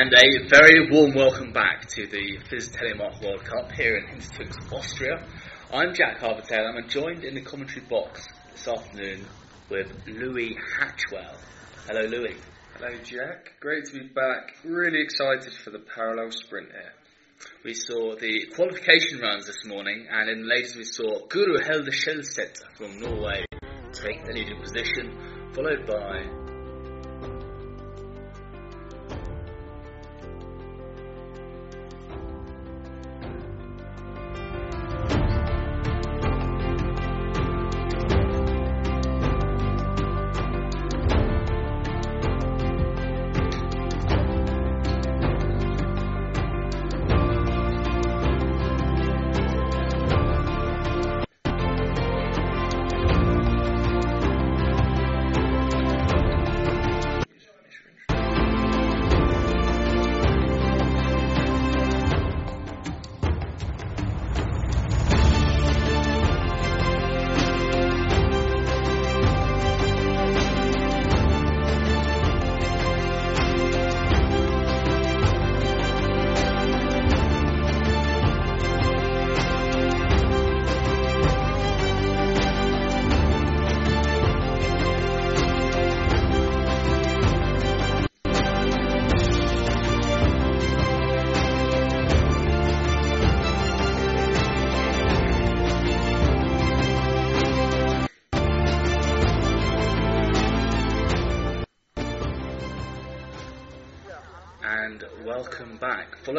[0.00, 4.72] And a very warm welcome back to the FIS Telemark World Cup here in Hintertux,
[4.72, 5.26] Austria.
[5.72, 6.72] I'm Jack Harbertail.
[6.72, 9.26] I'm joined in the commentary box this afternoon
[9.68, 11.34] with Louis Hatchwell.
[11.88, 12.36] Hello, Louis.
[12.76, 13.54] Hello, Jack.
[13.58, 14.54] Great to be back.
[14.62, 16.92] Really excited for the parallel sprint here.
[17.64, 21.90] We saw the qualification runs this morning, and in the latest we saw Guro Helde
[21.90, 23.44] Skjelseth from Norway
[23.92, 26.47] take the leading position, followed by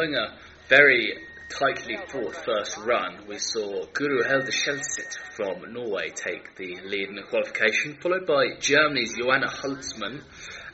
[0.00, 0.34] Following a
[0.70, 1.12] very
[1.50, 7.16] tightly fought first run, we saw Guro Helde Skjelseth from Norway take the lead in
[7.16, 10.22] the qualification, followed by Germany's Johanna Holzmann,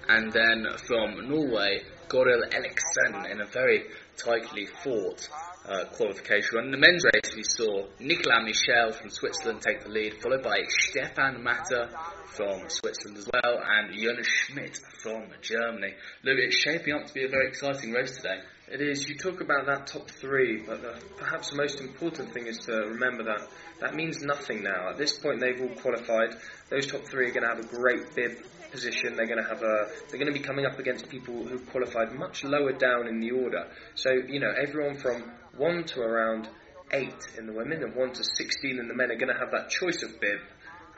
[0.09, 3.87] and then from Norway, Goril Elliksen in a very
[4.17, 5.29] tightly fought
[5.69, 6.67] uh, qualification run.
[6.67, 10.61] In the men's race, we saw Nicolas Michel from Switzerland take the lead, followed by
[10.69, 11.89] Stefan Matter
[12.27, 15.95] from Switzerland as well, and Jonas Schmidt from Germany.
[16.23, 18.39] Louis, it's shaping up to be a very exciting race today.
[18.69, 19.09] It is.
[19.09, 22.73] You talk about that top three, but the, perhaps the most important thing is to
[22.73, 23.47] remember that
[23.81, 24.91] that means nothing now.
[24.91, 26.35] At this point, they've all qualified.
[26.69, 28.39] Those top three are going to have a great bib
[28.73, 29.15] position.
[29.15, 29.87] They're going to have a.
[30.09, 33.31] They're going to be coming up against people who qualified much lower down in the
[33.31, 33.69] order.
[33.95, 36.49] So you know, everyone from one to around
[36.93, 39.53] eight in the women and one to sixteen in the men are going to have
[39.53, 40.41] that choice of bib,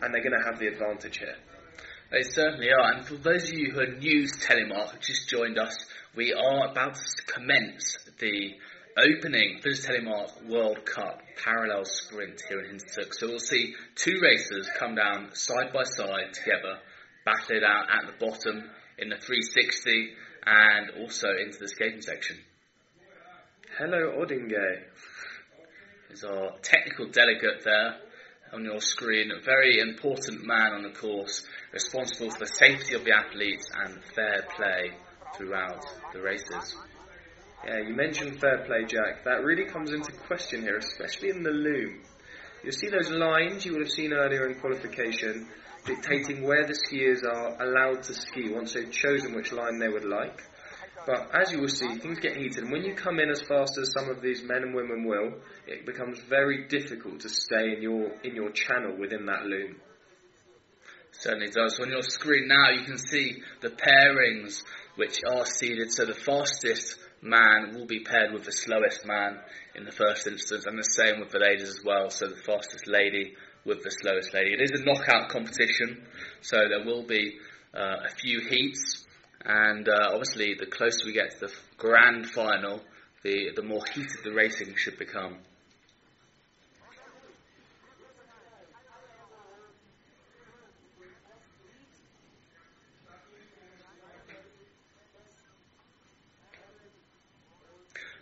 [0.01, 1.37] and they're going to have the advantage here.
[2.11, 2.93] They certainly are.
[2.95, 5.77] And for those of you who are new to Telemark, just joined us,
[6.17, 8.55] we are about to commence the
[8.97, 13.15] opening FIS Telemark World Cup parallel sprint here in Hintertux.
[13.15, 16.79] So we'll see two racers come down side by side together,
[17.25, 20.15] battle it out at the bottom in the 360
[20.47, 22.39] and also into the skating section.
[23.79, 24.83] Hello, Odinge.
[26.09, 27.97] There's our technical delegate there
[28.53, 33.05] on your screen, a very important man on the course, responsible for the safety of
[33.05, 34.93] the athletes and fair play
[35.39, 36.77] throughout the races.
[37.67, 39.25] Yeah, you mentioned fair play, Jack.
[39.25, 42.03] That really comes into question here, especially in the loom.
[42.63, 45.49] You'll see those lines you would have seen earlier in qualification
[45.85, 50.05] dictating where the skiers are allowed to ski once they've chosen which line they would
[50.05, 50.43] like.
[51.07, 53.79] But as you will see, things get heated, and when you come in as fast
[53.79, 57.83] as some of these men and women will, it becomes very difficult to stay in
[57.83, 59.77] your in your channel within that loom.
[61.13, 61.81] Certainly does.
[61.81, 64.63] On your screen now, you can see the pairings
[64.99, 65.93] which are seeded.
[65.93, 69.39] So the fastest man will be paired with the slowest man
[69.77, 72.11] in the first instance, and the same with the ladies as well.
[72.11, 74.55] So the fastest lady with the slowest lady.
[74.55, 76.03] It is a knockout competition,
[76.41, 77.39] so there will be
[77.73, 79.07] uh, a few heats,
[79.45, 82.81] and uh, obviously the closer we get to the grand final,
[83.23, 85.39] the the more heated the racing should become.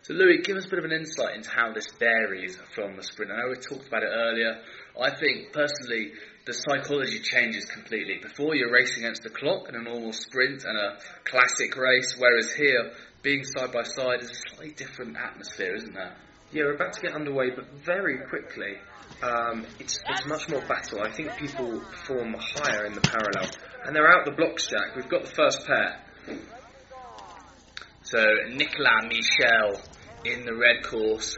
[0.07, 3.03] So, Louis, give us a bit of an insight into how this varies from the
[3.03, 3.33] sprint.
[3.33, 4.63] I know we talked about it earlier.
[4.95, 6.13] I think, personally,
[6.47, 8.21] the psychology changes completely.
[8.23, 12.53] Before, you're racing against the clock in a normal sprint and a classic race, whereas
[12.53, 12.93] here,
[13.23, 16.15] being side by side is a slightly different atmosphere, isn't there?
[16.53, 18.77] Yeah, we're about to get underway, but very quickly,
[19.25, 21.01] um, it's, it's much more battle.
[21.03, 23.51] I think people form higher in the parallel.
[23.85, 24.95] And they're out the blocks, Jack.
[24.95, 26.01] We've got the first pair.
[28.07, 29.83] So, Nicolas Michel
[30.25, 31.37] in the red course,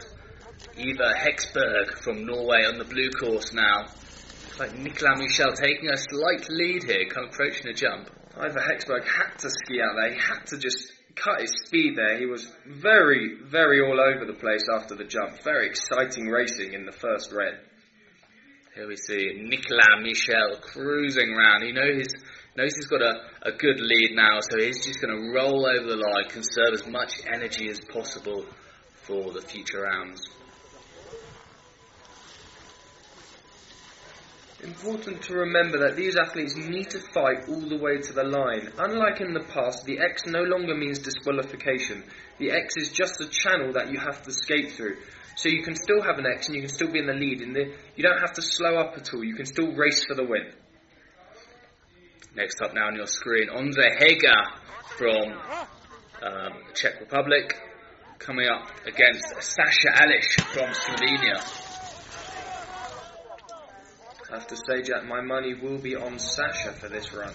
[0.77, 3.87] Eva Hexberg from Norway on the blue course now.
[3.87, 8.11] Looks like Nicolas Michel taking a slight lead here, kind of approaching a jump.
[8.37, 10.13] Ivor Hexberg had to ski out there.
[10.13, 12.19] He had to just cut his speed there.
[12.19, 15.41] He was very, very all over the place after the jump.
[15.43, 17.59] Very exciting racing in the first red.
[18.75, 21.63] Here we see Nicolas Michel cruising around.
[21.63, 22.13] He knows he's,
[22.59, 25.87] knows he's got a, a good lead now, so he's just going to roll over
[25.87, 28.45] the line, conserve as much energy as possible
[28.93, 30.27] for the future rounds.
[34.61, 38.69] Important to remember that these athletes need to fight all the way to the line.
[38.77, 42.03] Unlike in the past, the X no longer means disqualification.
[42.39, 44.97] The X is just a channel that you have to skate through.
[45.37, 47.41] So you can still have an X and you can still be in the lead.
[47.41, 49.23] In the, you don't have to slow up at all.
[49.23, 50.51] You can still race for the win.
[52.39, 54.45] Next up now on your screen, Andre Heger
[54.97, 55.33] from
[56.23, 57.53] um, Czech Republic
[58.17, 61.35] coming up against Sasha Alish from Slovenia.
[64.31, 67.33] I have to say, Jack, my money will be on Sasha for this run.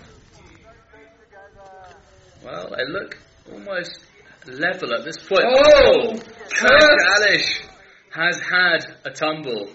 [2.42, 3.18] Well, they look
[3.52, 3.98] almost
[4.46, 5.44] level at this point.
[5.44, 6.16] Oh!
[6.48, 7.62] Sasha Alish
[8.10, 9.68] has had a tumble.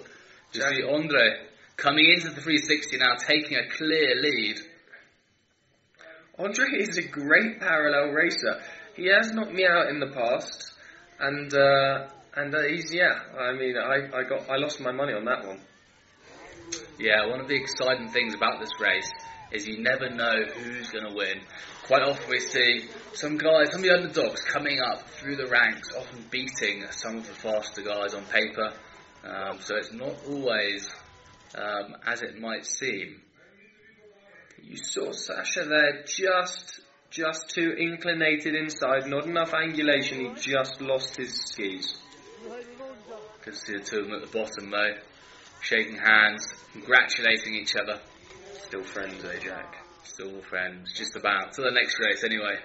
[0.53, 1.35] See Andre
[1.77, 4.59] coming into the 360 now, taking a clear lead.
[6.39, 8.61] Andre is a great parallel racer.
[8.95, 10.71] He has knocked me out in the past,
[11.19, 13.19] and uh, and uh, he's yeah.
[13.37, 15.59] I mean, I, I got I lost my money on that one.
[16.97, 19.11] Yeah, one of the exciting things about this race
[19.51, 21.41] is you never know who's going to win.
[21.87, 25.89] Quite often we see some guys, some of the underdogs coming up through the ranks,
[25.93, 28.71] often beating some of the faster guys on paper.
[29.25, 30.89] Um, so it's not always
[31.55, 33.21] um, as it might seem.
[34.63, 41.15] You saw Sasha there just just too inclinated inside, not enough angulation, he just lost
[41.15, 41.97] his skis.
[43.43, 44.93] Good to see the two of them at the bottom though
[45.61, 47.99] shaking hands, congratulating each other.
[48.67, 49.85] Still friends, eh, Jack?
[50.03, 51.53] Still friends, just about.
[51.53, 52.57] To the next race, anyway.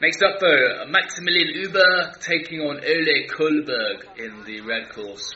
[0.00, 5.32] Next up, though, Maximilian Uber taking on Ole Kolberg in the red course.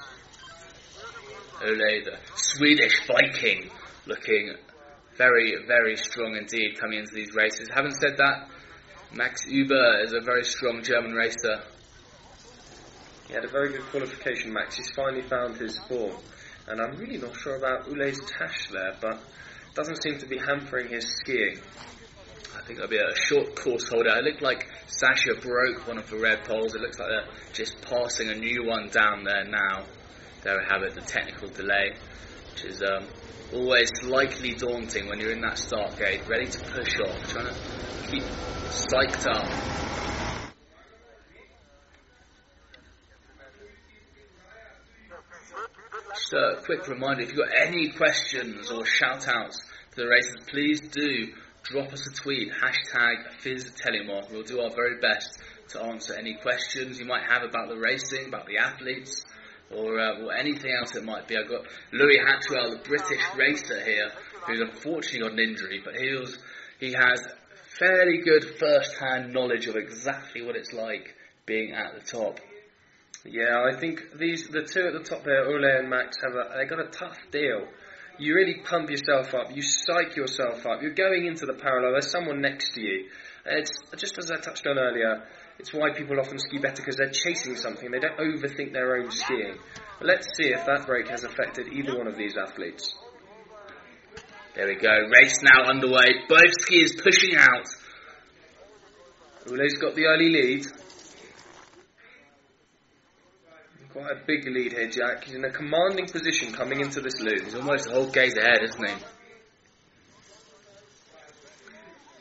[1.62, 3.70] Ole, the Swedish Viking,
[4.06, 4.55] looking
[5.17, 7.69] very, very strong indeed coming into these races.
[7.75, 8.49] Having said that,
[9.13, 11.63] Max Uber is a very strong German racer.
[13.29, 14.77] He had a very good qualification, Max.
[14.77, 16.17] He's finally found his form.
[16.69, 19.21] And I'm really not sure about Ule's tash there, but
[19.75, 21.59] doesn't seem to be hampering his skiing.
[22.57, 24.17] I think there'll be a short course holder.
[24.17, 26.75] It looked like Sasha broke one of the red poles.
[26.75, 29.85] It looks like they're just passing a new one down there now.
[30.43, 31.95] There we have it, the technical delay,
[32.53, 33.07] which is um,
[33.52, 37.54] always slightly daunting when you're in that start gate, ready to push off, trying to
[38.10, 39.46] keep psyched up.
[46.14, 49.62] Just a quick reminder if you've got any questions or shout outs
[49.93, 51.32] to the races, please do
[51.62, 54.31] drop us a tweet, hashtag FISTelemark.
[54.31, 58.26] We'll do our very best to answer any questions you might have about the racing,
[58.26, 59.25] about the athletes,
[59.75, 61.37] or, uh, or anything else it might be.
[61.37, 64.11] I've got Louis Hatchwell, the British racer here,
[64.47, 66.39] who's unfortunately got an injury, but he, was,
[66.79, 67.27] he has
[67.79, 71.15] fairly good first hand knowledge of exactly what it's like
[71.47, 72.41] being at the top.
[73.25, 76.56] Yeah, I think these the two at the top there, Ole and Max, have a,
[76.56, 77.67] they got a tough deal.
[78.19, 80.81] You really pump yourself up, you psych yourself up.
[80.81, 81.93] You're going into the parallel.
[81.93, 83.08] There's someone next to you.
[83.44, 85.25] It's just as I touched on earlier.
[85.58, 87.91] It's why people often ski better because they're chasing something.
[87.91, 89.56] They don't overthink their own skiing.
[89.98, 92.94] But let's see if that break has affected either one of these athletes.
[94.55, 95.08] There we go.
[95.20, 96.25] Race now underway.
[96.29, 97.67] Both skiers pushing out.
[99.46, 100.67] Ule's got the early lead.
[103.93, 105.25] Quite a big lead here, Jack.
[105.25, 107.44] He's in a commanding position coming into this loop.
[107.44, 108.94] He's almost a whole gaze ahead, isn't he?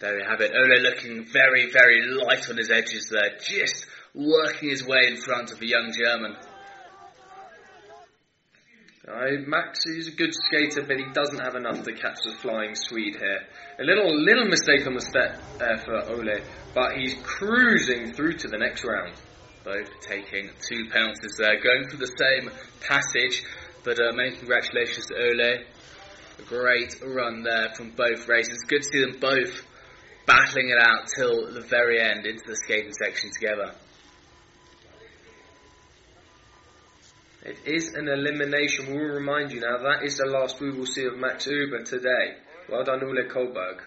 [0.05, 0.51] There we have it.
[0.53, 5.51] Ole looking very, very light on his edges there, just working his way in front
[5.51, 6.35] of the young German.
[9.07, 12.75] Uh, Max is a good skater, but he doesn't have enough to catch the flying
[12.75, 13.47] Swede here.
[13.79, 16.39] A little little mistake on the step there for Ole,
[16.75, 19.15] but he's cruising through to the next round
[19.63, 23.43] both taking two penalties there, going through the same passage.
[23.83, 25.63] But uh, many congratulations to Ole.
[26.37, 28.63] A great run there from both races.
[28.67, 29.65] Good to see them both
[30.25, 33.73] battling it out till the very end into the skating section together.
[37.43, 38.87] It is an elimination.
[38.87, 41.83] We will remind you now that is the last we will see of Max Uber
[41.83, 42.37] today.
[42.67, 43.81] Well done, Ole Kolberg.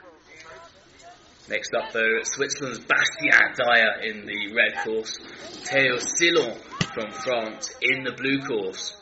[1.48, 5.18] Next up, though, Switzerland's Bastien Dayer in the red course,
[5.64, 6.56] Theo Silon
[6.94, 8.96] from France in the blue course.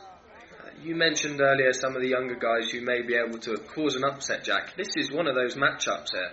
[0.81, 4.05] You mentioned earlier some of the younger guys who may be able to cause an
[4.05, 4.75] upset, Jack.
[4.75, 6.31] This is one of those matchups here.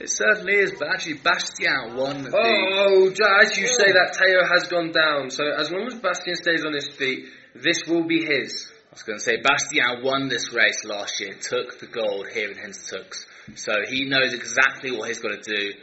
[0.00, 2.30] It certainly is, but actually Bastien won the...
[2.34, 5.30] Oh, oh as you say, that Teo has gone down.
[5.30, 8.72] So as long as Bastien stays on his feet, this will be his.
[8.90, 12.50] I was going to say, Bastien won this race last year, took the gold here
[12.50, 13.26] in Hintertux.
[13.56, 15.74] So he knows exactly what he's got to do,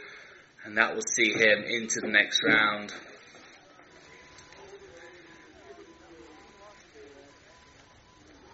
[0.64, 2.92] and that will see him into the next round.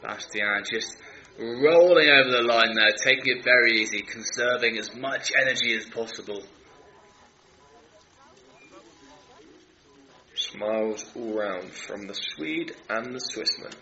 [0.02, 0.98] Bastian just
[1.38, 6.42] rolling over the line there, taking it very easy, conserving as much energy as possible.
[10.34, 13.74] Smiles all round from the Swede and the Swissman.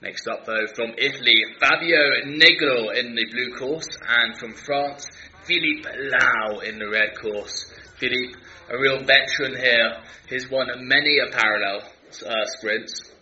[0.00, 5.08] Next up, though, from Italy, Fabio Negro in the blue course, and from France,
[5.44, 7.72] Philippe Lau in the red course.
[7.98, 8.38] Philippe,
[8.70, 11.82] a real veteran here, he's won many a parallel
[12.26, 13.12] uh, sprints.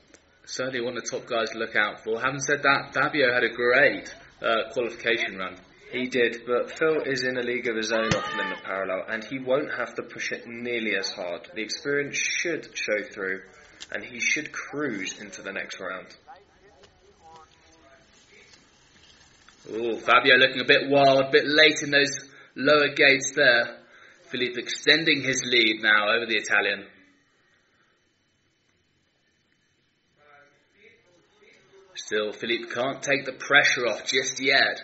[0.45, 2.21] Certainly one of the top guys to look out for.
[2.21, 5.57] Having said that, Fabio had a great uh, qualification run.
[5.91, 9.05] He did, but Phil is in a league of his own often in the parallel,
[9.09, 11.49] and he won't have to push it nearly as hard.
[11.55, 13.43] The experience should show through,
[13.93, 16.09] and he should cruise into the next round.
[19.73, 23.79] Oh, Fabio looking a bit wild, a bit late in those lower gates there.
[24.31, 26.87] Philippe extending his lead now over the Italian.
[31.95, 34.83] Still, Philippe can't take the pressure off just yet.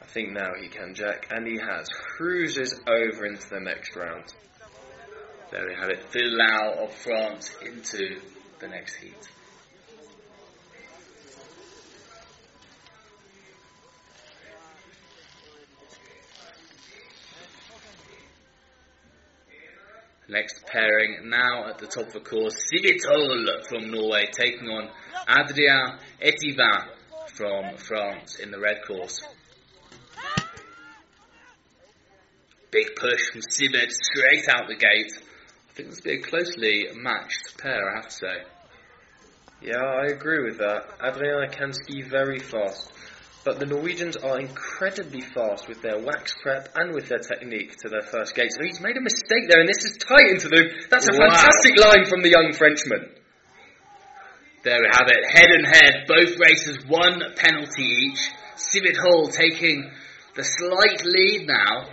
[0.00, 1.88] I think now he can, Jack, and he has.
[1.88, 4.32] Cruises over into the next round.
[5.50, 6.04] There we have it.
[6.10, 8.20] Phil Lau of France into
[8.60, 9.28] the next heat.
[20.28, 24.88] Next pairing now at the top of the course, Civitol from Norway taking on
[25.28, 26.88] Adrien Etivin
[27.28, 29.20] from France in the red course.
[32.70, 35.12] Big push from Sivit straight out the gate.
[35.16, 38.42] I think this will be a closely matched pair, I have to say.
[39.60, 40.86] Yeah, I agree with that.
[41.02, 42.90] Adrien can ski very fast,
[43.44, 47.88] but the Norwegians are incredibly fast with their wax prep and with their technique to
[47.90, 48.50] their first gate.
[48.52, 50.86] So he's made a mistake there, and this is tight into the.
[50.88, 51.28] That's a Wow.
[51.28, 53.10] fantastic line from the young Frenchman.
[54.64, 58.30] There we have it, head and head, both races one penalty each.
[58.56, 59.90] Civet Hall taking
[60.36, 61.90] the slight lead now.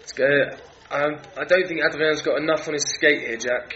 [0.00, 0.54] It's good.
[0.90, 3.74] Um, I don't think Adrien's got enough on his skate here, Jack.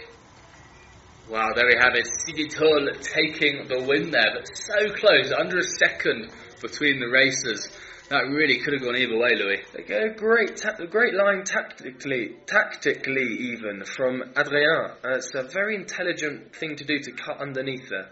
[1.29, 5.59] Wow, there we have it, Civet Hall taking the win there, but so close, under
[5.59, 6.31] a second
[6.63, 7.69] between the races.
[8.09, 9.63] That really could have gone either way, Louis.
[9.75, 14.93] They great, ta- a great line tactically, tactically even from Adrien.
[15.05, 18.11] Uh, it's a very intelligent thing to do to cut underneath there.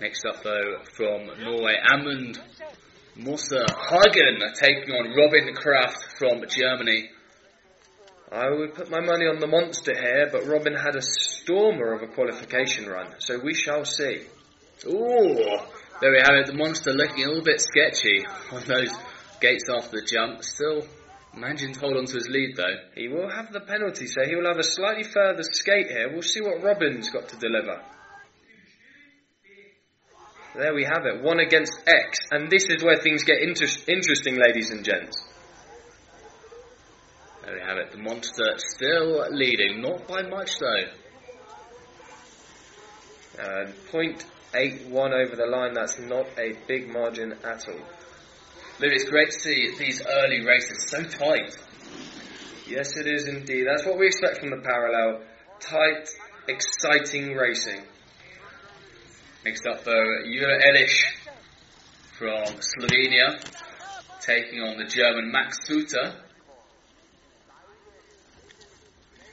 [0.00, 2.38] Next up, though, from Norway, Amund
[3.16, 7.10] Moser Hagen taking on Robin Kraft from Germany.
[8.30, 12.02] I would put my money on the monster here, but Robin had a stormer of
[12.02, 14.26] a qualification run, so we shall see.
[14.84, 15.58] Ooh,
[16.00, 16.46] there we have it.
[16.46, 18.92] The monster looking a little bit sketchy on those
[19.40, 20.42] gates after the jump.
[20.44, 20.86] Still
[21.34, 22.76] managing to hold on to his lead though.
[22.94, 26.10] He will have the penalty, so he will have a slightly further skate here.
[26.12, 27.80] We'll see what Robin's got to deliver.
[30.56, 34.38] There we have it, one against X, and this is where things get inter- interesting,
[34.40, 35.22] ladies and gents.
[37.44, 37.92] There we have it.
[37.92, 40.84] The monster still leading, not by much though.
[43.38, 43.70] Uh,
[44.52, 47.80] 0.81 over the line, that's not a big margin at all.
[48.78, 51.56] Louis, it's great to see these early races so tight.
[52.68, 53.66] Yes, it is indeed.
[53.66, 55.22] That's what we expect from the parallel.
[55.60, 56.08] Tight,
[56.48, 57.82] exciting racing.
[59.44, 61.04] Next up though, Jura Elish
[62.18, 63.40] from Slovenia
[64.20, 66.14] taking on the German Max Suter.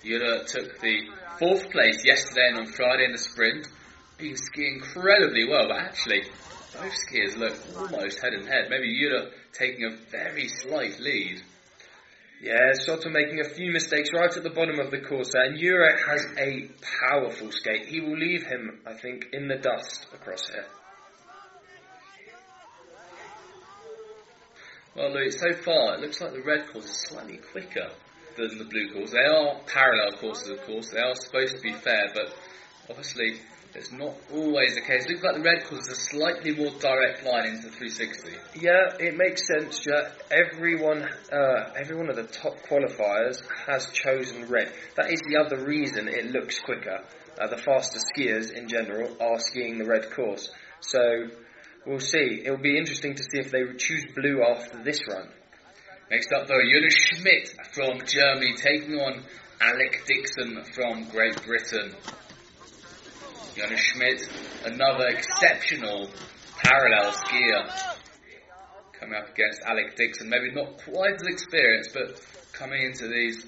[0.06, 1.00] Jura took the
[1.40, 3.68] fourth place yesterday and on Friday in the sprint.
[4.36, 6.24] Skiing incredibly well, but actually
[6.74, 8.70] both skiers look almost head and head.
[8.70, 11.42] Maybe Jura taking a very slight lead.
[12.42, 15.60] Yeah, Soto making a few mistakes right at the bottom of the course there, and
[15.60, 16.70] Jurek has a
[17.10, 17.86] powerful skate.
[17.86, 20.66] He will leave him, I think, in the dust across here.
[24.96, 27.90] Well, Louis, so far it looks like the red course is slightly quicker
[28.38, 29.12] than the blue course.
[29.12, 30.90] They are parallel courses, of course.
[30.90, 32.36] They are supposed to be fair, but
[32.90, 33.40] obviously
[33.76, 35.08] It's not always the case.
[35.10, 38.32] Looks like the red course is a slightly more direct line into the 360.
[38.60, 40.12] Yeah, it makes sense, Jack.
[40.30, 44.72] Everyone, uh, every one of the top qualifiers has chosen red.
[44.96, 47.00] That is the other reason it looks quicker.
[47.40, 50.52] Uh, the faster skiers in general are skiing the red course.
[50.82, 51.30] So
[51.88, 52.44] we'll see.
[52.46, 55.30] It'll be interesting to see if they choose blue after this run.
[56.12, 59.24] Next up, though, Jonas Schmidt from Germany taking on
[59.60, 61.96] Alec Dixon from Great Britain.
[63.56, 64.28] Jonas Schmidt,
[64.66, 66.10] another exceptional
[66.58, 67.96] parallel skier,
[69.00, 70.30] coming up against Alec Dixon.
[70.30, 72.20] Maybe not quite as experienced, but
[72.52, 73.46] coming into these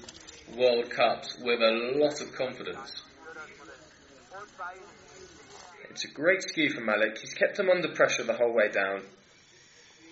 [0.56, 3.02] World Cups with a lot of confidence.
[5.90, 7.18] It's a great ski from Alec.
[7.18, 9.02] He's kept him under pressure the whole way down.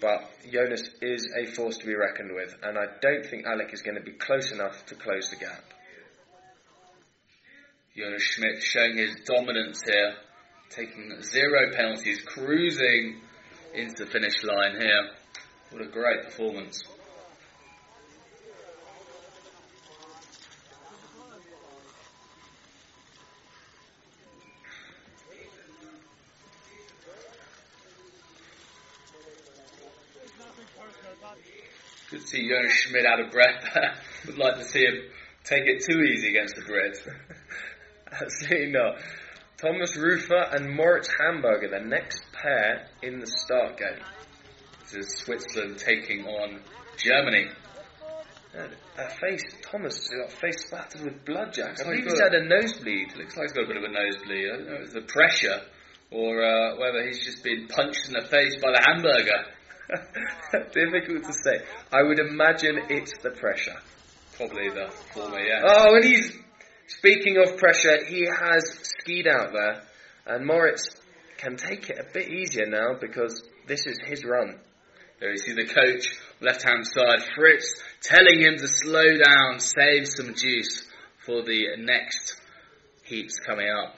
[0.00, 3.82] But Jonas is a force to be reckoned with, and I don't think Alec is
[3.82, 5.62] going to be close enough to close the gap.
[7.96, 10.14] Jonas Schmidt showing his dominance here,
[10.68, 13.20] taking zero penalties, cruising
[13.72, 15.10] into the finish line here.
[15.70, 16.82] What a great performance.
[32.10, 33.64] Good to see Jonas Schmidt out of breath.
[34.26, 35.00] Would like to see him
[35.44, 36.98] take it too easy against the Brits.
[38.20, 38.96] Absolutely not.
[39.56, 44.04] Thomas Rufer and Moritz Hamburger, the next pair in the start game.
[44.82, 46.60] This is Switzerland taking on
[46.96, 47.46] Germany.
[48.56, 51.80] And a face, Thomas got face splattered with blood, Jack.
[51.80, 53.16] I believe he's had a nosebleed.
[53.16, 54.44] Looks like he's got a bit of a nosebleed.
[54.46, 55.60] I don't know if it's the pressure
[56.10, 59.42] or uh, whether he's just been punched in the face by the hamburger.
[60.72, 61.64] Difficult to say.
[61.92, 63.76] I would imagine it's the pressure.
[64.36, 65.62] Probably the former, yeah.
[65.64, 66.32] Oh, and he's
[66.86, 68.04] speaking of pressure.
[68.04, 69.82] He has skied out there,
[70.26, 70.88] and Moritz
[71.36, 74.58] can take it a bit easier now because this is his run.
[75.20, 76.08] There you see the coach,
[76.40, 80.86] left hand side, Fritz, telling him to slow down, save some juice
[81.24, 82.36] for the next
[83.04, 83.96] heats coming up.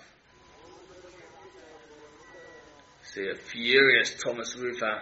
[3.03, 5.01] See a furious Thomas Rufer.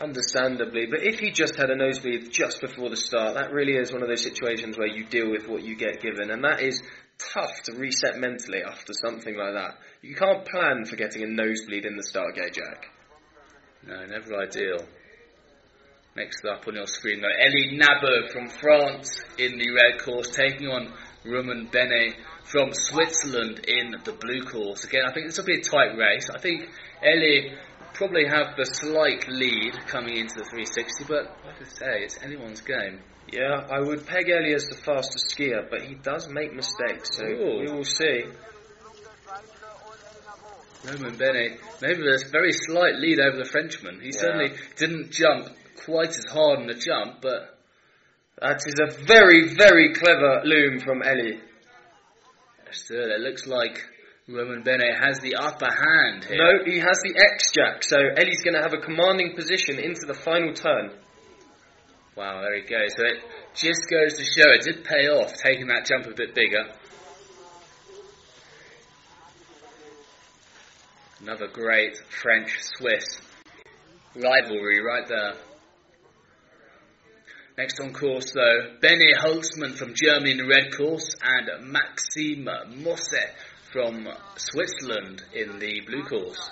[0.00, 3.92] Understandably, but if he just had a nosebleed just before the start, that really is
[3.92, 6.80] one of those situations where you deal with what you get given, and that is
[7.18, 9.78] tough to reset mentally after something like that.
[10.00, 12.86] You can't plan for getting a nosebleed in the start gate, Jack.
[13.86, 14.86] No, never ideal.
[16.14, 20.68] Next up on your screen, though, Elie Nabo from France in the red course, taking
[20.68, 20.92] on
[21.24, 24.84] Roman Bene from Switzerland in the blue course.
[24.84, 26.30] Again, I think this will be a tight race.
[26.30, 26.68] I think
[27.02, 27.52] Elie
[27.98, 32.60] probably have the slight lead coming into the 360, but like I say, it's anyone's
[32.62, 33.00] game.
[33.30, 37.26] Yeah, I would peg Elie as the fastest skier, but he does make mistakes, so
[37.26, 37.60] Ooh.
[37.60, 38.22] we will see.
[40.84, 44.00] Roman Bene, maybe there's a very slight lead over the Frenchman.
[44.00, 44.20] He Yeah.
[44.20, 45.48] certainly didn't jump
[45.84, 47.54] quite as hard in the jump, but
[48.40, 51.40] That is a very, very clever loom from Elie.
[52.70, 53.84] still, it looks like
[54.28, 56.36] Roman Bene has the upper hand here.
[56.36, 60.04] No, he has the X Jack, so Elie's going to have a commanding position into
[60.06, 60.90] the final turn.
[62.14, 62.94] Wow, there he goes.
[62.94, 63.22] So it
[63.54, 66.64] just goes to show it did pay off, taking that jump a bit bigger.
[71.22, 73.20] Another great French-Swiss
[74.14, 75.34] rivalry right there.
[77.56, 82.48] Next on course though, Benny Holzmann from Germany in the red course and Maxime
[82.82, 83.14] Mosse
[83.72, 86.50] from Switzerland in the blue course.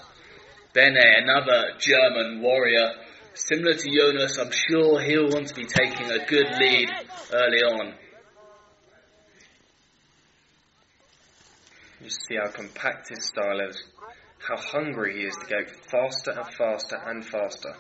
[0.73, 2.93] Bene, eh, another German warrior,
[3.35, 6.91] similar to Jonas, I'm sure he'll want to be taking a good lead
[7.33, 7.95] early on.
[12.03, 13.83] You see how compact his style is,
[14.39, 17.75] how hungry he is to go faster and faster and faster.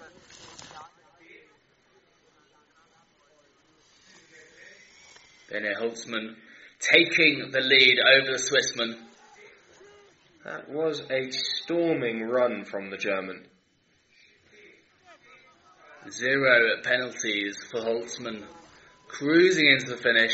[5.50, 6.34] Bene eh, Holzmann
[6.80, 8.98] taking the lead over the Swissman.
[10.46, 13.48] That was a storming run from the German.
[16.08, 18.44] Zero penalties for Holzmann,
[19.08, 20.30] cruising into the finish.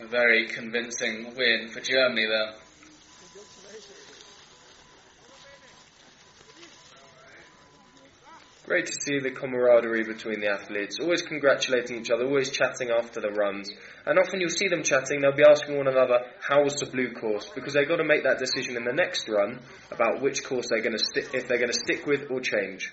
[0.00, 2.54] A very convincing win for Germany there.
[8.64, 13.20] Great to see the camaraderie between the athletes, always congratulating each other, always chatting after
[13.20, 13.68] the runs.
[14.06, 17.12] And often you'll see them chatting, they'll be asking one another, how was the blue
[17.12, 17.50] course?
[17.56, 19.58] Because they've got to make that decision in the next run
[19.90, 22.92] about which course they're going to stick, if they're going to stick with or change.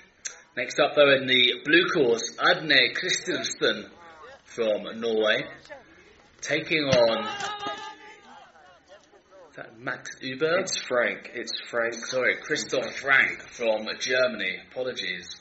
[0.58, 3.92] Next up, though, in the blue course, Adne Christensen
[4.46, 5.44] from Norway,
[6.42, 7.28] taking on
[9.56, 10.60] that Max Uber?
[10.60, 11.32] It's Frank.
[11.36, 11.94] It's Frank.
[11.94, 14.58] Sorry, Christoph Frank from Germany.
[14.72, 15.36] Apologies.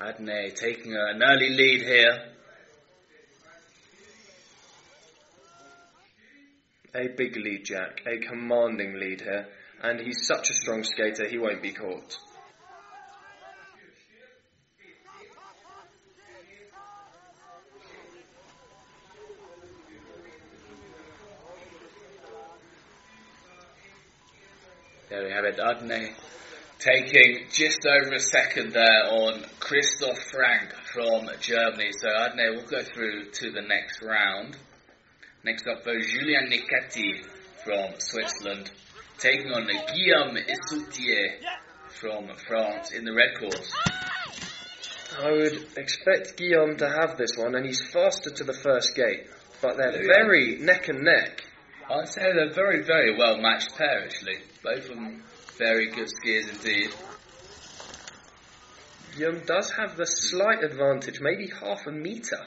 [0.00, 2.18] Adne taking an early lead here.
[6.94, 8.02] A big lead, Jack.
[8.06, 9.48] A commanding lead here.
[9.82, 12.16] And he's such a strong skater, he won't be caught.
[25.08, 26.14] There we have it, Adne
[26.78, 31.90] taking just over a second there on Christoph Frank from Germany.
[31.92, 34.56] So Adne will go through to the next round.
[35.44, 37.24] Next up, though, Julien Nicati
[37.64, 38.70] from Switzerland
[39.18, 41.40] taking on Guillaume Issoutier
[41.88, 43.72] from France in the red course.
[45.20, 49.26] I would expect Guillaume to have this one, and he's faster to the first gate.
[49.60, 51.44] But they're oh, very neck and neck.
[51.90, 54.36] I'd say they're very, very well matched pair, actually.
[54.62, 55.24] Both of them
[55.58, 56.94] very good skiers indeed.
[59.16, 62.46] Guillaume does have the slight advantage, maybe half a metre.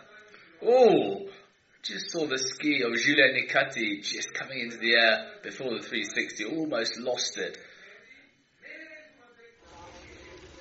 [0.64, 1.28] Oh,
[1.84, 6.46] just saw the ski of Julien Nicati just coming into the air before the 360,
[6.46, 7.58] almost lost it.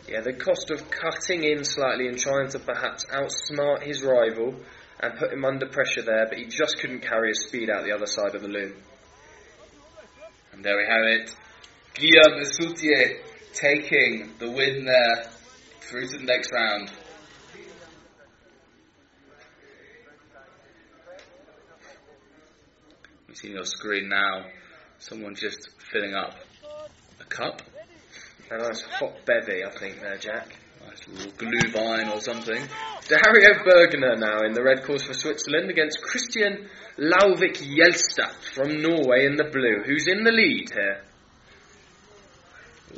[0.09, 4.57] Yeah, the cost of cutting in slightly and trying to perhaps outsmart his rival
[4.99, 7.93] and put him under pressure there, but he just couldn't carry his speed out the
[7.93, 8.75] other side of the loom.
[10.53, 11.35] And there we have it.
[11.94, 13.20] Guillaume Issoutier
[13.53, 15.31] taking the win there
[15.81, 16.90] through to the next round.
[23.29, 24.46] You see your screen now,
[24.98, 26.35] someone just filling up
[27.20, 27.62] a cup.
[28.50, 30.48] A nice hot bevy, I think, there, Jack.
[30.85, 32.61] Nice little glühwein or something.
[33.07, 39.26] Dario Bergner now in the red course for Switzerland against Christian Lauvik Jelstad from Norway
[39.26, 41.03] in the blue, who's in the lead here.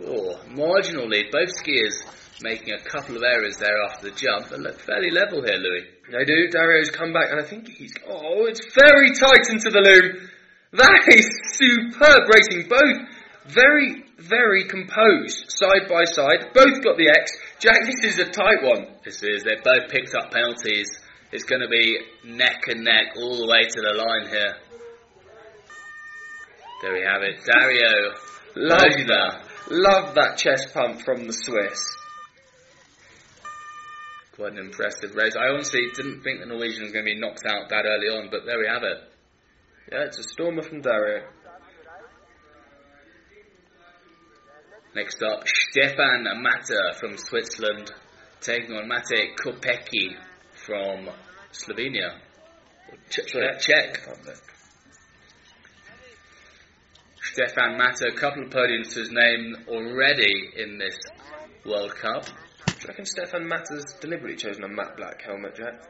[0.05, 1.31] Oh, marginal lead.
[1.31, 2.03] Both skiers
[2.43, 5.87] making a couple of errors there after the jump, but look fairly level here, Louis.
[6.11, 6.49] They do.
[6.51, 7.95] Dario's come back, and I think he's.
[8.07, 10.29] Oh, it's very tight into the loom.
[10.73, 12.69] That is superb racing.
[12.69, 13.09] Both
[13.47, 16.53] very, very composed, side by side.
[16.55, 17.33] Both got the X.
[17.59, 18.87] Jack, this is a tight one.
[19.05, 19.45] This is.
[19.45, 20.89] They both picked up penalties.
[21.31, 24.55] It's going to be neck and neck all the way to the line here.
[26.83, 27.45] There we have it.
[27.45, 28.13] Dario.
[28.55, 29.52] That.
[29.71, 31.97] Love that chest pump from the Swiss.
[34.35, 35.35] Quite an impressive race.
[35.37, 38.29] I honestly didn't think the Norwegian was going to be knocked out that early on,
[38.31, 38.99] but there we have it.
[39.91, 41.25] Yeah, it's a stormer from Dario.
[44.95, 47.91] Next up, Stefan Matter from Switzerland
[48.41, 50.17] taking on Mate Kopecki
[50.67, 51.09] from
[51.53, 52.19] Slovenia.
[53.09, 53.27] Czech.
[53.27, 53.61] Czech.
[53.61, 54.62] Czech.
[57.33, 60.99] Stefan Matter, a couple of podiums to his name already in this
[61.65, 62.27] World Cup.
[62.27, 65.81] Do you reckon Stefan Matter's deliberately chosen a matte black helmet, Jack?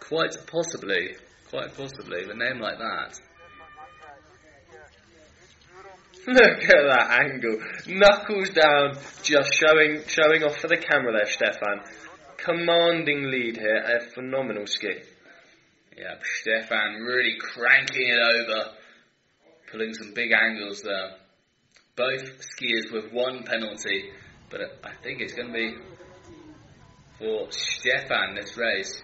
[0.00, 1.14] Quite possibly.
[1.50, 2.26] Quite possibly.
[2.26, 3.20] With a name like that.
[6.26, 7.60] Look at that angle.
[7.86, 11.82] Knuckles down, just showing showing off for the camera there, Stefan.
[12.38, 14.94] Commanding lead here, a phenomenal ski.
[15.96, 18.72] Yeah, Stefan really cranking it over,
[19.70, 21.16] pulling some big angles there.
[21.96, 24.10] Both skiers with one penalty,
[24.50, 25.74] but I think it's going to be
[27.18, 29.02] for Stefan this race.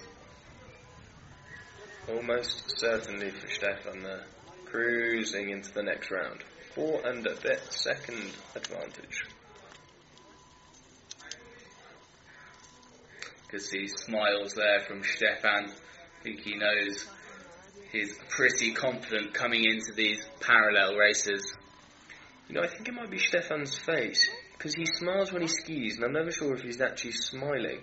[2.09, 4.25] Almost certainly for Stefan there.
[4.67, 6.43] Cruising into the next round.
[6.75, 9.25] Four and a bit second advantage.
[13.49, 15.71] Could see smiles there from Stefan.
[15.71, 17.07] I think he knows
[17.93, 21.55] he's pretty confident coming into these parallel races.
[22.49, 25.97] You know, I think it might be Stefan's face because he smiles when he skis,
[25.97, 27.81] and I'm never sure if he's actually smiling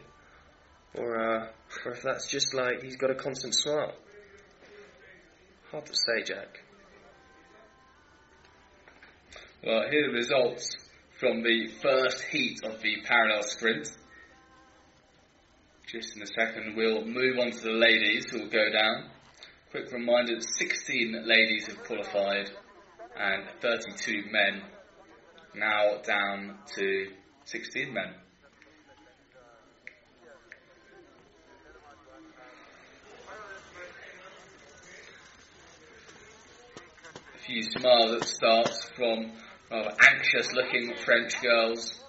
[0.95, 1.47] or, uh,
[1.85, 3.93] or if that's just like he's got a constant smile.
[5.71, 6.59] Hard to say, Jack.
[9.63, 10.77] Well, here are the results
[11.19, 13.91] from the first heat of the parallel sprint.
[15.85, 19.09] Just in a second, we'll move on to the ladies who will go down.
[19.71, 22.49] Quick reminder 16 ladies have qualified
[23.15, 24.63] and 32 men,
[25.53, 27.11] now down to
[27.45, 28.15] 16 men.
[37.35, 39.31] A few smiles at the start from
[39.69, 42.03] rather anxious looking French girls.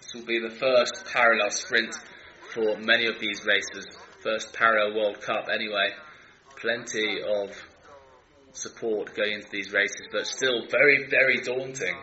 [0.00, 1.94] This will be the first parallel sprint
[2.52, 3.86] for many of these races
[4.22, 5.90] first parallel World Cup anyway.
[6.56, 7.50] Plenty of
[8.52, 11.96] support going into these races, but still very, very daunting.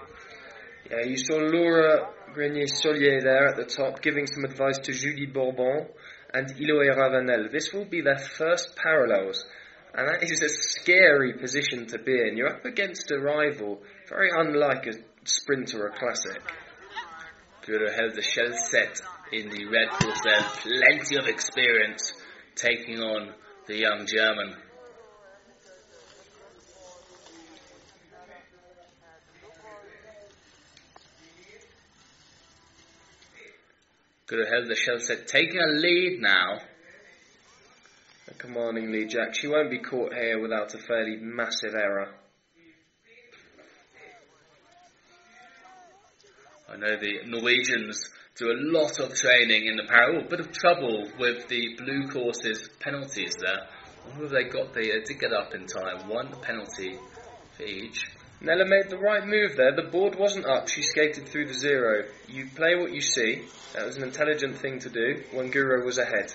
[0.90, 5.88] Yeah, you saw Laura Grenier-Solier there at the top giving some advice to Julie Bourbon
[6.34, 7.50] and Iloé Ravenel.
[7.52, 9.46] This will be their first parallels,
[9.94, 12.38] and that is a scary position to be in.
[12.38, 14.94] You're up against a rival, very unlike a
[15.26, 16.42] sprint or a classic.
[17.66, 19.02] Guru held the shell set
[19.32, 22.14] in the red course there, plenty of experience
[22.56, 23.34] taking on
[23.68, 24.56] the young German.
[34.26, 36.60] Could have held the shell set, taking a lead now.
[38.28, 39.34] A commanding lead, Jack.
[39.34, 42.10] She won't be caught here without a fairly massive error.
[46.72, 50.16] I know the Norwegians do a lot of training in the para.
[50.16, 53.68] Oh, bit of trouble with the blue courses penalties there.
[54.16, 56.08] I they got the uh, did get up in time.
[56.08, 56.98] One penalty
[57.58, 58.10] for each.
[58.42, 59.76] Nella made the right move there.
[59.76, 60.70] The board wasn't up.
[60.70, 62.06] She skated through the zero.
[62.30, 63.42] You play what you see.
[63.74, 66.34] That was an intelligent thing to do when Guro was ahead.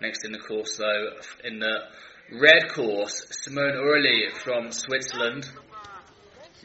[0.00, 1.10] Next in the course, though,
[1.44, 1.78] in the
[2.32, 5.48] red course, Simone Oehrli from Switzerland.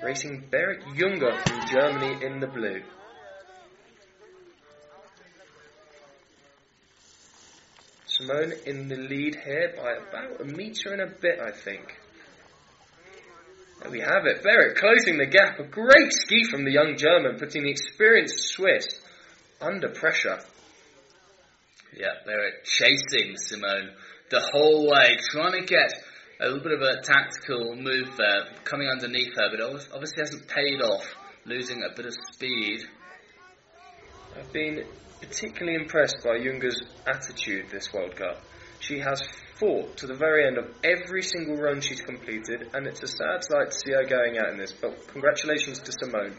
[0.03, 2.81] Racing Berit Junger from Germany in the blue.
[8.05, 11.97] Simone in the lead here by about a metre and a bit, I think.
[13.81, 14.43] There we have it.
[14.43, 15.60] Berit closing the gap.
[15.60, 18.99] A great ski from the young German, putting the experienced Swiss
[19.62, 20.39] under pressure.
[21.95, 23.91] Yeah, they're chasing Simone
[24.29, 25.93] the whole way, trying to get
[26.39, 29.62] a little bit of a tactical move there, coming underneath her, but
[29.93, 31.06] obviously hasn't paid off,
[31.45, 32.82] losing a bit of speed.
[34.38, 34.86] I've been
[35.21, 38.41] particularly impressed by Junger's attitude this World Cup.
[38.80, 39.21] She has
[39.58, 43.41] fought to the very end of every single run she's completed, and it's a sad
[43.41, 44.74] sight to see her going out in this.
[44.74, 46.36] But congratulations to Simone.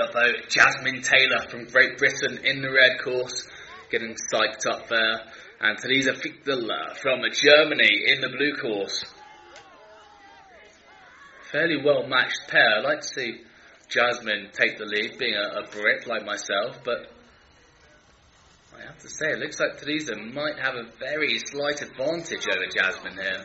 [0.00, 3.48] Up, though, Jasmine Taylor from Great Britain in the red course,
[3.90, 5.20] getting psyched up there.
[5.60, 9.04] And Theresa Fichtel from Germany in the blue course
[11.50, 12.78] fairly well matched pair.
[12.78, 13.40] I'd like to see
[13.88, 17.10] Jasmine take the lead, being a, a Brit like myself, but
[18.76, 22.66] I have to say, it looks like Theresa might have a very slight advantage over
[22.66, 23.44] Jasmine here.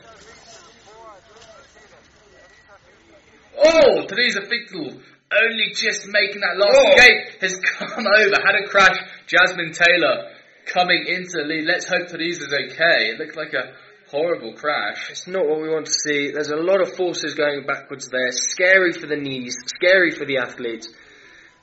[3.58, 5.02] Oh, Theresa Fichtel
[5.32, 6.96] only just making that last oh.
[6.96, 8.98] gate has come over, had a crash.
[9.28, 10.32] Jasmine Taylor
[10.66, 11.66] coming into the lead.
[11.66, 13.10] Let's hope Theresa's okay.
[13.10, 13.74] It looked like a
[14.10, 15.10] horrible crash.
[15.10, 16.32] It's not what we want to see.
[16.32, 18.32] There's a lot of forces going backwards there.
[18.32, 20.90] Scary for the knees, scary for the athletes,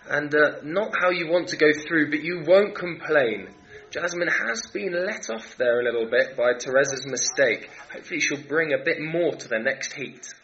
[0.09, 3.49] and uh, not how you want to go through, but you won't complain.
[3.91, 7.71] Jasmine has been let off there a little bit by Teresa's mistake.
[7.93, 10.35] Hopefully, she'll bring a bit more to the next heat.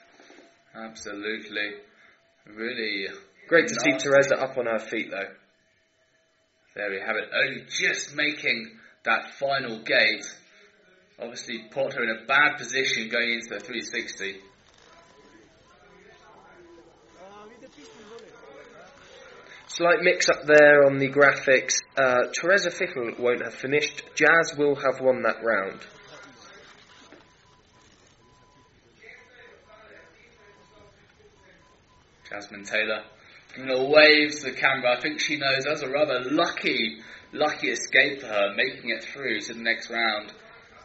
[0.75, 1.73] Absolutely.
[2.47, 3.09] Really.
[3.49, 5.33] Great to see Teresa up on her feet, though.
[6.75, 7.29] There we have it.
[7.33, 8.71] Only just making
[9.05, 10.25] that final gate
[11.21, 14.41] obviously put her in a bad position going into the 360.
[19.69, 21.75] Slight mix up there on the graphics.
[21.97, 24.05] Uh, Theresa Fichtel won't have finished.
[24.15, 25.81] Jazz will have won that round.
[32.35, 33.05] Jasmine Taylor
[33.55, 34.97] giving a wave to the camera.
[34.97, 36.99] I think she knows that's a rather lucky,
[37.33, 40.33] lucky escape for her, making it through to the next round.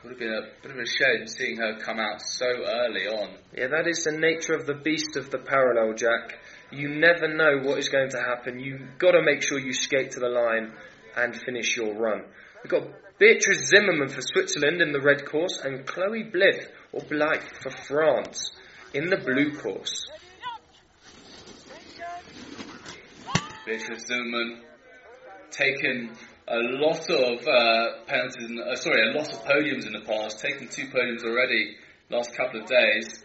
[0.04, 3.36] Would have been a bit of a shame seeing her come out so early on.
[3.58, 6.38] Yeah, that is the nature of the beast of the parallel, Jack.
[6.72, 8.60] You never know what is going to happen.
[8.60, 10.72] You've got to make sure you skate to the line
[11.18, 12.26] and finish your run.
[12.64, 17.42] We've got Beatrice Zimmermann for Switzerland in the red course and Chloe Blythe or Blythe
[17.62, 18.52] for France
[18.94, 20.08] in the blue course.
[23.70, 24.64] Beatrice Zimmermann
[25.52, 26.10] taken
[26.48, 30.40] a lot of uh, penalties, in, uh, sorry, a lot of podiums in the past.
[30.40, 31.76] Taken two podiums already
[32.10, 33.24] last couple of days.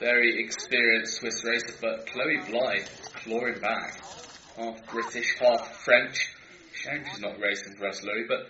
[0.00, 4.02] Very experienced Swiss racer, but Chloe Blythe clawing back,
[4.56, 6.32] half British, half French.
[6.72, 8.46] Shame she's not racing for us, Louis, but.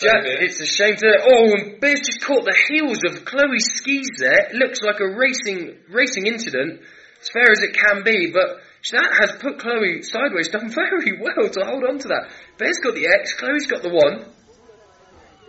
[0.00, 1.06] Jack, it's a shame to.
[1.06, 4.48] Oh, and Bears just caught the heels of Chloe's skis there.
[4.50, 6.80] It looks like a racing racing incident,
[7.22, 11.48] as fair as it can be, but that has put Chloe sideways, done very well
[11.48, 12.30] to hold on to that.
[12.58, 14.26] Bear's got the X, Chloe's got the one.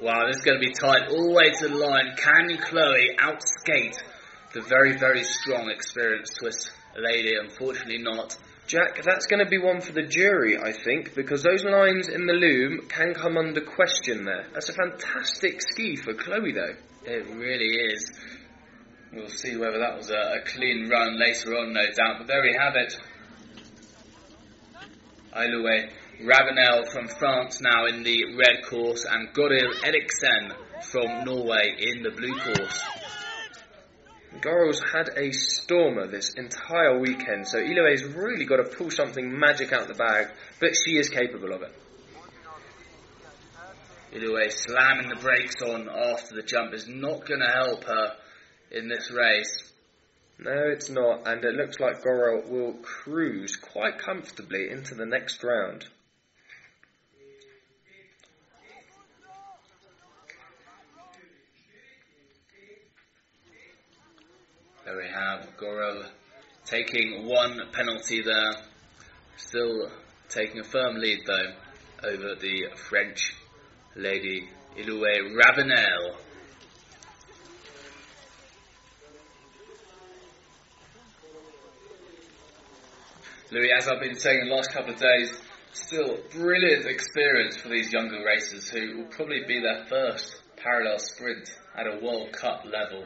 [0.01, 2.15] Wow, this is going to be tight all the way to the line.
[2.17, 4.01] Can Chloe outskate
[4.53, 7.33] the very, very strong, experienced Swiss lady?
[7.35, 8.37] Unfortunately, not.
[8.67, 12.25] Jack, that's going to be one for the jury, I think, because those lines in
[12.25, 14.47] the loom can come under question there.
[14.53, 16.75] That's a fantastic ski for Chloe, though.
[17.05, 18.11] It really is.
[19.13, 22.17] We'll see whether that was a, a clean run later on, no doubt.
[22.19, 22.97] But there we have it.
[25.35, 25.91] Ailoué
[26.23, 32.11] Ravenel from France now in the red course, and Goril Eriksen from Norway in the
[32.11, 32.83] blue course.
[34.41, 39.73] Goril's had a stormer this entire weekend, so Ailoué's really got to pull something magic
[39.73, 40.27] out of the bag,
[40.59, 41.73] but she is capable of it.
[44.13, 48.15] Ailoué slamming the brakes on after the jump is not going to help her
[48.71, 49.73] in this race.
[50.37, 55.43] No, it's not, and it looks like Goril will cruise quite comfortably into the next
[55.43, 55.85] round.
[64.83, 66.05] There we have Goril
[66.65, 68.51] taking one penalty there.
[69.37, 69.89] Still
[70.29, 71.53] taking a firm lead though
[72.03, 73.35] over the French
[73.95, 76.17] lady Iloue Ravenel.
[83.55, 85.31] Louis, as I've been saying the last couple of days,
[85.71, 91.57] still brilliant experience for these younger racers who will probably be their first parallel sprint
[91.73, 93.05] at a World Cup level.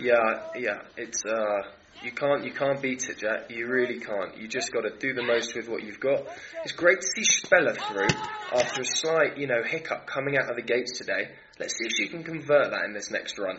[0.00, 1.68] Yeah, yeah, it's uh,
[2.02, 3.50] you can't you can't beat it, Jack.
[3.50, 4.38] You really can't.
[4.38, 6.22] You just got to do the most with what you've got.
[6.64, 8.08] It's great to see Speller through
[8.54, 11.28] after a slight, you know, hiccup coming out of the gates today.
[11.60, 13.58] Let's see if she can convert that in this next run.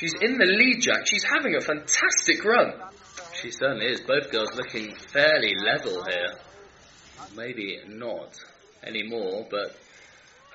[0.00, 1.06] She's in the lead, Jack.
[1.06, 2.72] She's having a fantastic run.
[3.34, 4.00] She certainly is.
[4.00, 6.32] Both girls looking fairly level here.
[7.36, 8.34] Maybe not
[8.82, 9.76] anymore, but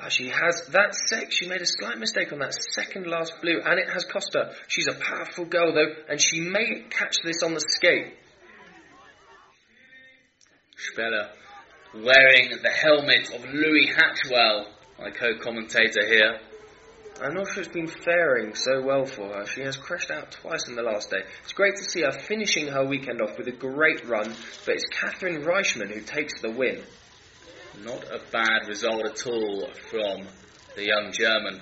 [0.02, 1.32] uh, she has that sec.
[1.32, 4.52] She made a slight mistake on that second last blue, and it has cost her.
[4.68, 8.14] She's a powerful girl, though, and she may catch this on the skate.
[10.76, 11.30] Speller
[11.94, 14.66] wearing the helmet of Louis Hatchwell,
[15.00, 16.40] my co-commentator here.
[17.22, 19.46] I'm not sure it's been faring so well for her.
[19.46, 21.22] She has crashed out twice in the last day.
[21.44, 24.34] It's great to see her finishing her weekend off with a great run,
[24.66, 26.82] but it's Catherine Reichmann who takes the win.
[27.84, 30.28] Not a bad result at all from
[30.76, 31.62] the young German.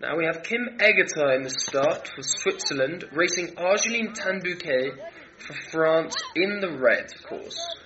[0.00, 4.90] Now we have Kim Egerter in the start for Switzerland, racing Argeline Tan-Bouquet
[5.38, 7.81] for France in the red of course.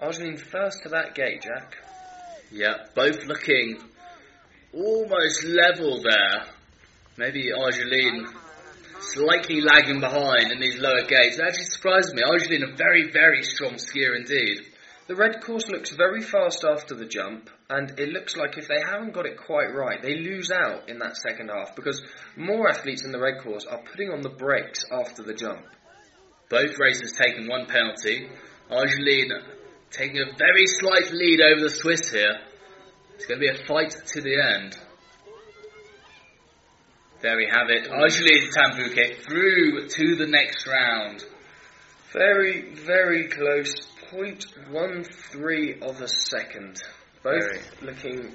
[0.00, 1.76] Argeline first to that gate, Jack.
[2.50, 3.78] Yeah, both looking
[4.74, 6.44] almost level there.
[7.16, 8.26] Maybe Argeline
[9.00, 11.38] slightly lagging behind in these lower gates.
[11.38, 12.22] That actually surprised me.
[12.22, 14.66] Argeline a very, very strong skier indeed.
[15.06, 18.80] The red course looks very fast after the jump, and it looks like if they
[18.84, 22.04] haven't got it quite right, they lose out in that second half because
[22.36, 25.64] more athletes in the red course are putting on the brakes after the jump.
[26.50, 28.28] Both racers taking one penalty.
[28.68, 29.30] Argeline
[29.96, 32.38] taking a very slight lead over the Swiss here.
[33.14, 34.76] It's going to be a fight to the end.
[37.22, 37.90] There we have it.
[37.90, 41.24] Argeline Tan-Bouquet through to the next round.
[42.12, 43.72] Very, very close.
[44.12, 46.82] 0.13 of a second.
[47.22, 47.92] Both very.
[47.92, 48.34] looking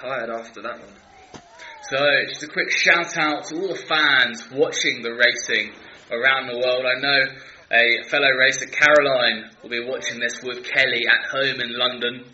[0.00, 1.42] tired after that one.
[1.90, 1.98] So,
[2.28, 5.72] just a quick shout out to all the fans watching the racing
[6.10, 6.86] around the world.
[6.86, 7.34] I know
[7.72, 12.24] a fellow racer, Caroline, will be watching this with Kelly at home in London.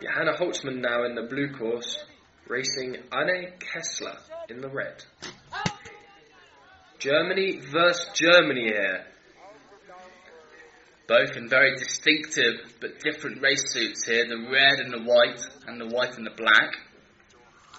[0.00, 2.04] Johanna Holzmann now in the blue course,
[2.46, 4.16] racing Anne Kessler
[4.48, 5.02] in the red.
[7.00, 9.06] Germany versus Germany here.
[11.08, 15.80] Both in very distinctive but different race suits here, the red and the white, and
[15.80, 16.76] the white and the black.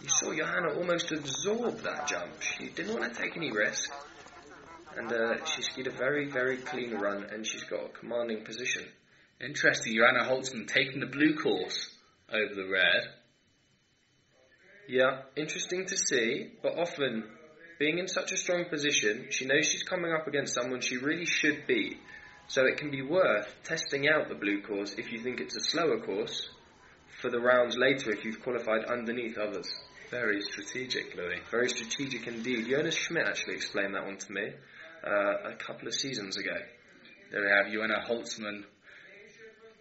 [0.02, 2.42] You saw Johanna almost absorb that jump.
[2.42, 3.92] She didn't want to take any risk.
[4.98, 8.84] And uh, she skied a very, very clean run, and she's got a commanding position.
[9.42, 11.90] Interesting, Johanna Holzmann taking the blue course
[12.30, 13.04] over the red.
[14.88, 17.26] Yeah, interesting to see, but often
[17.78, 21.26] being in such a strong position, she knows she's coming up against someone she really
[21.26, 21.98] should beat.
[22.48, 25.64] So it can be worth testing out the blue course if you think it's a
[25.64, 26.48] slower course
[27.20, 29.74] for the rounds later if you've qualified underneath others.
[30.12, 31.40] Very strategic, Louis.
[31.50, 32.68] Very strategic indeed.
[32.70, 34.52] Jonas Schmidt actually explained that one to me
[35.06, 36.56] uh, a couple of seasons ago.
[37.32, 38.64] There we have Johanna Holzmann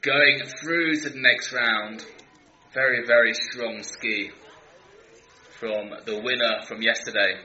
[0.02, 2.04] going through to the next round.
[2.72, 4.30] Very, very strong ski.
[5.58, 7.38] from the winner from yesterday.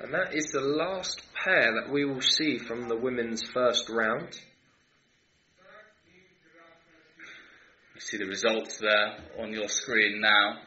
[0.00, 4.38] And that is the last pair that we will see from the women's first round.
[7.98, 10.58] You see the results there on your screen now.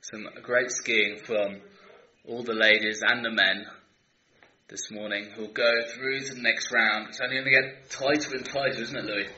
[0.00, 1.60] Some great skiing from
[2.24, 3.66] all the ladies and the men
[4.68, 7.08] this morning who'll go through to the next round.
[7.08, 9.28] It's only going to get tighter and tighter, isn't it, Louis?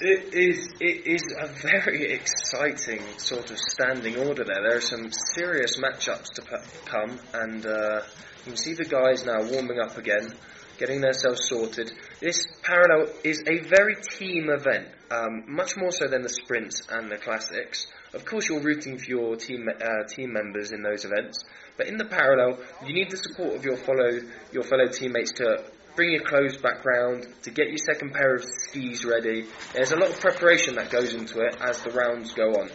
[0.00, 0.68] It is.
[0.80, 4.60] It is a very exciting sort of standing order there.
[4.60, 8.00] There are some serious matchups to p- come, and uh,
[8.38, 10.34] you can see the guys now warming up again,
[10.78, 11.92] getting themselves sorted.
[12.20, 17.10] This parallel is a very team event, um, much more so than the sprints and
[17.10, 17.86] the classics.
[18.14, 21.44] Of course, you're rooting for your team uh, team members in those events,
[21.76, 24.20] but in the parallel, you need the support of your follow
[24.52, 25.64] your fellow teammates to
[25.96, 29.46] bring your clothes back round, to get your second pair of skis ready.
[29.72, 32.70] There's a lot of preparation that goes into it as the rounds go on.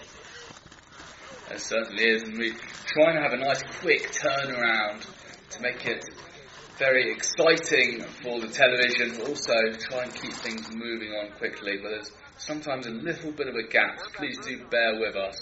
[1.51, 2.53] It certainly is, and we
[2.85, 5.05] try and have a nice quick turnaround
[5.51, 6.09] to make it
[6.81, 11.77] very exciting for the television, but also try and keep things moving on quickly.
[11.79, 13.99] But there's sometimes a little bit of a gap.
[14.15, 15.37] Please do bear with us.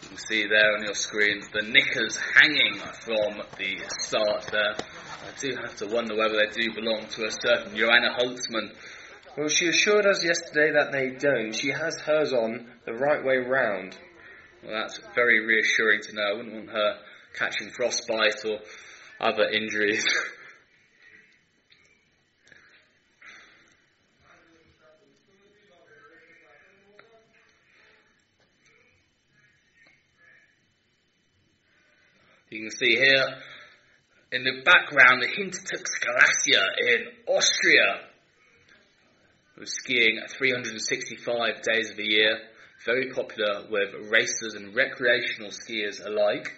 [0.00, 4.76] You can see there on your screen the knickers hanging from the start there.
[5.22, 8.72] I do have to wonder whether they do belong to a certain Johanna Holzmann.
[9.36, 11.52] Well, she assured us yesterday that they don't.
[11.52, 13.96] She has hers on the right way round.
[14.62, 16.22] Well, that's very reassuring to know.
[16.22, 16.98] I wouldn't want her
[17.34, 18.58] catching frostbite or
[19.20, 20.04] other injuries.
[32.52, 33.24] You can see here
[34.32, 38.00] in the background the Hintertux Glacier in Austria.
[39.56, 42.38] Who's skiing 365 days of the year.
[42.86, 46.50] Very popular with racers and recreational skiers alike.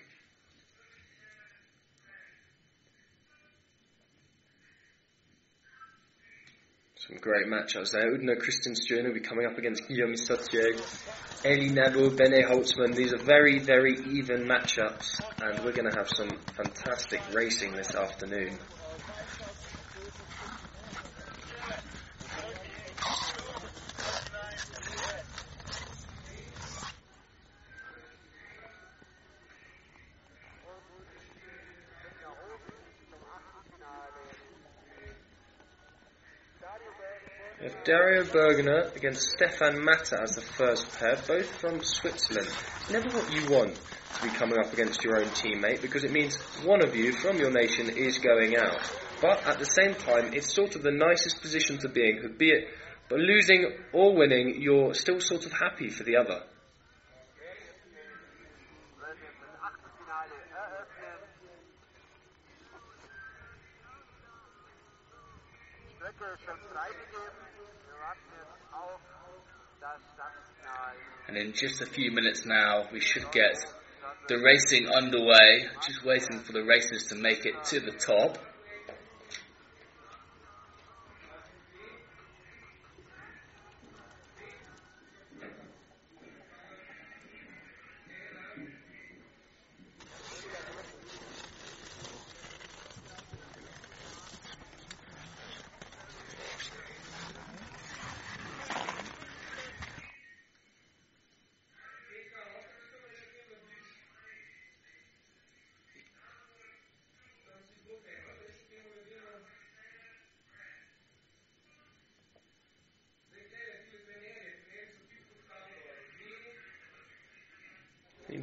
[7.20, 8.10] Great matchups there.
[8.16, 10.80] Udna Kristenstuen will be coming up against Guillaume Sautier.
[11.44, 12.94] Ellie Neville, Bene Holtzman.
[12.94, 17.94] These are very, very even matchups, and we're going to have some fantastic racing this
[17.94, 18.58] afternoon.
[37.84, 42.48] Dario Bergner against Stefan Matter as the first pair, both from Switzerland.
[42.80, 43.78] It's never what you want
[44.16, 47.36] to be coming up against your own teammate because it means one of you from
[47.36, 48.80] your nation is going out.
[49.20, 52.50] But at the same time, it's sort of the nicest position to be in, be
[52.50, 52.68] it
[53.08, 56.42] but losing or winning, you're still sort of happy for the other.
[71.26, 73.56] And in just a few minutes now, we should get
[74.28, 75.66] the racing underway.
[75.84, 78.38] Just waiting for the racers to make it to the top.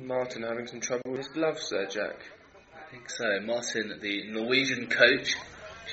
[0.03, 2.15] Martin having some trouble with his gloves there, Jack.
[2.75, 3.39] I think so.
[3.41, 5.35] Martin, the Norwegian coach,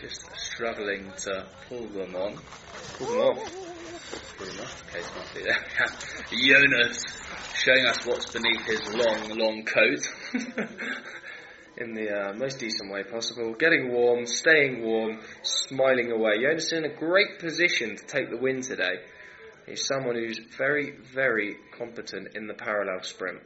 [0.01, 2.39] just struggling to pull them on.
[2.97, 3.53] Pull them off.
[4.39, 4.93] Pull them off.
[4.93, 5.67] Case might be there.
[6.31, 7.05] Jonas
[7.55, 10.01] showing us what's beneath his long, long coat.
[11.77, 13.55] in the uh, most decent way possible.
[13.55, 16.43] Getting warm, staying warm, smiling away.
[16.43, 19.03] Jonas in a great position to take the win today.
[19.67, 23.41] He's someone who's very, very competent in the parallel sprint.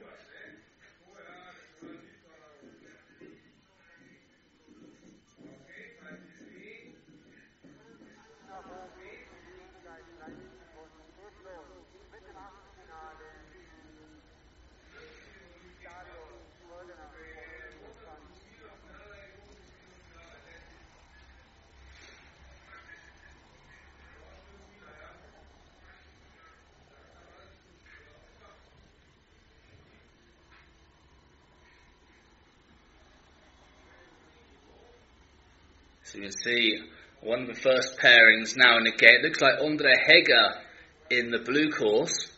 [36.12, 36.78] So you can see
[37.22, 38.92] one of the first pairings now in the.
[39.00, 40.60] It looks like Andre Heger
[41.08, 42.30] in the blue course.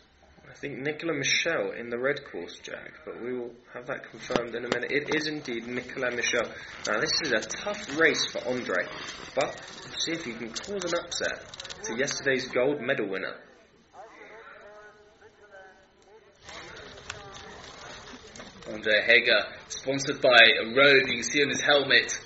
[0.49, 4.55] I think Nicolas Michel in the red course, Jack, but we will have that confirmed
[4.55, 4.93] in a minute.
[4.93, 6.49] It is indeed Nicolas Michel.
[6.87, 8.85] Now, this is a tough race for Andre,
[9.35, 13.35] but we'll see if he can cause an upset to yesterday's gold medal winner.
[18.71, 20.39] Andre Heger, sponsored by
[20.73, 21.07] Rhone.
[21.09, 22.17] You can see on his helmet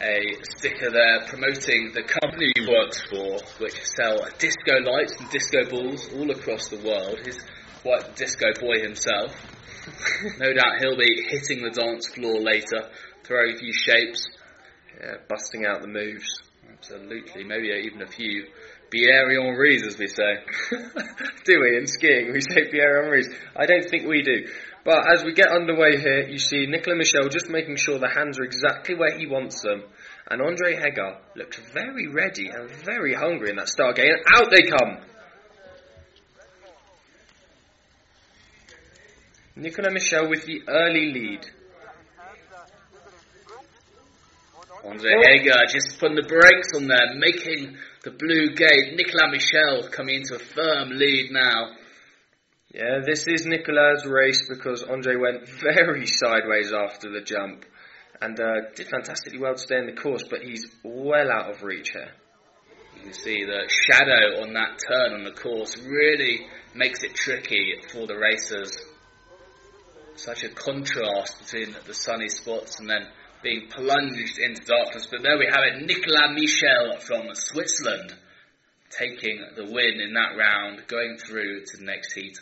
[0.00, 5.68] a sticker there promoting the company he works for, which sell disco lights and disco
[5.68, 7.18] balls all across the world.
[7.24, 7.38] He's
[7.82, 9.34] quite the disco boy himself.
[10.38, 12.88] no doubt he'll be hitting the dance floor later,
[13.24, 14.28] throwing a few shapes.
[15.00, 16.42] Yeah, busting out the moves.
[16.70, 18.46] Absolutely, maybe even a few
[18.90, 20.38] Pierre Henry's, as we say.
[21.44, 22.32] do we in skiing?
[22.32, 23.28] We say Pierre Henry's.
[23.56, 24.46] I don't think we do.
[24.88, 28.38] But as we get underway here, you see Nicolas Michel just making sure the hands
[28.38, 29.82] are exactly where he wants them.
[30.30, 34.06] And Andre Heger looks very ready and very hungry in that start gate.
[34.06, 34.96] And out they come!
[39.56, 41.46] Nicolas Michel with the early lead.
[44.86, 45.10] Andre.
[45.22, 48.96] Heger just putting the brakes on there, making the blue gate.
[48.96, 51.74] Nicolas Michel coming into a firm lead now.
[52.74, 57.64] Yeah, this is Nicolas' race because Andre went very sideways after the jump
[58.20, 61.62] and uh, did fantastically well to stay in the course, but he's well out of
[61.62, 62.10] reach here.
[62.96, 67.72] You can see the shadow on that turn on the course really makes it tricky
[67.90, 68.70] for the racers.
[70.16, 73.06] Such a contrast between the sunny spots and then
[73.42, 75.06] being plunged into darkness.
[75.10, 78.14] But there we have it, Nicolas Michel from Switzerland
[78.90, 82.38] taking the win in that round, going through to the next heat.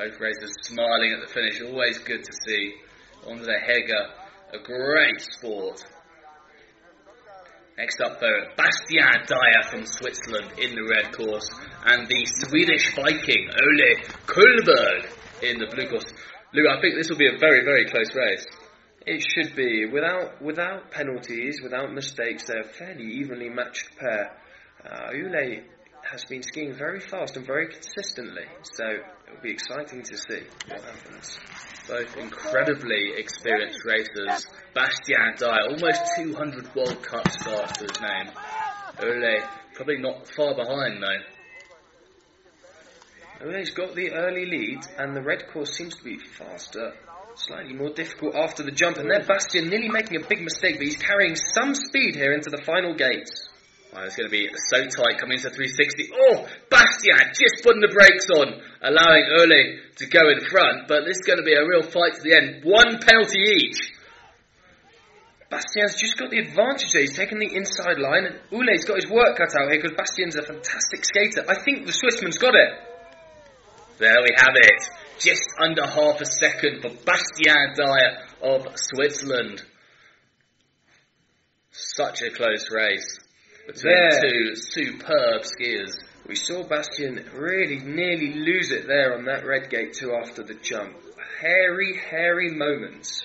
[0.00, 1.60] Both racers smiling at the finish.
[1.60, 2.72] Always good to see.
[3.28, 4.08] Andre Heger,
[4.54, 5.84] a great sport.
[7.76, 11.46] Next up, though, Bastien Dayer from Switzerland in the red course,
[11.84, 15.04] and the Swedish Viking Ole Kullberg
[15.42, 16.10] in the blue course.
[16.54, 18.46] Lou, I think this will be a very, very close race.
[19.06, 19.84] It should be.
[19.84, 24.34] Without without penalties, without mistakes, they're a fairly evenly matched pair.
[24.82, 25.60] Uh, Ule
[26.10, 28.84] has been skiing very fast and very consistently, so
[29.28, 31.38] it'll be exciting to see what happens.
[31.86, 34.46] Both incredibly experienced racers.
[34.74, 38.28] Bastien Dayer, almost 200 World Cup starts to his name.
[39.00, 39.42] Ole,
[39.74, 41.22] probably not far behind though.
[43.46, 46.92] Ole's got the early lead, and the red course seems to be faster,
[47.36, 50.86] slightly more difficult after the jump, and there Bastien nearly making a big mistake, but
[50.86, 53.49] he's carrying some speed here into the final gates.
[53.92, 56.14] It's going to be so tight coming into 360.
[56.14, 60.86] Oh, Bastien just putting the brakes on, allowing Ole to go in front.
[60.86, 62.62] But this is going to be a real fight to the end.
[62.62, 63.98] One penalty each.
[65.50, 67.02] Bastien's just got the advantage there.
[67.02, 70.38] He's taken the inside line, and Ule's got his work cut out here because Bastien's
[70.38, 71.42] a fantastic skater.
[71.50, 72.70] I think the Swissman's got it.
[73.98, 74.82] There we have it.
[75.18, 79.64] Just under half a second for Bastien Dayer of Switzerland.
[81.72, 83.18] Such a close race
[83.74, 84.20] between there.
[84.20, 85.94] two superb skiers.
[86.26, 90.54] We saw Bastien really nearly lose it there on that red gate too after the
[90.54, 90.96] jump.
[91.40, 93.22] Hairy, hairy moments.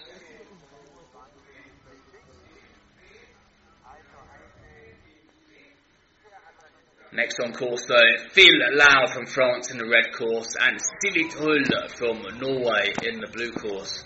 [7.12, 11.88] Next on course though, Phil Lau from France in the red course and Silly Hull
[11.88, 14.04] from Norway in the blue course.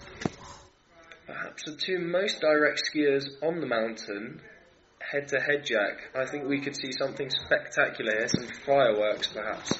[1.25, 4.41] Perhaps the two most direct skiers on the mountain
[5.11, 9.79] head to head, Jack, I think we could see something spectacular here, some fireworks perhaps.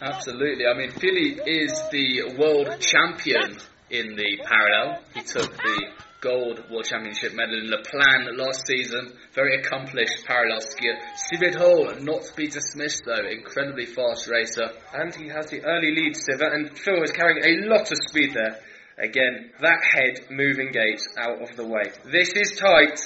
[0.00, 0.66] Absolutely.
[0.66, 3.56] I mean, Philly is the world champion
[3.90, 5.02] in the parallel.
[5.14, 5.86] He took the
[6.20, 9.12] gold world championship medal in La Plagne last season.
[9.32, 10.96] Very accomplished parallel skier.
[11.16, 14.68] Sivet Hall, not to be dismissed though, incredibly fast racer.
[14.92, 18.34] And he has the early lead, Sivet, and Phil is carrying a lot of speed
[18.34, 18.58] there.
[18.98, 21.92] Again, that head moving gates out of the way.
[22.10, 23.00] This is tight.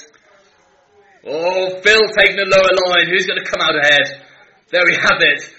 [1.26, 3.08] Oh, Phil taking the lower line.
[3.10, 4.24] Who's going to come out ahead?
[4.70, 5.52] There we have it.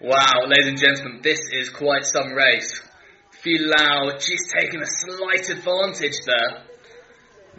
[0.00, 2.82] Wow, ladies and gentlemen, this is quite some race.
[3.30, 3.70] Phil
[4.18, 6.64] she's taking a slight advantage there.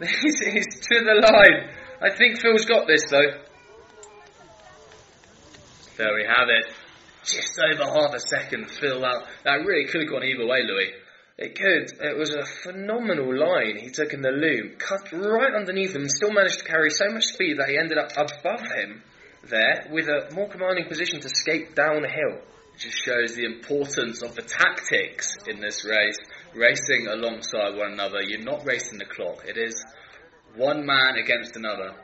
[0.00, 1.70] Is to the line.
[2.00, 3.40] I think Phil's got this though.
[5.98, 6.72] There we have it.
[7.24, 9.24] Just over half a second, Phil Lau.
[9.44, 10.92] That really could have gone either way, Louis.
[11.40, 11.90] It could.
[12.04, 16.10] It was a phenomenal line he took in the loom, cut right underneath him, and
[16.10, 19.02] still managed to carry so much speed that he ended up above him
[19.48, 22.42] there with a more commanding position to skate downhill.
[22.74, 26.18] It just shows the importance of the tactics in this race.
[26.52, 28.20] racing alongside one another.
[28.20, 29.44] You're not racing the clock.
[29.48, 29.82] It is
[30.56, 31.94] one man against another.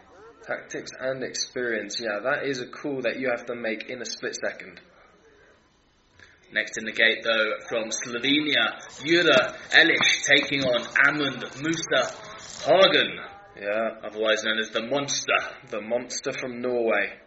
[0.47, 4.07] Tactics and experience, yeah, that is a call that you have to make in a
[4.07, 4.81] split second.
[6.53, 12.15] Next in the gate, though, from Slovenia, Jura Elish taking on Amund Musa
[12.65, 13.19] Hagen,
[13.61, 15.39] Yeah, otherwise known as the Monster.
[15.71, 17.19] the monster from Norway.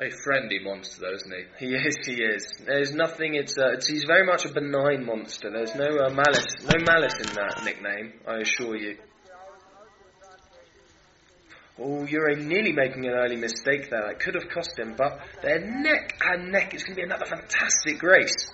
[0.00, 1.44] A friendly monster, though, isn't he?
[1.66, 2.46] He is, he is.
[2.66, 5.50] There's nothing, it's, uh, it's he's very much a benign monster.
[5.50, 8.96] There's no uh, malice, no malice in that nickname, I assure you.
[11.76, 14.06] Oh, Jure nearly making an early mistake there.
[14.06, 16.72] That could have cost him, but they're neck and neck.
[16.72, 18.48] It's going to be another fantastic race.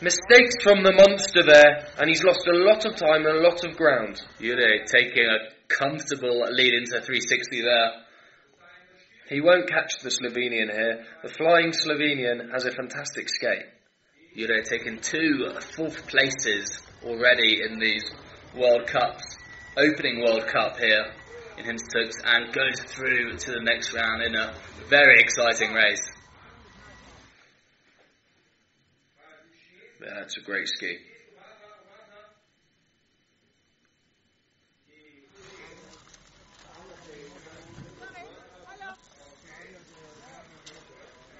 [0.00, 3.64] Mistakes from the monster there, and he's lost a lot of time and a lot
[3.64, 4.22] of ground.
[4.38, 7.90] Jure taking a comfortable lead into 360 there.
[9.28, 11.04] He won't catch the Slovenian here.
[11.24, 13.66] The flying Slovenian has a fantastic skate.
[14.36, 18.04] Jure taking two fourth places already in these
[18.54, 19.24] World Cups,
[19.76, 21.06] opening World Cup here
[21.58, 24.54] in Hintertux, and goes through to the next round in a
[24.88, 26.02] very exciting race.
[30.02, 30.98] Yeah, that's a great ski.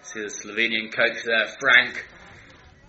[0.02, 2.06] See the Slovenian coach there, Frank,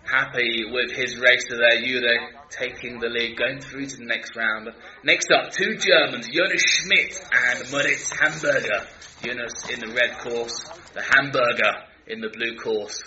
[0.03, 4.69] happy with his racer there, Jure taking the lead, going through to the next round.
[5.03, 8.87] Next up, two Germans, Jonas Schmidt and Moritz Hamburger.
[9.23, 11.73] Jonas in the red course, the Hamburger
[12.07, 13.01] in the blue course.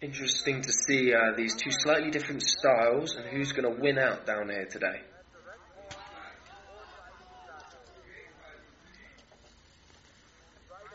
[0.00, 4.26] Interesting to see uh, these two slightly different styles and who's going to win out
[4.26, 5.02] down here today.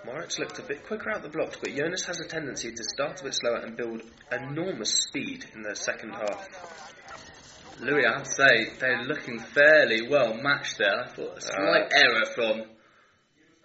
[0.06, 3.22] Moritz looked a bit quicker out the blocks, but Jonas has a tendency to start
[3.22, 6.48] a bit slower and build enormous speed in the second half.
[7.80, 11.06] Louis, I have to say, they're looking fairly well matched there.
[11.06, 12.64] I thought a uh, slight error from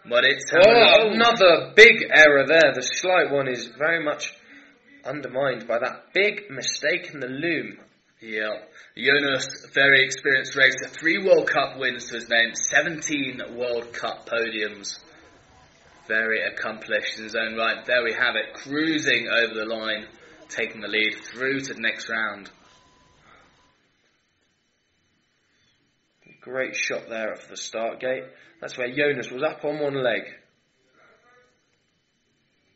[0.07, 0.51] Moritz.
[0.55, 2.73] Oh, another big error there.
[2.75, 4.35] The slight one is very much
[5.05, 7.79] undermined by that big mistake in the loom.
[8.23, 8.63] Yeah.
[8.97, 14.99] Jonas, very experienced racer, three World Cup wins to his name, 17 World Cup podiums.
[16.09, 17.85] Very accomplished in his own right.
[17.87, 20.07] There we have it, cruising over the line,
[20.49, 22.51] taking the lead through to the next round.
[26.41, 28.25] Great shot there off the start gate.
[28.61, 30.23] That's where Jonas was up on one leg.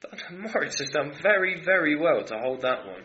[0.02, 3.02] But Moritz has done very, very well to hold that one.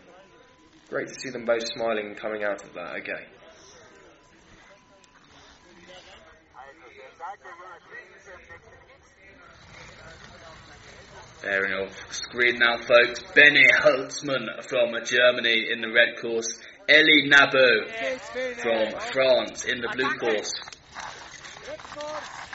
[0.90, 3.24] Great to see them both smiling and coming out of that okay.
[11.42, 13.22] Bearing off screen now, folks.
[13.34, 16.60] Benny Holtzmann from Germany in the red course.
[16.86, 17.88] Elie Nabo
[18.60, 20.52] from France in the blue course.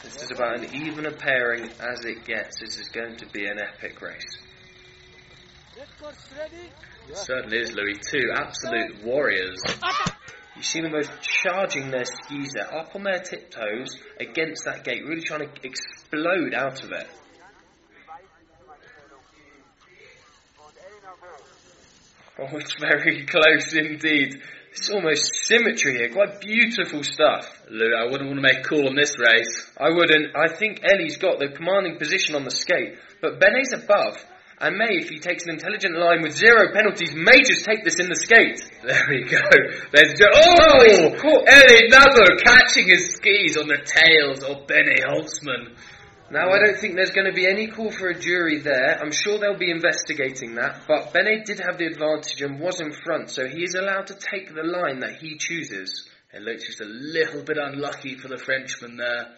[0.04, 2.60] This is about an even a pairing as it gets.
[2.60, 4.38] This is going to be an epic race.
[7.12, 7.98] Certainly is, Louis.
[8.08, 9.60] Two absolute warriors.
[10.54, 15.04] You see them both charging their skis there, up on their tiptoes against that gate,
[15.04, 17.08] really trying to explode out of it.
[22.38, 24.42] Oh, it's very close indeed.
[24.72, 27.48] It's almost symmetry here, quite beautiful stuff.
[27.70, 29.72] Louis, I wouldn't want to make a call on this race.
[29.78, 30.36] I wouldn't.
[30.36, 34.22] I think Elie's got the commanding position on the skate, but Benet's above.
[34.58, 38.00] And May, if he takes an intelligent line with zero penalties, may just take this
[38.00, 38.60] in the skate.
[38.86, 39.40] There we go.
[39.92, 41.44] There's jo- oh, oh caught.
[41.48, 45.76] Elie Nabo catching his skis on the tails of Benny Holtzmann.
[46.28, 48.98] Now, I don't think there's going to be any call for a jury there.
[49.00, 50.82] I'm sure they'll be investigating that.
[50.88, 54.14] But Benet did have the advantage and was in front, so he is allowed to
[54.14, 56.08] take the line that he chooses.
[56.32, 59.36] It looks just a little bit unlucky for the Frenchman there.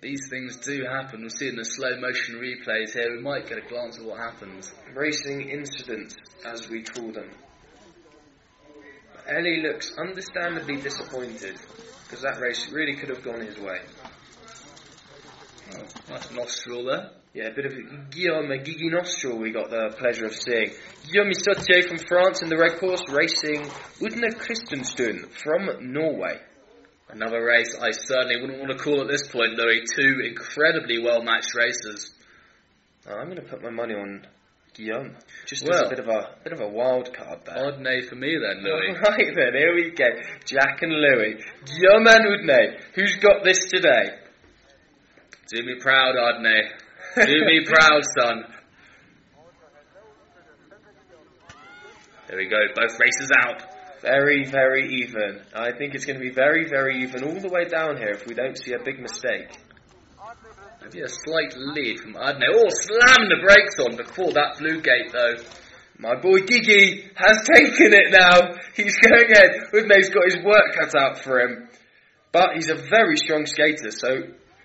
[0.00, 1.20] These things do happen.
[1.20, 3.14] We'll see in the slow motion replays here.
[3.14, 4.72] We might get a glance at what happens.
[4.94, 7.30] Racing incidents, as we call them.
[9.28, 11.56] Elie looks understandably disappointed
[12.04, 13.80] because that race really could have gone his way.
[15.74, 17.10] Oh, nice nostril there.
[17.34, 20.70] Yeah, a bit of Guillaume Gigi Nostril we got the pleasure of seeing.
[21.10, 23.64] Guillaume Sautier from France in the red course racing
[24.00, 26.40] Udne Christensen from Norway.
[27.10, 29.82] Another race I certainly wouldn't want to call at this point, Louis.
[29.94, 32.12] Two incredibly well matched races.
[33.08, 34.26] Uh, I'm going to put my money on
[34.74, 35.16] Guillaume.
[35.46, 37.66] Just as a bit of a bit of a wild card there.
[37.66, 38.96] Odd nay for me then, Louis.
[39.08, 40.06] Right then, here we go.
[40.44, 41.42] Jack and Louis.
[41.64, 42.80] Guillaume and Udne.
[42.94, 44.27] Who's got this today?
[45.50, 46.60] Do me proud, Adney.
[47.16, 48.44] Do me proud, son.
[52.28, 53.62] There we go, both races out.
[54.02, 55.40] Very, very even.
[55.54, 58.26] I think it's going to be very, very even all the way down here if
[58.26, 59.48] we don't see a big mistake.
[60.82, 62.44] Maybe a slight lead from Adne.
[62.52, 65.42] Oh, slam the brakes on before that blue gate though.
[65.98, 68.54] My boy Gigi has taken it now.
[68.76, 69.72] He's going ahead.
[69.72, 71.68] Udne's got his work cut out for him.
[72.32, 74.08] But he's a very strong skater, so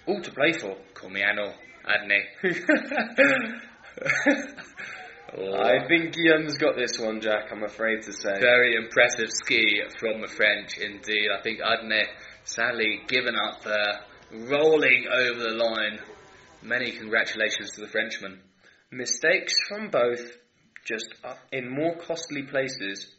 [0.05, 0.75] all to play for.
[0.93, 1.53] Call Comiano,
[1.85, 2.19] Adne.
[5.37, 8.39] oh, I think Guillaume's got this one, Jack, I'm afraid to say.
[8.39, 11.29] very impressive ski from the French indeed.
[11.37, 12.03] I think Adne
[12.43, 14.01] sadly given up there,
[14.31, 15.99] rolling over the line.
[16.61, 18.39] Many congratulations to the Frenchman.
[18.91, 20.37] Mistakes from both,
[20.85, 21.13] just
[21.51, 23.13] in more costly places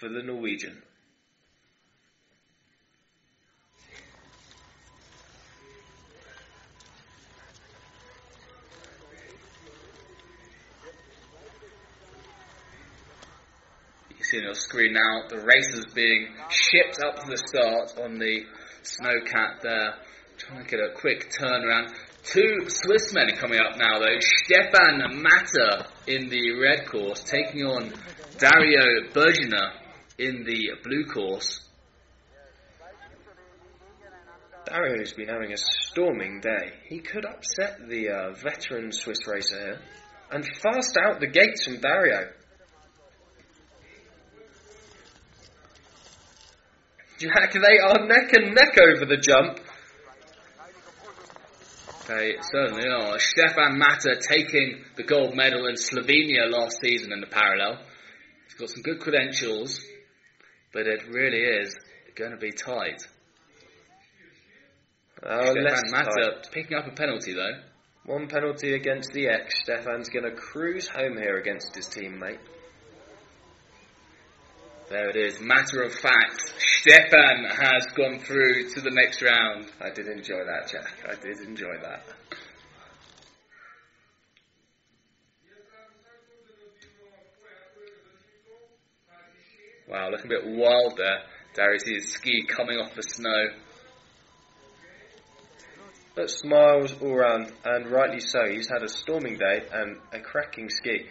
[0.00, 0.82] for the Norwegian.
[14.32, 18.44] See on your screen now the racers being shipped up to the start on the
[18.82, 19.94] snowcat there.
[20.38, 21.92] Trying to get a quick turnaround.
[22.24, 24.18] Two Swiss men coming up now though.
[24.20, 27.92] Stefan Matter in the red course taking on
[28.38, 29.72] Dario Bergina
[30.18, 31.60] in the blue course.
[34.64, 36.72] Dario's been having a storming day.
[36.88, 39.80] He could upset the uh, veteran Swiss racer here.
[40.30, 42.30] And fast out the gates from Dario.
[47.22, 49.60] Jack, they are neck and neck over the jump.
[52.08, 53.16] They certainly are.
[53.20, 57.78] Stefan Matter taking the gold medal in Slovenia last season in the parallel.
[58.48, 59.80] He's got some good credentials,
[60.72, 61.76] but it really is
[62.16, 63.06] going to be tight.
[65.24, 66.48] Oh, Stefan Matter tight.
[66.50, 67.60] picking up a penalty though.
[68.04, 69.60] One penalty against the X.
[69.62, 72.40] Stefan's going to cruise home here against his teammate.
[74.92, 75.40] There it is.
[75.40, 79.72] Matter of fact, Stefan has gone through to the next round.
[79.80, 80.92] I did enjoy that, Jack.
[81.08, 82.04] I did enjoy that.
[89.88, 91.22] Wow, looking a bit wild there.
[91.54, 93.46] Darius sees ski coming off the snow.
[96.14, 98.40] But smiles all round, and rightly so.
[98.50, 101.06] He's had a storming day and a cracking ski.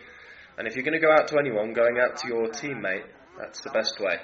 [0.59, 3.05] And if you're going to go out to anyone, going out to your teammate,
[3.41, 4.17] that's the best way.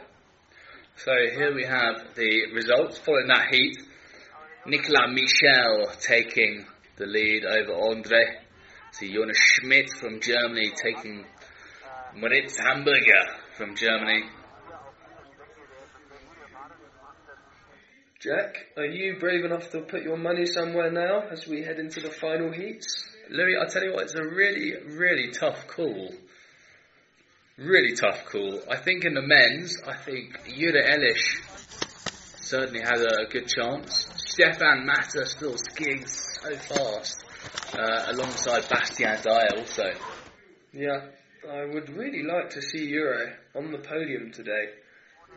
[0.97, 3.77] So here we have the results following that heat.
[4.67, 6.65] Nicolas Michel taking
[6.97, 8.37] the lead over Andre.
[8.91, 11.25] See Jonas Schmidt from Germany taking
[12.15, 13.25] Moritz Hamburger
[13.57, 14.23] from Germany.
[18.19, 22.01] Jack, are you brave enough to put your money somewhere now as we head into
[22.01, 23.15] the final heats?
[23.29, 26.11] Louis, I tell you what, it's a really, really tough call.
[27.57, 28.61] Really tough call.
[28.69, 31.41] I think in the men's, I think Jure Elish
[32.39, 34.05] certainly has a good chance.
[34.15, 37.25] Stefan Matter still skiing so fast,
[37.73, 39.91] uh, alongside Bastien Dayer also.
[40.71, 41.07] Yeah,
[41.49, 44.73] I would really like to see Jure on the podium today.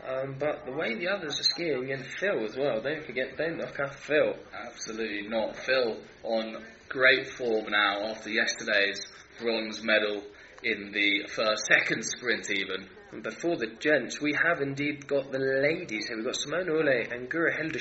[0.07, 3.57] Um, but the way the others are skiing, and Phil as well, don't forget, don't
[3.57, 4.35] knock off Phil.
[4.53, 5.57] Absolutely not.
[5.57, 9.01] Phil on great form now after yesterday's
[9.39, 10.21] bronze medal
[10.63, 12.87] in the first, second sprint even.
[13.11, 16.15] And before the gents, we have indeed got the ladies here.
[16.15, 17.77] We've got Simone Oehrli and Guro Helde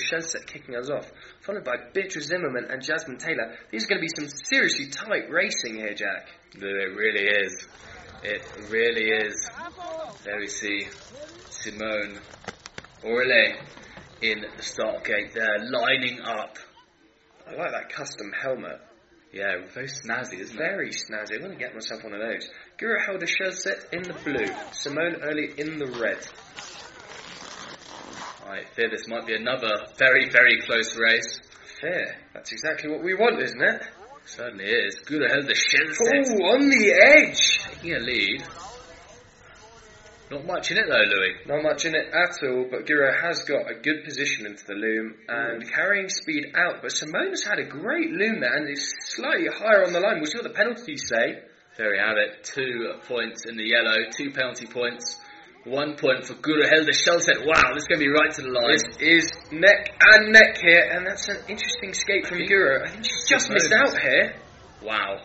[0.47, 1.09] kicking us off,
[1.41, 3.55] followed by Beatrice Zimmerman and Jasmine Taylor.
[3.71, 6.27] These are going to be some seriously tight racing here, Jack.
[6.55, 7.69] It really is.
[8.25, 9.49] It really is.
[10.25, 10.89] There we see
[11.49, 12.19] Simone
[13.05, 13.55] Oehrli
[14.23, 16.59] in the start gate there, lining up.
[17.49, 18.81] I like that custom helmet.
[19.33, 20.59] Yeah, very snazzy, isn't it?
[20.59, 21.35] Very snazzy.
[21.35, 22.51] I'm going to get myself one of those.
[22.81, 26.17] Guro Helde Skjelseth in the blue, Simone Oehrli in the red.
[28.49, 31.41] I fear this might be another very, very close race.
[31.83, 32.17] Fair.
[32.33, 33.83] That's exactly what we want, isn't it?
[34.25, 34.99] Certainly is.
[35.05, 37.59] Guro Helde Oh, on the edge!
[37.59, 38.45] taking a lead.
[40.31, 41.35] Not much in it though, Louis.
[41.45, 44.75] Not much in it at all, but Guro has got a good position into the
[44.75, 46.81] loom and carrying speed out.
[46.81, 50.17] But Simone's had a great loom there and is slightly higher on the line.
[50.17, 51.43] We'll see what the penalties say.
[51.81, 52.45] There we have it.
[52.45, 55.19] Two points in the yellow, two penalty points.
[55.65, 57.47] One point for Guro Helde Skjelseth.
[57.47, 58.77] Wow, this is going to be right to the line.
[58.77, 62.85] This is neck and neck here, and that's an interesting skate from Guro.
[62.85, 64.35] I think she's just Simone missed out here.
[64.83, 65.23] Wow.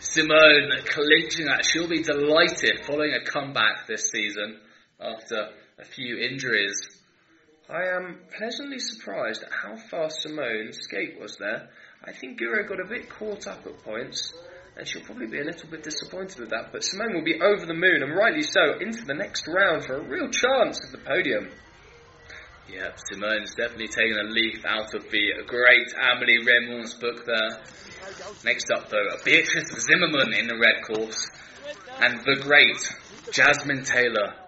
[0.00, 1.64] Simone clinching that.
[1.64, 4.58] She'll be delighted following a comeback this season
[4.98, 7.00] after a few injuries.
[7.70, 11.68] I am pleasantly surprised at how fast Simone's skate was there.
[12.04, 14.34] I think Guro got a bit caught up at points,
[14.76, 16.72] and she'll probably be a little bit disappointed with that.
[16.72, 19.96] But Simone will be over the moon, and rightly so, into the next round for
[19.96, 21.50] a real chance at the podium.
[22.68, 27.60] Yeah, Simone's definitely taken a leaf out of the great Amelie Reymond's book there.
[28.44, 31.28] Next up, though, Beatrice Zimmerman in the red course,
[32.00, 32.80] and the great
[33.32, 34.43] Jasmine Taylor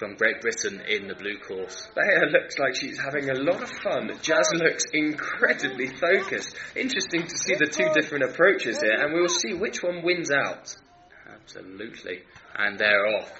[0.00, 1.86] from Great Britain in the blue course.
[1.94, 4.10] Beyer looks like she's having a lot of fun.
[4.22, 6.56] Jazz looks incredibly focused.
[6.74, 10.30] Interesting to see the two different approaches here, and we will see which one wins
[10.30, 10.74] out.
[11.30, 12.22] Absolutely.
[12.56, 13.30] And they're off.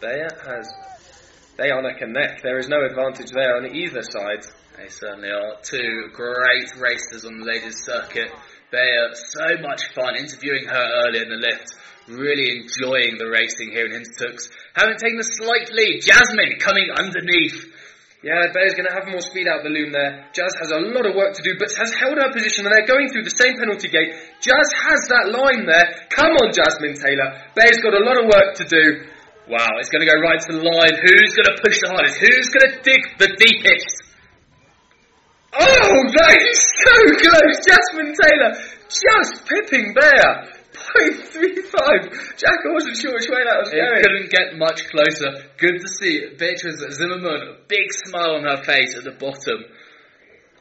[0.00, 0.72] Beyer has.
[1.56, 2.42] They are neck and neck.
[2.42, 4.44] There is no advantage there on either side.
[4.76, 5.60] They certainly are.
[5.62, 8.32] Two great racers on the ladies' circuit.
[8.70, 11.74] They are so much fun interviewing her earlier in the lift
[12.08, 14.48] really enjoying the racing here in Hintertux.
[14.74, 17.68] Having taken a slight lead, Jasmine coming underneath.
[18.18, 20.26] Yeah, Beyer's going to have more speed out the loom there.
[20.34, 22.90] Jazz has a lot of work to do, but has held her position, and they're
[22.90, 24.10] going through the same penalty gate.
[24.42, 25.86] Jazz has that line there.
[26.10, 27.30] Come on, Jasmine Taylor.
[27.54, 29.06] Beyer's got a lot of work to do.
[29.46, 30.98] Wow, it's going to go right to the line.
[30.98, 32.18] Who's going to push the hardest?
[32.18, 34.08] Who's going to dig the deepest?
[35.54, 37.54] Oh, that is so close!
[37.64, 38.52] Jasmine Taylor
[38.88, 40.57] just pipping Beyer.
[40.78, 42.36] 0.35.
[42.36, 44.02] Jack, I wasn't sure which way that was it going.
[44.02, 45.30] couldn't get much closer.
[45.58, 49.64] Good to see Beatrice Zimmerman, a big smile on her face at the bottom.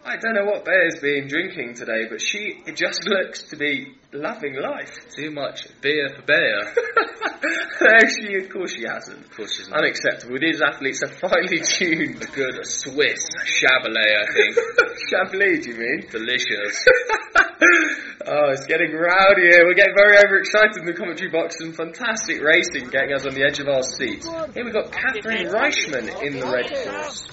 [0.07, 3.91] I don't know what Beyer's been drinking today, but she it just looks to be
[4.13, 4.95] loving life.
[5.13, 6.63] Too much beer for Beyer.
[7.81, 9.25] no, she, of course she hasn't.
[9.25, 9.79] Of course she's not.
[9.79, 10.37] Unacceptable.
[10.39, 12.23] These athletes are finely tuned.
[12.23, 14.55] A good Swiss Chablais, I think.
[15.11, 16.07] Chablis, do you mean?
[16.09, 16.87] Delicious.
[18.25, 19.65] oh, it's getting rowdy here.
[19.65, 21.57] We're getting very overexcited in the commentary box.
[21.59, 24.25] Some fantastic racing getting us on the edge of our seats.
[24.53, 27.27] Here we've got Catherine Reichman in the red course.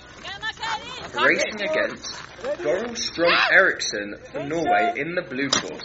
[1.14, 5.82] Racing against Goril Strom Eriksen for Norway in the blue course.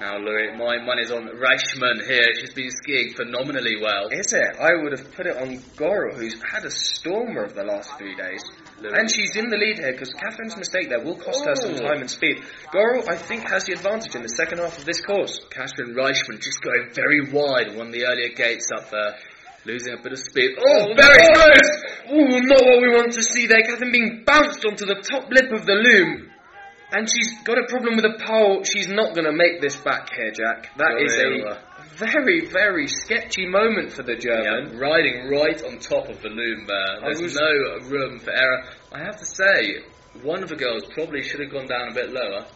[0.00, 2.28] Now, Louis, my money's on Reichman here.
[2.38, 4.08] She's been skiing phenomenally well.
[4.12, 4.54] Is it?
[4.60, 8.14] I would have put it on Goril, who's had a stormer of the last three
[8.14, 8.44] days.
[8.80, 8.92] Louis.
[8.94, 11.78] And she's in the lead here because Catherine's mistake there will cost her some Oh.
[11.88, 12.44] time and speed.
[12.72, 15.40] Goril, I think, has the advantage in the second half of this course.
[15.50, 19.16] Catherine Reichman just going very wide, one of the earlier gates up there,
[19.68, 20.56] losing a bit of speed.
[20.58, 21.70] Oh, oh very close!
[22.10, 23.62] Ooh, not what we want to see there.
[23.62, 26.30] Catherine being bounced onto the top lip of the loom.
[26.90, 28.64] And she's got a problem with a pole.
[28.64, 30.70] She's not going to make this back here, Jack.
[30.78, 31.60] That is Gorilla.
[31.76, 34.72] a very, very sketchy moment for the German.
[34.72, 37.00] Yeah, riding right on top of the loom there.
[37.02, 38.64] There's was- no room for error.
[38.90, 39.84] I have to say,
[40.22, 42.46] one of the girls probably should have gone down a bit lower.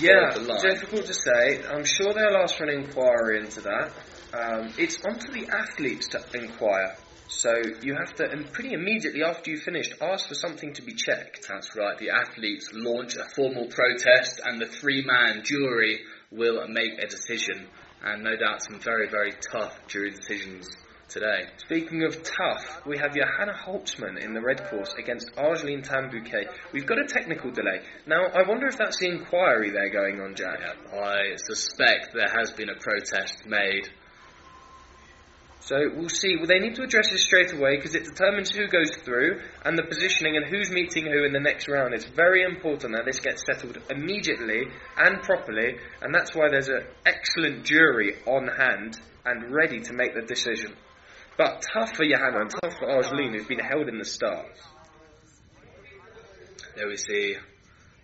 [0.00, 0.60] Yeah, Off the line.
[0.62, 1.60] difficult to say.
[1.68, 3.92] I'm sure they'll ask for an inquiry into that.
[4.34, 6.96] Um, it's onto the athletes to inquire.
[7.28, 7.52] So
[7.82, 11.48] you have to, and pretty immediately after you've finished, ask for something to be checked.
[11.48, 17.06] That's right, the athletes launch a formal protest and the three-man jury will make a
[17.06, 17.68] decision.
[18.04, 20.68] And no doubt some very, very tough jury decisions
[21.08, 21.44] today.
[21.58, 26.46] Speaking of tough, we have Johanna Holzmann in the red course against Argeline Tan-Bouquet.
[26.72, 27.80] We've got a technical delay.
[28.06, 30.58] Now, I wonder if that's the inquiry there going on, Jack.
[30.60, 33.88] Yeah, I suspect there has been a protest made.
[35.64, 36.36] So we'll see.
[36.36, 39.78] Well, they need to address this straight away because it determines who goes through and
[39.78, 41.94] the positioning and who's meeting who in the next round.
[41.94, 44.64] It's very important that this gets settled immediately
[44.96, 50.14] and properly, and that's why there's an excellent jury on hand and ready to make
[50.14, 50.74] the decision.
[51.38, 54.46] But tough for Johanna and tough for Argeline, who's been held in the start.
[56.74, 57.36] There we see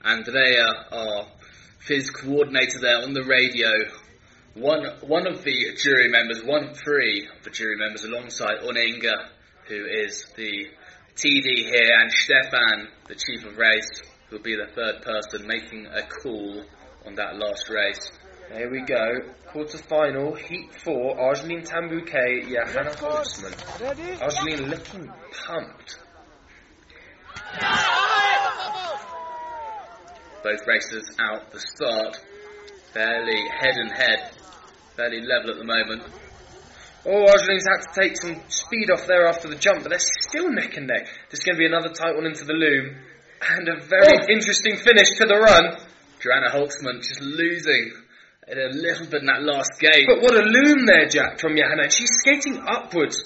[0.04, 1.26] Andrea, our
[1.80, 3.68] FIS coordinator there on the radio.
[4.54, 9.28] One, one of the jury members, one of three of the jury members alongside Oninga,
[9.68, 10.66] who is the
[11.14, 15.86] TD here, and Stefan, the chief of race, who will be the third person making
[15.86, 16.64] a call
[17.06, 18.10] on that last race.
[18.52, 19.20] Here we go.
[19.48, 24.22] Quarter final, heat four, Argeline Tan-Bouquet, Johanna Holzmann.
[24.22, 25.98] Argeline looking pumped.
[30.42, 32.18] Both racers out the start,
[32.92, 34.30] fairly head and head,
[34.96, 36.02] fairly level at the moment.
[37.06, 40.50] Oh, Argeline's had to take some speed off there after the jump, but they're still
[40.50, 41.06] neck and neck.
[41.30, 42.96] There's going to be another tight one into the loom,
[43.40, 44.26] and a very Oh.
[44.28, 45.76] interesting finish to the run.
[46.20, 47.92] Johanna Holzmann just losing
[48.50, 50.06] a little bit in that last gate.
[50.08, 51.88] But what a loom there, Jack, from Johanna.
[51.90, 53.22] She's skating upwards.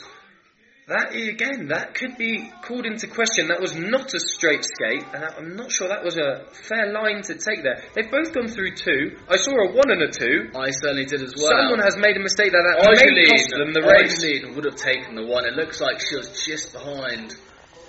[0.88, 3.48] That again, that could be called into question.
[3.48, 7.22] That was not a straight skate, and I'm not sure that was a fair line
[7.22, 7.84] to take there.
[7.94, 9.14] They've both gone through two.
[9.30, 10.50] I saw a one and a two.
[10.58, 11.54] I certainly did as well.
[11.54, 12.66] Someone has made a mistake there.
[12.66, 14.18] That may cost them the race.
[14.56, 15.46] Would have taken the one.
[15.46, 17.36] It looks like she was just behind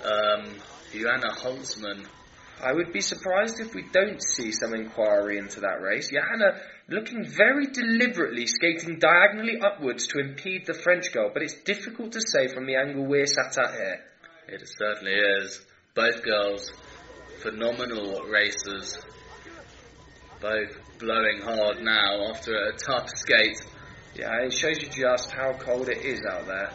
[0.06, 0.54] um,
[0.92, 2.06] Johanna Holzmann.
[2.62, 6.10] I would be surprised if we don't see some inquiry into that race.
[6.10, 12.12] Johanna looking very deliberately skating diagonally upwards to impede the French girl, but it's difficult
[12.12, 14.00] to say from the angle we're sat at here.
[14.48, 15.64] It certainly is.
[15.94, 16.70] Both girls,
[17.40, 18.98] phenomenal racers.
[20.40, 23.64] Both blowing hard now after a tough skate.
[24.14, 26.70] Yeah, it shows you just how cold it is out there.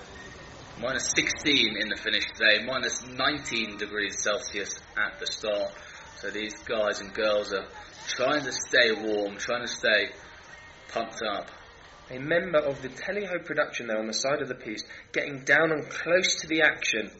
[0.81, 5.71] Minus 16 in the finish today, minus 19 degrees Celsius at the start.
[6.17, 7.65] So these guys and girls are
[8.09, 10.09] trying to stay warm, trying to stay
[10.91, 11.49] pumped up.
[12.11, 15.71] A member of the Teleho production there on the side of the piste, getting down
[15.71, 17.11] and close to the action.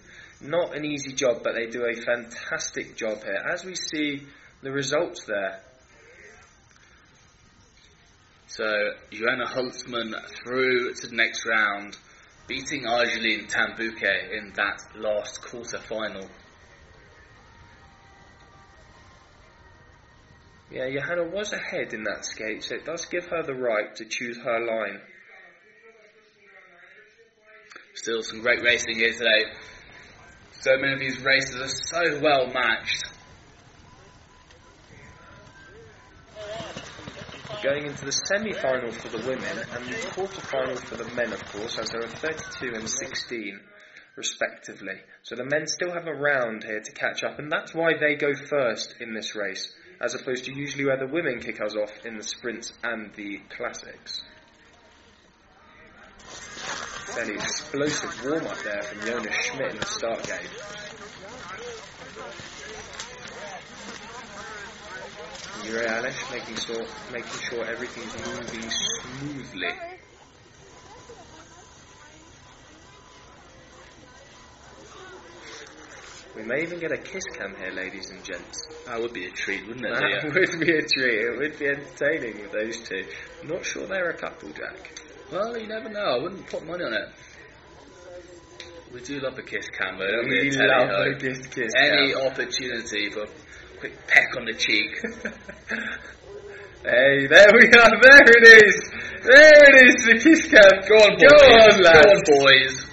[0.41, 3.43] Not an easy job, but they do a fantastic job here.
[3.51, 4.25] As we see
[4.63, 5.61] the results there.
[8.47, 8.65] So
[9.11, 11.95] Johanna Holzmann through to the next round,
[12.47, 16.27] beating Argeline Tan-Bouquet in that last quarter final.
[20.71, 24.05] Yeah, Johanna was ahead in that skate, so it does give her the right to
[24.05, 25.01] choose her line.
[27.95, 29.51] Still some great racing here today.
[30.61, 33.03] So many of these races are so well matched.
[37.63, 41.79] Going into the semi-final for the women and the quarter-final for the men, of course,
[41.79, 43.59] as there are 32 and 16
[44.15, 45.01] respectively.
[45.23, 48.15] So the men still have a round here to catch up, and that's why they
[48.15, 51.91] go first in this race as opposed to usually where the women kick us off
[52.05, 54.23] in the sprints and the classics.
[57.13, 60.49] Fairly explosive warm up there from Jonas Schmidt in the start gate.
[65.65, 69.73] Jure Alish making sure, making sure everything's moving smoothly.
[76.39, 78.65] We may even get a kiss cam here, ladies and gents.
[78.85, 79.93] That would be a treat, wouldn't it?
[79.93, 80.21] That Leah?
[80.51, 81.19] would be a treat.
[81.19, 83.03] It would be entertaining with those two.
[83.41, 85.01] I'm not sure they're a couple, Jack.
[85.33, 85.99] Well, you never know.
[85.99, 87.09] I wouldn't put money on it.
[88.93, 90.49] We do love a kiss cam, though, don't we?
[90.49, 92.27] We love a kiss kiss Any cam.
[92.27, 93.27] opportunity for a
[93.79, 94.91] quick peck on the cheek.
[96.81, 97.91] Hey, there we are.
[98.01, 98.91] There it is.
[99.21, 100.05] There it is.
[100.05, 100.79] The kiss cam.
[100.87, 101.27] Go on, boys.
[101.27, 102.21] Go on, lads.
[102.23, 102.88] Go on, boys.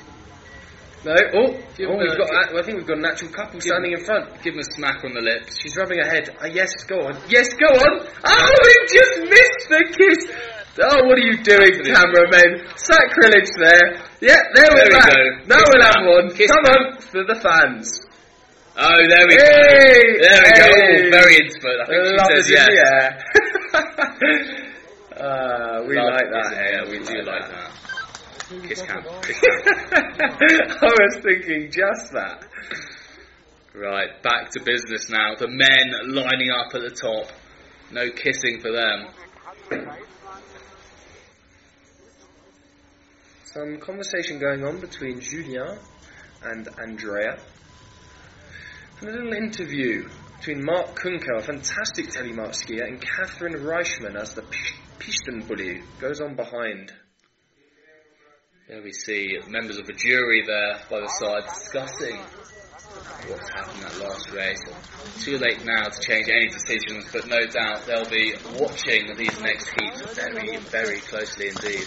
[1.07, 1.14] No.
[1.14, 2.50] Oh, Give oh we've a- got.
[2.50, 4.26] I think we've got an actual couple standing in front.
[4.42, 5.54] Give him a smack on the lips.
[5.62, 6.34] She's rubbing her head.
[6.42, 7.14] Uh, yes, go on.
[7.30, 7.92] Yes, go on.
[8.26, 10.20] Oh, we just missed the kiss.
[10.82, 12.66] Oh, what are you doing, cameramen?
[12.76, 14.02] Sacrilege there.
[14.20, 15.09] Yeah, there, There we're we back.
[15.14, 15.22] go.
[15.46, 16.26] Now we'll have one.
[16.34, 16.74] Kiss Come cam.
[16.74, 18.02] on, for the fans.
[18.76, 19.46] Oh, there we go.
[19.46, 20.66] Hey, There we go.
[20.66, 21.78] Oh, very intimate.
[21.80, 22.68] I think she Love says is in yes.
[22.82, 23.07] air.
[25.16, 26.48] uh, we Love like that.
[26.84, 27.70] the We do like that.
[28.49, 29.05] Kiss cam.
[29.07, 29.11] I
[30.82, 32.44] was thinking just that.
[33.74, 35.34] Right, back to business now.
[35.36, 37.30] The men lining up at the top.
[37.90, 39.07] No kissing for them.
[43.44, 45.78] Some conversation going on between Julien
[46.42, 47.38] and Andrea.
[49.01, 54.34] And a little interview between Mark Kunkel, a fantastic telemark skier, and Catherine Reichman as
[54.34, 56.92] the Pish- PistenBully goes on behind.
[58.68, 62.16] There we see members of the jury there by the side discussing
[63.28, 64.60] what's happened that last race.
[65.22, 69.68] Too late now to change any decisions, but no doubt they'll be watching these next
[69.70, 71.86] heats very, very closely indeed.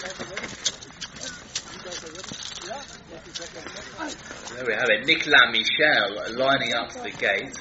[4.55, 5.05] There we have it.
[5.05, 7.59] Nicolas Michel lining up to the gate.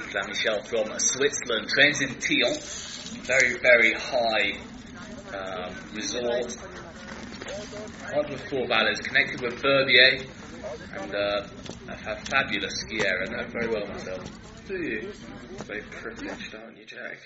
[0.00, 2.58] Nicolas Michel from Switzerland, trains in Thyon.
[3.24, 4.58] Very, very high
[5.32, 6.56] um, resort.
[7.46, 10.24] Hard with four valleys, connected with Verbier,
[10.98, 11.46] and uh,
[11.88, 13.22] a, a fabulous skier.
[13.28, 14.24] I know very well myself.
[14.66, 15.12] Do you?
[15.64, 17.18] Very privileged, aren't you, Jack?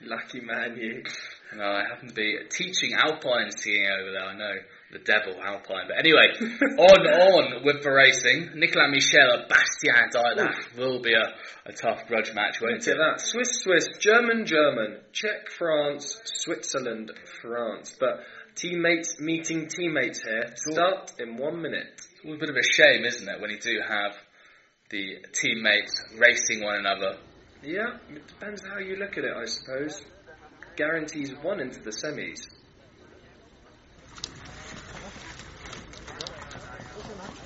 [0.00, 1.02] Lucky man, you.
[1.50, 4.22] And I happen to be teaching alpine skiing over there.
[4.24, 4.54] I know
[4.92, 6.28] the devil alpine, but anyway,
[6.78, 8.50] on on with the racing.
[8.54, 10.36] Nicolas Michel, Bastien Dayer.
[10.36, 11.34] That will be a,
[11.66, 12.98] a tough grudge match, won't Look at it?
[12.98, 13.20] that.
[13.20, 17.10] Swiss, Swiss, German, German, Czech, France, Switzerland,
[17.42, 17.96] France.
[17.98, 18.20] But
[18.58, 20.52] teammates meeting teammates here.
[20.56, 21.86] Start in one minute.
[21.96, 24.12] It's always a bit of a shame, isn't it, when you do have
[24.90, 27.18] the teammates racing one another.
[27.62, 30.02] Yeah, it depends how you look at it, I suppose.
[30.76, 32.46] Guarantees one into the semis.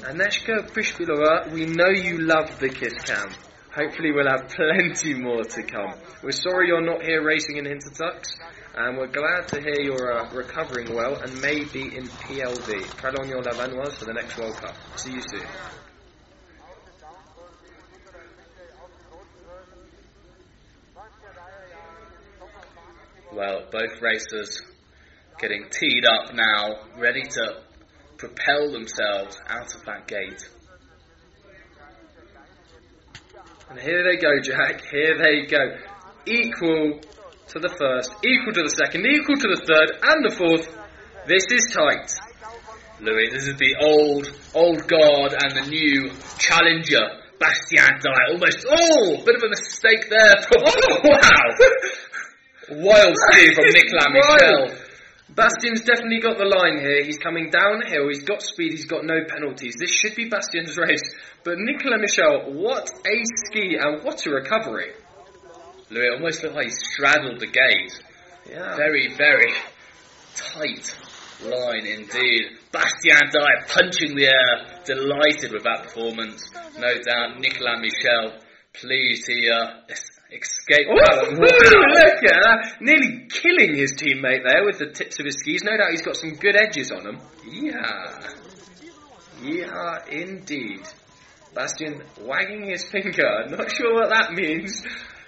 [0.03, 3.31] Aneshka Prishbilova, we know you love the kiss cam.
[3.75, 5.95] Hopefully we'll have plenty more to come.
[6.23, 8.37] We're sorry you're not here racing in Hintertux,
[8.75, 13.45] and we're glad to hear you're uh, recovering well and may be in PLV, Pralognan
[13.45, 14.75] Lavanoise, for the next World Cup.
[14.97, 15.47] See you soon.
[23.35, 24.61] Well, both racers
[25.39, 27.63] getting teed up now, ready to
[28.17, 30.49] propel themselves out of that gate.
[33.69, 34.83] And here they go, Jack.
[34.91, 35.77] Here they go.
[36.27, 37.01] Equal
[37.53, 40.67] to the first, equal to the second, equal to the third, and the fourth.
[41.29, 42.09] This is tight.
[43.01, 46.09] Louis, this is the old, old guard and the new
[46.41, 47.05] challenger,
[47.37, 48.33] Bastien Dayer.
[48.33, 50.37] Almost, oh, bit of a mistake there.
[50.65, 51.49] Oh, wow!
[52.71, 54.79] Wild ski from Nicolas Michel.
[55.35, 57.05] Bastien's definitely got the line here.
[57.05, 58.09] He's coming downhill.
[58.09, 58.73] He's got speed.
[58.73, 59.75] He's got no penalties.
[59.79, 61.03] This should be Bastien's race.
[61.45, 64.93] But Nicolas Michel, what a ski and what a recovery.
[65.93, 68.03] Louis, it almost looked like he straddled the gate.
[68.49, 68.77] Yeah.
[68.77, 69.53] Very, very
[70.35, 70.97] tight
[71.45, 72.43] line indeed.
[72.73, 76.49] Bastien Dayer punching the air, delighted with that performance.
[76.79, 78.39] No doubt Nicolas Michel
[78.73, 79.83] pleased he uh,
[80.33, 81.41] escaped Oh, that one.
[81.41, 81.47] Wow.
[81.93, 82.77] look at that.
[82.81, 85.63] Nearly killing his teammate there with the tips of his skis.
[85.63, 87.21] No doubt he's got some good edges on him.
[87.47, 88.19] Yeah.
[89.43, 90.87] Yeah, indeed.
[91.55, 93.47] Bastien wagging his finger.
[93.49, 94.83] Not sure what that means.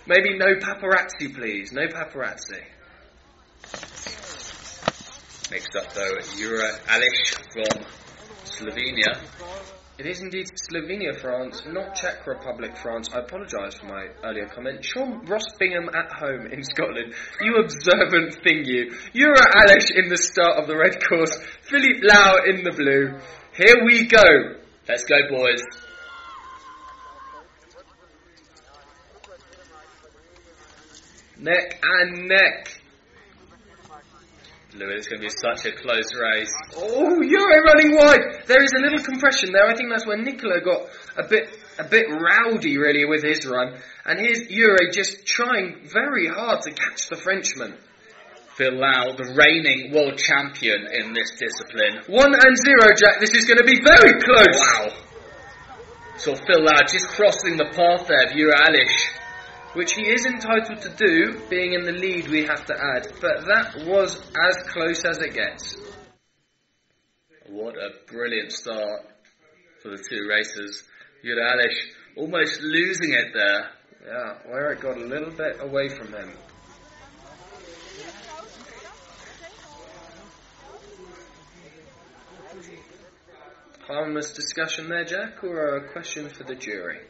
[0.06, 1.72] Maybe no paparazzi, please.
[1.72, 2.62] No paparazzi.
[5.50, 7.84] Next up though, Jure uh, Alish from
[8.44, 9.18] Slovenia.
[9.96, 13.08] It is indeed Slovenia, France, not Czech Republic, France.
[13.14, 14.84] I apologise for my earlier comment.
[14.84, 17.14] Sean Ross Bingham at home in Scotland.
[17.40, 18.90] You observant thing, you.
[19.14, 21.38] Jure uh, Alish in the start of the red course.
[21.62, 23.18] Philippe Lau in the blue.
[23.54, 24.58] Here we go.
[24.88, 25.62] Let's go, boys.
[31.38, 32.80] Neck and neck.
[34.74, 36.52] Louis, it's going to be such a close race.
[36.76, 38.46] Oh, Jure running wide.
[38.46, 39.66] There is a little compression there.
[39.66, 43.78] I think that's where Nicola got a bit a bit rowdy really with his run,
[44.04, 47.74] and here's Jure just trying very hard to catch the Frenchman.
[48.56, 52.02] Phil Lau, the reigning world champion in this discipline.
[52.06, 53.20] One and zero, Jack.
[53.20, 54.58] This is going to be very close.
[54.58, 54.94] Wow.
[56.16, 59.23] So Phil Lau just crossing the path there of Jure Alish.
[59.74, 62.28] Which he is entitled to do, being in the lead.
[62.28, 65.76] We have to add, but that was as close as it gets.
[67.48, 69.02] What a brilliant start
[69.82, 70.84] for the two racers.
[71.24, 71.76] Jure Alish
[72.16, 73.70] almost losing it there.
[74.06, 76.32] Yeah, where it got a little bit away from him.
[83.88, 87.00] Harmless discussion there, Jack, or a question for the jury?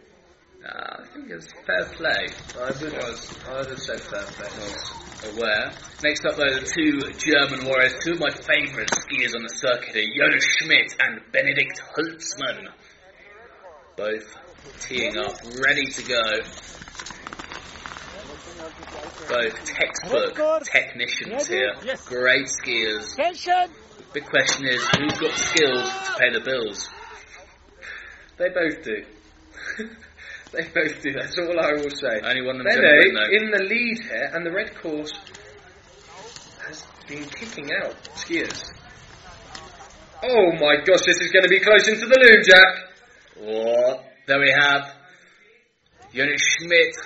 [0.64, 2.26] Uh, I think it's fair play.
[2.56, 4.48] I would, I would have said fair play.
[4.48, 5.72] I was aware.
[6.02, 9.94] Next up, though, the two German warriors, two of my favourite skiers on the circuit
[9.94, 12.68] here, Jonas Schmidt and Benedikt Holzmann.
[13.96, 14.36] Both
[14.80, 15.36] teeing up,
[15.66, 16.22] ready to go.
[19.28, 21.74] Both textbook technicians here,
[22.06, 23.14] great skiers.
[24.14, 26.88] Big question is, who's got the skills to pay the bills?
[28.38, 29.04] They both do.
[30.56, 31.12] they both do.
[31.12, 32.20] That's all I will say.
[32.22, 35.12] Only one of win, in the lead here, and the red course
[36.66, 38.64] has been kicking out skiers.
[40.22, 42.94] Oh my gosh, this is going to be close into the loom, Jack.
[43.42, 44.94] Oh, there we have
[46.14, 46.96] Jonas Schmidt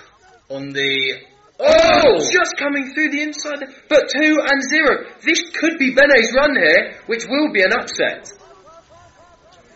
[0.50, 1.16] on the.
[1.60, 5.10] Oh, oh, just coming through the inside, but two and zero.
[5.24, 8.30] This could be Bene's run here, which will be an upset.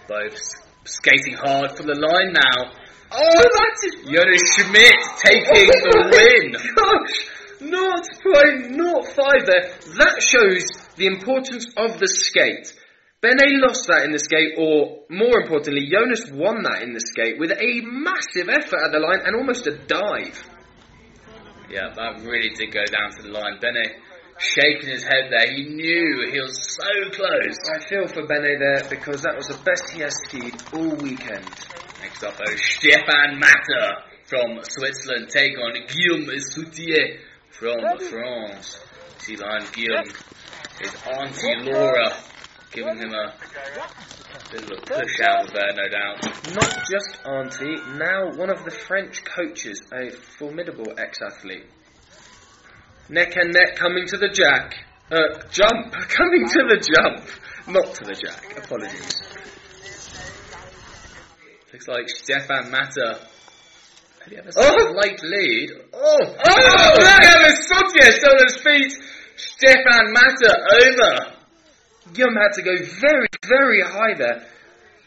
[0.06, 0.38] Both
[0.84, 2.81] skating hard for the line now.
[3.14, 6.52] Oh, that is Jonas Schmidt taking oh the win.
[6.74, 7.28] Gosh,
[7.60, 9.68] not point not five there.
[10.00, 10.64] That shows
[10.96, 12.72] the importance of the skate.
[13.20, 17.38] Bene lost that in the skate, or more importantly, Jonas won that in the skate
[17.38, 20.40] with a massive effort at the line and almost a dive.
[21.68, 23.60] Yeah, that really did go down to the line.
[23.60, 23.94] Bene
[24.38, 25.52] shaking his head there.
[25.52, 27.58] He knew he was so close.
[27.68, 31.46] I feel for Bene there because that was the best he has skied all weekend.
[32.02, 37.18] Next up, though, Stefan Matter from Switzerland take on Guillaume Soutier
[37.50, 38.78] from France.
[39.18, 40.04] See behind Guillaume,
[40.80, 42.12] his auntie Laura
[42.72, 43.34] giving him a
[44.50, 46.54] bit of a push out of there, no doubt.
[46.54, 51.66] Not just Auntie, now one of the French coaches, a formidable ex-athlete.
[53.08, 54.74] Neck and neck coming to the jack.
[55.10, 55.92] Uh, jump!
[56.08, 57.28] Coming to the jump!
[57.68, 59.20] Not to the jack, apologies.
[61.72, 63.18] Looks like Stefan Matter.
[64.24, 64.92] Did he have a Oh!
[64.92, 65.70] slight lead?
[65.94, 66.18] Oh!
[66.20, 66.94] Oh, oh!
[66.98, 67.66] look at his
[68.16, 68.92] still on his feet!
[69.36, 71.32] Stefan Matter over!
[72.12, 74.46] Guillaume had to go very, very high there.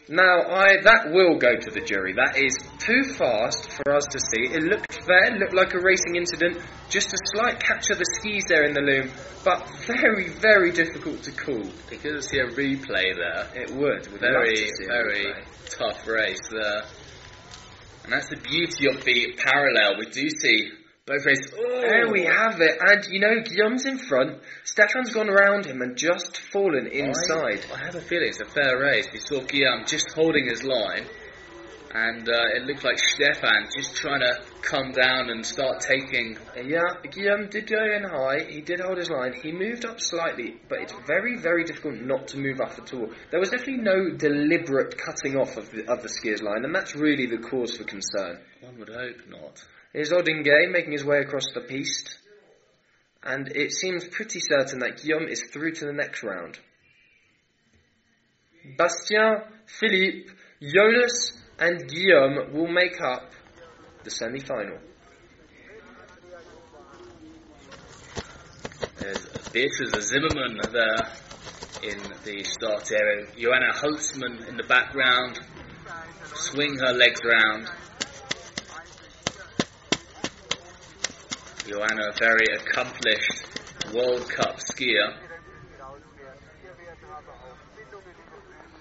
[0.08, 2.14] Now, I that will go to the jury.
[2.14, 4.54] That is too fast for us to see.
[4.54, 8.46] It looked fair, looked like a racing incident, just a slight catch of the skis
[8.48, 9.10] there in the loom,
[9.44, 11.66] but very, very difficult to call.
[11.92, 13.50] You could see a replay there.
[13.56, 14.06] It would.
[14.12, 15.34] We'd Very, very
[15.66, 16.84] tough race there.
[18.04, 19.98] And that's the beauty of the parallel.
[19.98, 20.70] We do see
[21.08, 24.42] Oh, There we have it, and you know, Guillaume's in front.
[24.64, 27.64] Stefan's gone around him and just fallen inside.
[27.72, 29.08] I, I have a feeling it's a fair race.
[29.14, 31.06] We saw Guillaume just holding his line,
[31.94, 34.34] and uh, it looked like Stefan just trying to
[34.64, 36.40] come down and start taking.
[36.56, 38.44] Yeah, Guillaume did go in high.
[38.50, 39.34] He did hold his line.
[39.44, 43.12] He moved up slightly, but it's very, very difficult not to move up at all.
[43.30, 46.96] There was definitely no deliberate cutting off of the, of the skier's line, and that's
[46.96, 48.40] really the cause for concern.
[48.62, 49.64] One would hope not.
[49.96, 52.18] Here's Odingue making his way across the piste,
[53.24, 56.60] and it seems pretty certain that Guillaume is through to the next round.
[58.78, 60.32] Bastien, Philippe,
[60.62, 63.32] Jonas, and Guillaume will make up
[64.04, 64.80] the semi-final.
[69.00, 71.08] There's Beatrice Zimmerman there
[71.84, 73.28] in the start area.
[73.38, 75.40] Johanna Holzmann in the background.
[76.34, 77.70] Swing her legs round.
[81.68, 83.48] Johanna, a very accomplished
[83.92, 85.18] World Cup skier.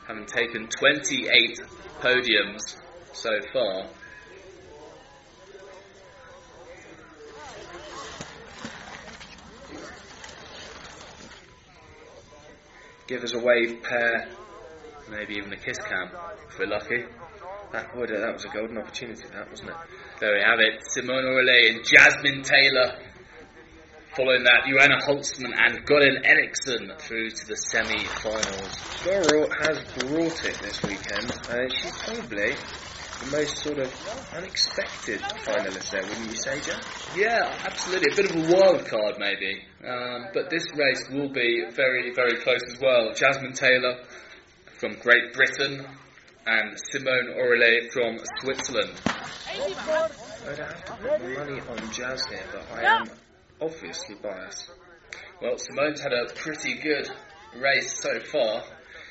[0.06, 1.60] Having taken 28
[2.02, 2.76] podiums
[3.14, 3.86] so far.
[13.06, 14.28] Give us a wave pair.
[15.10, 16.10] Maybe even a kiss cam,
[16.48, 17.04] if we're lucky.
[17.74, 19.76] That would that was a golden opportunity, that wasn't it?
[20.20, 20.78] There we have it.
[20.94, 23.02] Simone Oehrli and Jasmine Taylor.
[24.14, 28.78] Following that, Johanna Holzmann and Goril Eriksen through to the semi-finals.
[29.02, 31.32] Goro has brought it this weekend.
[31.50, 33.90] Uh, she's probably the most sort of
[34.36, 36.80] unexpected finalist there, wouldn't you say, Jack?
[37.16, 38.12] Yeah, absolutely.
[38.12, 39.64] A bit of a wild card, maybe.
[39.84, 43.12] Um, but this race will be very, very close as well.
[43.16, 43.98] Jasmine Taylor
[44.78, 45.84] from Great Britain
[46.46, 48.92] and Simone Oehrli from Switzerland.
[49.06, 53.10] I'd have to put money on Jazz here, but I am
[53.60, 54.70] obviously biased.
[55.40, 57.08] Well, Simone's had a pretty good
[57.56, 58.62] race so far.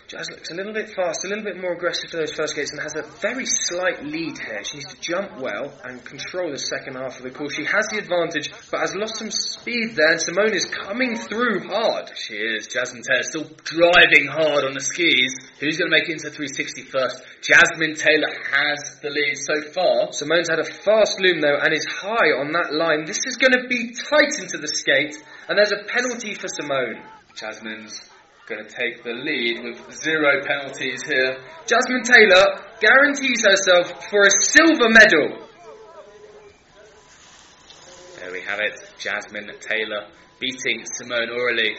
[0.07, 2.71] Jazz looks a little bit fast, a little bit more aggressive for those first gates,
[2.71, 4.63] and has a very slight lead here.
[4.63, 7.55] She needs to jump well and control the second half of the course.
[7.55, 11.67] She has the advantage, but has lost some speed there, and Simone is coming through
[11.67, 12.11] hard.
[12.15, 12.67] She is.
[12.67, 15.33] Jasmine Taylor still driving hard on the skis.
[15.59, 17.23] Who's going to make it into 360 first?
[17.41, 20.11] Jasmine Taylor has the lead so far.
[20.11, 23.05] Simone's had a fast loom though and is high on that line.
[23.05, 25.15] This is going to be tight into the skate,
[25.47, 27.01] and there's a penalty for Simone.
[27.35, 28.12] Jasmine's
[28.47, 31.37] going to take the lead with zero penalties here.
[31.65, 35.47] Jasmine Taylor guarantees herself for a silver medal.
[38.19, 38.79] There we have it.
[38.99, 40.07] Jasmine Taylor
[40.39, 41.75] beating Simone Oehrli.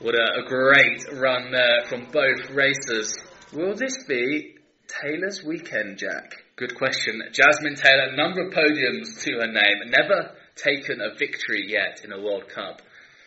[0.00, 3.14] What a, a great run there from both racers.
[3.52, 4.56] Will this be
[4.88, 6.32] Taylor's weekend, Jack?
[6.56, 7.22] Good question.
[7.32, 12.20] Jasmine Taylor, number of podiums to her name, never taken a victory yet in a
[12.20, 12.82] World Cup.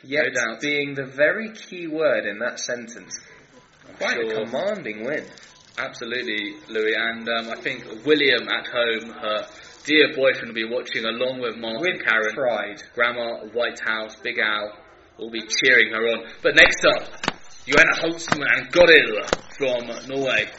[0.05, 0.61] Yet No doubt.
[0.61, 3.19] being the very key word in that sentence.
[3.97, 4.41] Quite sure.
[4.41, 5.25] a commanding win.
[5.77, 6.93] Absolutely, Louis.
[6.95, 9.47] And um, I think William at home, her
[9.83, 12.33] dear boyfriend, will be watching along with Mark With and Karen.
[12.35, 12.83] pride.
[12.93, 14.77] Grandma White House, Big Al,
[15.17, 16.25] will be cheering her on.
[16.43, 17.09] But next up,
[17.65, 19.25] Johanna Holzmann and Goril
[19.57, 20.49] from Norway.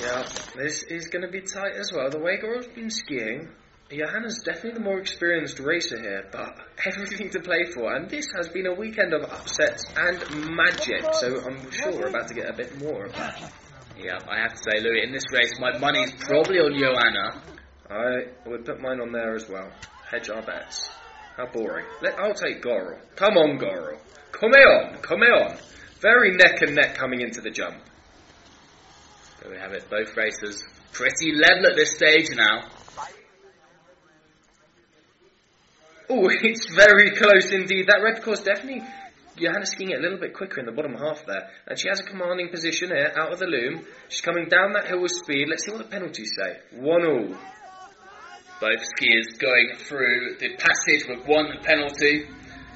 [0.00, 0.26] Yeah,
[0.56, 2.10] this is going to be tight as well.
[2.10, 3.48] The way Goro's been skiing,
[3.90, 7.94] Johanna's definitely the more experienced racer here, but everything to play for.
[7.94, 12.28] And this has been a weekend of upsets and magic, so I'm sure we're about
[12.28, 13.52] to get a bit more of that.
[13.98, 17.42] Yeah, I have to say, Louis, in this race, my money's probably on Johanna.
[17.90, 19.70] I would put mine on there as well.
[20.10, 20.90] Hedge our bets.
[21.36, 21.86] How boring.
[22.02, 22.98] Let, I'll take Goro.
[23.16, 23.98] Come on, Goro.
[24.32, 25.56] Come on, come on.
[26.00, 27.76] Very neck and neck coming into the jump.
[29.42, 30.62] There we have it, both racers
[30.92, 32.68] pretty level at this stage now.
[36.10, 37.86] Oh, it's very close indeed.
[37.88, 38.82] That red course definitely.
[39.36, 41.50] Johanna's skiing it a little bit quicker in the bottom half there.
[41.66, 43.84] And she has a commanding position here, out of the loom.
[44.08, 45.48] She's coming down that hill with speed.
[45.48, 46.78] Let's see what the penalties say.
[46.78, 47.34] One all.
[48.60, 52.26] Both skiers going through the passage with one penalty.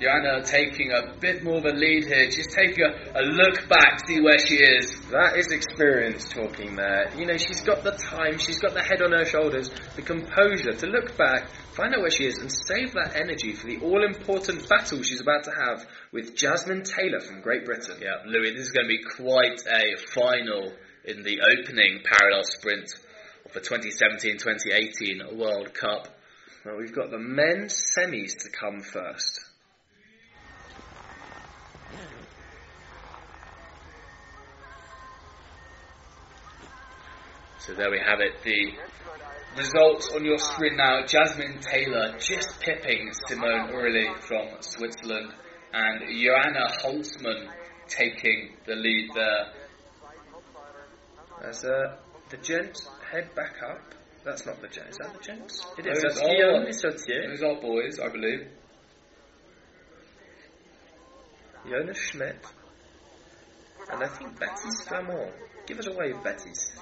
[0.01, 4.07] Johanna taking a bit more of a lead here, just taking a, a look back,
[4.07, 5.01] see where she is.
[5.11, 7.11] That is experience talking there.
[7.17, 10.73] You know, she's got the time, she's got the head on her shoulders, the composure
[10.73, 14.05] to look back, find out where she is, and save that energy for the all
[14.05, 17.99] important battle she's about to have with Jasmine Taylor from Great Britain.
[18.03, 20.73] Yeah, Louis, this is going to be quite a final
[21.05, 22.91] in the opening parallel sprint
[23.47, 26.09] of the 2017-2018 World Cup.
[26.65, 29.45] Well, we've got the men's semis to come first.
[37.61, 38.43] So there we have it.
[38.43, 38.73] The
[39.59, 41.05] results on your screen now.
[41.05, 45.32] Jasmine Taylor just pipping Simone Oehrli from Switzerland,
[45.72, 47.48] and Johanna Holzmann
[47.89, 49.52] taking the lead there.
[51.43, 51.97] As uh,
[52.30, 53.94] the gents head back up.
[54.24, 54.90] That's not the gents.
[54.90, 55.66] Is that the gents?
[55.78, 56.02] It is.
[56.02, 58.48] That's Guillaume Sautier, Those are boys, I believe.
[61.68, 62.44] Jonas Schmidt,
[63.90, 65.32] and I think Baptiste Flamand.
[65.66, 66.72] Give us away, Baptiste.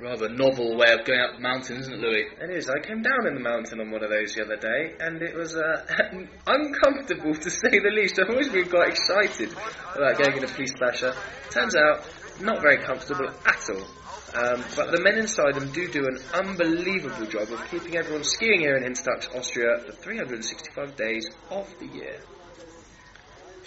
[0.00, 2.24] Rather novel way of going up the mountain, isn't it, Louis?
[2.40, 2.70] It is.
[2.70, 5.34] I came down in the mountain on one of those the other day, and it
[5.34, 5.84] was uh,
[6.46, 8.18] uncomfortable to say the least.
[8.18, 9.52] I've always been quite excited
[9.94, 11.12] about going in a piste basher.
[11.50, 12.08] Turns out,
[12.40, 13.84] not very comfortable at all.
[14.32, 18.60] Um, but the men inside them do do an unbelievable job of keeping everyone skiing
[18.60, 22.20] here in Hintertux, Austria, for 365 days of the year.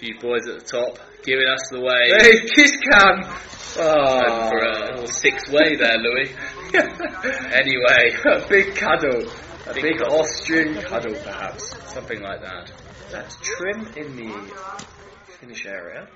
[0.03, 2.11] Few boys at the top giving us the way.
[2.19, 3.19] Hey, kiss cam!
[3.23, 4.51] And for Oh.
[4.51, 6.30] a little six way there, Louis.
[7.53, 9.31] Anyway, a big cuddle.
[9.67, 10.19] A Big big cuddle.
[10.19, 11.69] Austrian cuddle, perhaps.
[11.93, 12.69] something like that.
[13.11, 14.53] That's trim in the
[15.39, 16.09] finish area.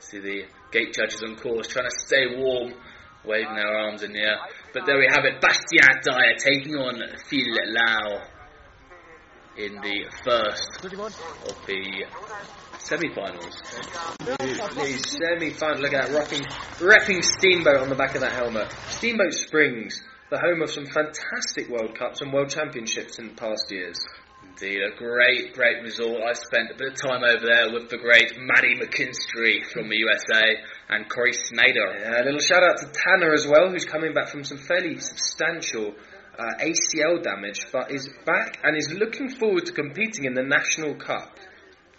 [0.00, 2.72] See the gate judges on course trying to stay warm,
[3.24, 4.38] waving their arms in the air.
[4.74, 8.20] But there we have it, Bastien Dayer taking on Phil Lau
[9.56, 12.04] in the first of the
[12.78, 13.56] semi-finals.
[14.18, 15.82] The semi-final.
[15.82, 16.44] Look at that rocking,
[16.78, 18.72] repping Steamboat on the back of that helmet.
[18.88, 20.00] Steamboat Springs,
[20.30, 23.98] the home of some fantastic World Cups and World Championships in the past years.
[24.42, 26.22] Indeed, a great, great resort.
[26.22, 29.96] I spent a bit of time over there with the great Maddie McKinstry from the
[29.96, 30.56] USA
[30.88, 31.96] and Corey Snyder.
[31.98, 34.98] Yeah, a little shout out to Tanner as well, who's coming back from some fairly
[34.98, 35.94] substantial
[36.38, 40.94] uh, ACL damage, but is back and is looking forward to competing in the National
[40.94, 41.38] Cup.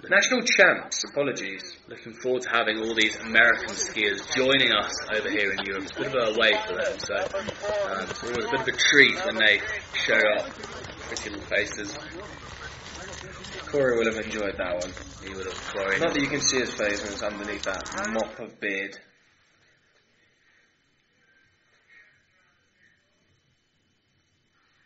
[0.09, 1.77] National champs, apologies.
[1.87, 5.83] Looking forward to having all these American skiers joining us over here in Europe.
[5.83, 8.67] It's a bit of a way for them, so um, it's always a bit of
[8.67, 9.61] a treat when they
[9.93, 10.49] show up.
[11.07, 11.97] Pretty little faces.
[13.67, 14.93] Corey will have enjoyed that one.
[15.25, 15.99] He would have thrown.
[16.01, 18.97] Not that you can see his face when it's underneath that mop of beard.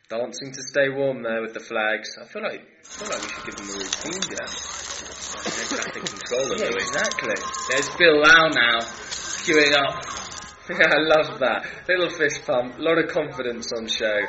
[0.10, 2.18] Dancing to stay warm there with the flags.
[2.18, 4.48] I feel like I feel like we should give them a routine, yeah.
[6.00, 7.36] Control of Yeah, exactly.
[7.68, 8.80] There's Phil Lau now,
[9.44, 10.06] queuing up.
[10.70, 11.66] Yeah, I love that.
[11.88, 14.20] Little fist pump, a lot of confidence on show.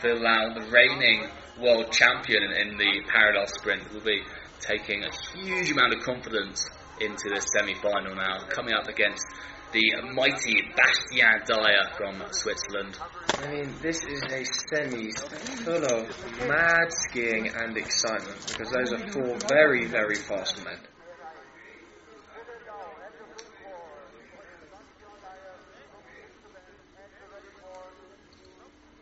[0.00, 1.28] Phil Lau, the reigning
[1.60, 4.22] world champion in, in the parallel sprint, will be
[4.60, 6.64] taking a huge amount of confidence
[7.00, 9.26] into the semi-final now, coming up against
[9.72, 12.98] the mighty Bastien Dayer from Switzerland.
[13.38, 15.18] I mean, this is a semis
[15.64, 20.78] full of mad skiing and excitement because those are four very, very fast men.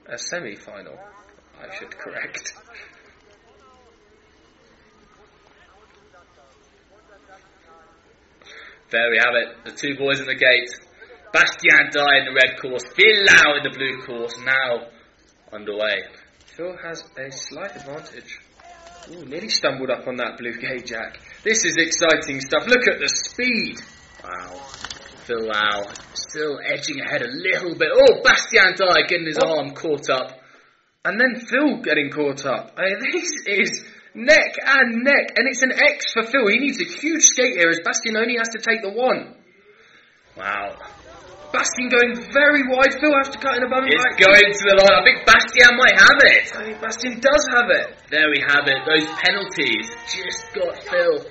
[0.07, 0.99] A semi final,
[1.61, 2.55] I should correct.
[8.91, 10.71] There we have it, the two boys in the gate.
[11.33, 14.89] Bastien Dayer in the red course, Phil Lau in the blue course, now
[15.53, 16.03] underway.
[16.57, 18.41] Phil has a slight advantage.
[19.13, 21.21] Ooh, nearly stumbled up on that blue gate jack.
[21.45, 22.67] This is exciting stuff.
[22.67, 23.79] Look at the speed.
[24.25, 24.59] Wow.
[25.25, 25.85] Phil Lau
[26.15, 27.89] still edging ahead a little bit.
[27.95, 29.59] Oh, Bastien Dayer getting his Oh.
[29.59, 30.37] arm caught up.
[31.05, 32.75] And then Phil getting caught up.
[32.77, 33.85] I mean, this is
[34.15, 36.47] neck and neck, and it's an X for Phil.
[36.49, 39.35] He needs a huge skate here, as Bastien only has to take the one.
[40.37, 40.77] Wow.
[41.53, 42.95] Bastien going very wide.
[43.01, 43.91] Phil has to cut in above him.
[43.93, 44.19] It's Right.
[44.23, 44.95] going to the line.
[44.95, 46.45] I think Bastien might have it.
[46.57, 47.87] I think Bastien does have it.
[48.09, 48.79] There we have it.
[48.87, 51.27] Those penalties just got Phil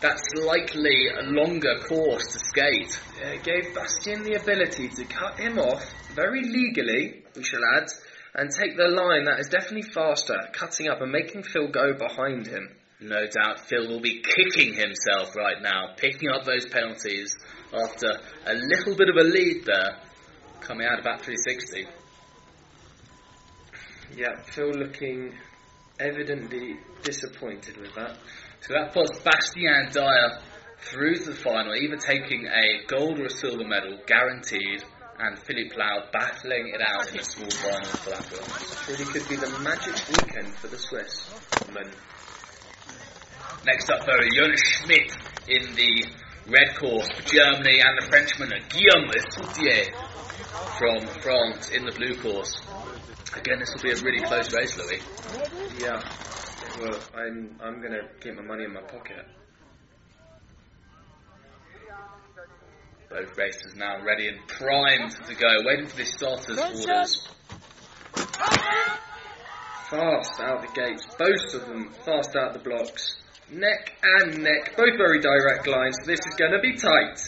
[0.00, 2.98] that slightly longer course to skate.
[3.20, 5.84] Yeah, it gave Bastien the ability to cut him off
[6.14, 7.88] very legally, we shall add,
[8.34, 12.46] and take the line that is definitely faster, cutting up and making Phil go behind
[12.46, 12.68] him.
[13.00, 17.36] No doubt Phil will be kicking himself right now, picking up those penalties
[17.72, 18.08] after
[18.46, 19.98] a little bit of a lead there,
[20.60, 21.86] coming out about 360.
[24.16, 25.34] Yeah, Phil looking
[26.00, 28.16] evidently disappointed with that.
[28.60, 30.40] So that puts Bastien Dayer
[30.78, 34.84] through to the final, either taking a gold or a silver medal, guaranteed,
[35.20, 38.88] and Philippe Lau battling it out in the small final bronze.
[38.88, 41.30] Really could be the magic weekend for the Swiss.
[43.66, 45.16] Next up, though, Jonas Schmidt
[45.48, 46.06] in the
[46.48, 49.92] red course for Germany and the Frenchman Guillaume Soutier
[50.78, 52.60] from France in the blue course.
[53.36, 55.02] Again, this will be a really close race, Louis.
[55.80, 56.00] Yeah.
[56.80, 59.26] Well, I'm I'm gonna keep my money in my pocket.
[63.10, 67.28] Both racers now ready and primed to go, waiting for the starters' orders.
[69.88, 73.16] Fast out the gates, both of them fast out the blocks.
[73.50, 77.18] Neck and neck, both very direct lines, this is going to be tight.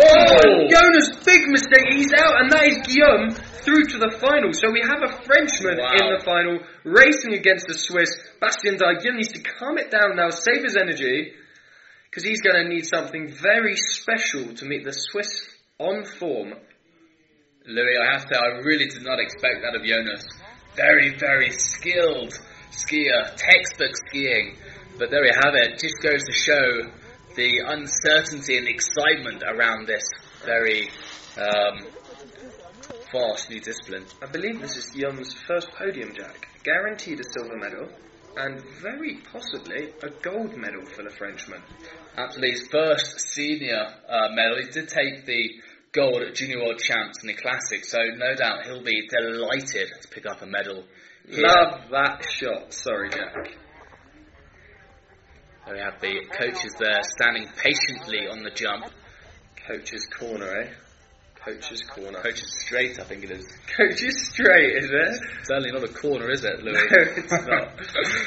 [0.00, 3.30] Oh, Jonas, big mistake, he's out, and that is Guillaume
[3.60, 4.52] through to the final.
[4.52, 5.92] So we have a Frenchman Wow.
[6.00, 8.08] in the final, racing against the Swiss.
[8.40, 11.34] Bastien Daguil needs to calm it down now, save his energy,
[12.10, 15.46] because he's going to need something very special to meet the Swiss
[15.78, 16.54] on form.
[17.66, 20.24] Louis, I have to say, I really did not expect that of Jonas.
[20.74, 22.38] Very, very skilled
[22.70, 24.56] skier, textbook skiing.
[24.98, 25.78] But there we have it.
[25.78, 26.90] Just goes to show
[27.36, 30.02] the uncertainty and excitement around this
[30.44, 30.88] very
[31.36, 31.86] um,
[33.12, 34.04] fast new discipline.
[34.22, 36.48] I believe this is Young's first podium, Jack.
[36.64, 37.88] Guaranteed a silver medal,
[38.36, 41.62] and very possibly a gold medal for the Frenchman.
[42.42, 44.58] His first senior uh, medal.
[44.58, 45.50] He did take the
[45.92, 50.08] gold at Junior World Champs in the Classic, so no doubt he'll be delighted to
[50.08, 50.84] pick up a medal.
[51.28, 51.46] here.
[51.46, 52.72] Love that shot.
[52.72, 53.34] Sorry, Jack.
[55.64, 58.86] There we have the coaches there standing patiently on the jump.
[59.66, 60.87] Coach's corner, eh?
[61.44, 62.20] Coach's corner.
[62.20, 63.46] Coaches straight, I think it is.
[63.76, 65.20] Coach's straight, is it?
[65.44, 66.74] Certainly not a corner, is it, Louis?
[66.74, 67.78] No, it's not.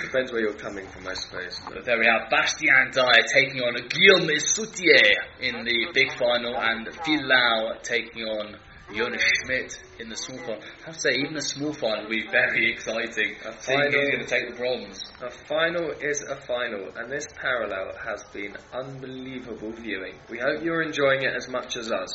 [0.04, 1.60] Depends where you're coming from, I suppose.
[1.72, 6.88] But there we have Bastien Dayer taking on Guillaume Soutier in the big final, and
[7.06, 8.56] Phil Lau taking on
[8.94, 10.62] Jonas Schmidt in the small final.
[10.82, 13.36] I have to say, even the small final will be very exciting.
[13.46, 15.02] A Seeing final- going to take the bronze.
[15.22, 20.16] A final is a final, and this parallel has been unbelievable viewing.
[20.30, 22.10] We hope you're enjoying it as much as us.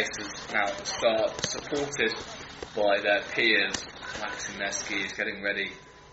[0.00, 2.14] See the racers now start supported
[2.74, 3.74] by their peers,
[4.20, 5.70] waxing their skis, getting ready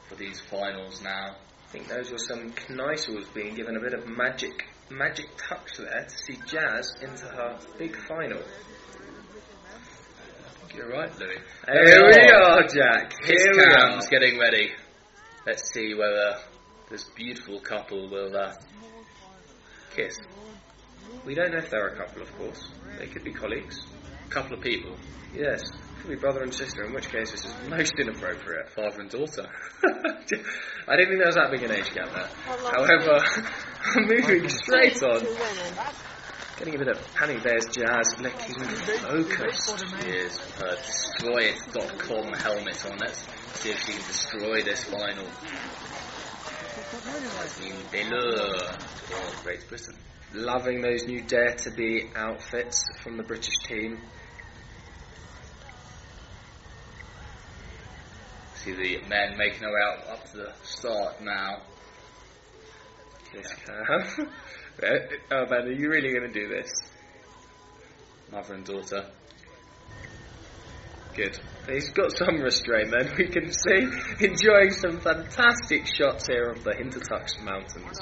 [0.09, 1.35] for these finals now.
[1.67, 6.03] I think those were some Kneissls being given a bit of magic magic touch there
[6.03, 8.41] to see Jazz into her big final.
[10.75, 11.37] You're right, Louis.
[11.71, 13.11] Here we are, Jack.
[13.21, 13.89] Kiss Here we are.
[13.89, 14.71] cams getting ready.
[15.45, 16.35] Let's see whether
[16.89, 18.53] this beautiful couple will uh,
[19.95, 20.19] kiss.
[21.25, 22.69] We don't know if they're a couple, of course.
[22.99, 23.79] They could be colleagues.
[24.25, 24.95] A couple of people,
[25.35, 25.61] Yes,
[26.01, 28.69] could be brother and sister, in which case this is most inappropriate.
[28.69, 29.45] father and daughter.
[30.87, 32.29] I didn't think there was that big an age gap there.
[32.45, 33.19] However,
[33.97, 35.25] moving straight on,
[36.57, 39.85] getting a bit of Panic Bears jazz looking focused.
[40.01, 42.97] She is with her destroyit.com helmet on.
[42.99, 43.27] Let's
[43.59, 45.25] see if she can destroy this final.
[46.91, 49.95] Jasmine Taylor for Great Britain.
[50.33, 53.97] Loving those new Dare to Be outfits from the British team.
[58.55, 61.61] See the men making their way out up to the start now.
[63.31, 64.29] Kiss cam.
[64.79, 64.99] Eh,
[65.31, 66.69] oh man, are you really going to do this?
[68.31, 69.07] Mother and daughter.
[71.15, 71.39] Good.
[71.67, 73.89] He's got some restraint then, we can see.
[74.23, 77.97] Enjoying some fantastic shots here of the Hintertux Mountains.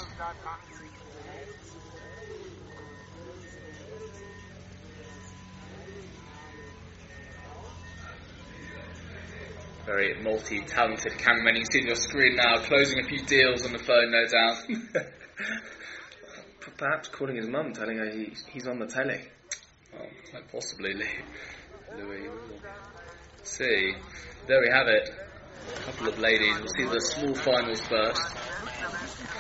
[9.86, 11.56] Very multi-talented cameraman.
[11.56, 14.26] You can see on your screen now, closing a few deals on the phone, no
[14.26, 14.58] doubt.
[16.78, 19.22] Perhaps calling his mum, telling her he's, he's on the telly.
[19.94, 22.30] Well, quite possibly, Louis.
[23.44, 23.94] See.
[24.48, 25.10] There we have it.
[25.10, 26.56] A couple of ladies.
[26.60, 28.22] We'll see the small finals first.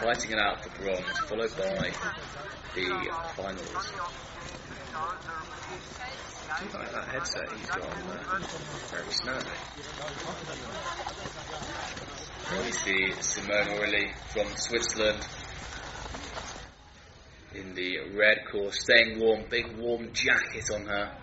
[0.01, 1.91] Fighting it out for bronze, followed by
[2.73, 3.91] the finals.
[6.56, 8.40] Like that headset he's got on there.
[8.90, 9.49] Very snappy.
[12.64, 15.27] We see Simone Oehrli from Switzerland
[17.53, 21.18] in the red course, staying warm, big warm jacket on her.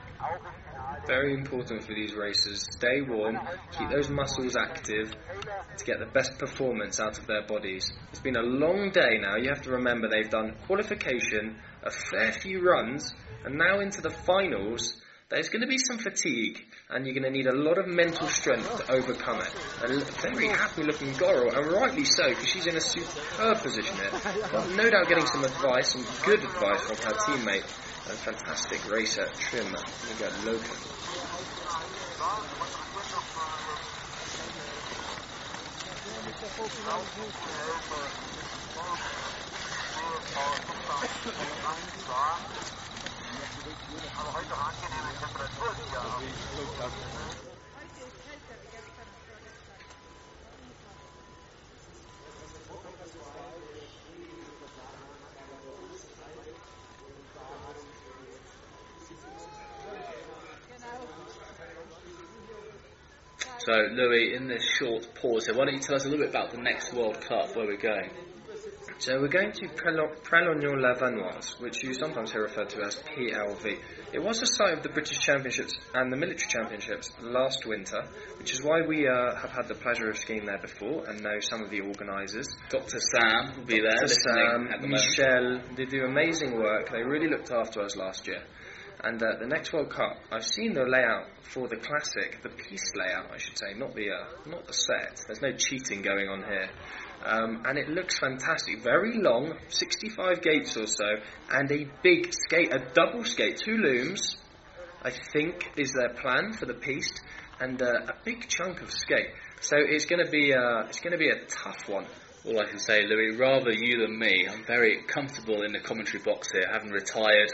[1.06, 2.66] Very important for these racers.
[2.76, 3.38] Stay warm,
[3.78, 5.14] keep those muscles active
[5.78, 7.90] to get the best performance out of their bodies.
[8.10, 9.36] It's been a long day now.
[9.36, 13.14] You have to remember they've done qualification, a fair few runs,
[13.46, 15.00] and now into the finals.
[15.32, 18.28] There's going to be some fatigue, and you're going to need a lot of mental
[18.28, 19.50] strength to overcome it.
[19.82, 19.88] A
[20.20, 24.10] very happy looking Goro, and rightly so, because she's in a superb position here.
[24.52, 27.64] Well, no doubt getting some advice, some good advice from her teammate,
[28.10, 30.76] and fantastic racer Trim, Niga Loken.
[63.64, 66.30] So, Louis, in this short pause here, why don't you tell us a little bit
[66.30, 68.10] about the next World Cup, where we're going?
[69.02, 73.76] So we're going to Prelo- Pralognan Lavanoise, which you sometimes hear referred to as PLV.
[74.12, 78.00] It was the site of the British Championships and the Military Championships last winter,
[78.38, 81.40] which is why we uh, have had the pleasure of skiing there before and know
[81.40, 82.46] some of the organisers.
[82.70, 83.00] Dr.
[83.00, 84.06] Sam will be there Dr.
[84.06, 84.86] listening Sam, the.
[84.86, 86.92] Michelle, they do amazing work.
[86.92, 88.44] They really looked after us last year.
[89.02, 92.96] And uh, the next World Cup, I've seen the layout for the classic, the piste
[92.96, 95.24] layout, I should say, not the uh, not the set.
[95.26, 96.70] There's no cheating going on here,
[97.24, 98.82] um, and it looks fantastic.
[98.82, 101.06] Very long, 65 gates or so,
[101.50, 104.36] and a big skate, a double skate, two looms.
[105.04, 107.20] I think is their plan for the piste,
[107.60, 109.30] and uh, a big chunk of skate.
[109.60, 112.06] So it's going to be uh, it's going to be a tough one.
[112.44, 116.22] All I can say, Louis, rather you than me, I'm very comfortable in the commentary
[116.24, 117.52] box here, having retired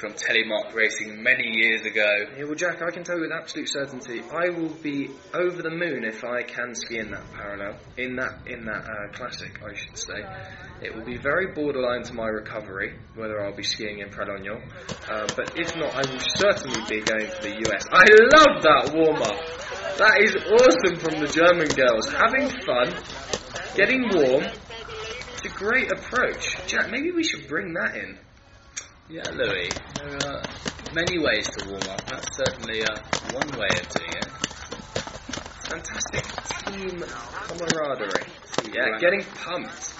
[0.00, 2.08] from telemark racing many years ago.
[2.36, 5.70] Yeah, well, Jack, I can tell you with absolute certainty, I will be over the
[5.70, 9.74] moon if I can ski in that parallel, in that in that uh, classic, I
[9.76, 10.24] should say.
[10.80, 14.62] It will be very borderline to my recovery whether I'll be skiing in Pralognan,
[15.10, 17.84] uh, but if not, I will certainly be going to the US.
[17.92, 19.36] I love that warm up.
[19.98, 22.88] That is awesome from the German girls, having fun,
[23.76, 24.44] getting warm.
[24.44, 26.90] It's a great approach, Jack.
[26.90, 28.18] Maybe we should bring that in.
[29.12, 30.42] Yeah, Louis, there are
[30.94, 32.06] many ways to warm up.
[32.06, 32.94] That's certainly uh,
[33.32, 34.28] one way of doing it.
[35.66, 36.24] Fantastic
[36.62, 37.04] team
[37.48, 38.26] camaraderie.
[38.72, 39.96] Yeah, getting pumped.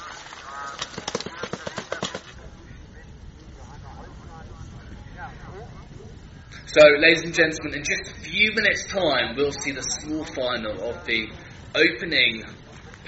[6.66, 10.88] So, ladies and gentlemen, in just a few minutes' time, we'll see the small final
[10.88, 11.28] of the
[11.74, 12.44] opening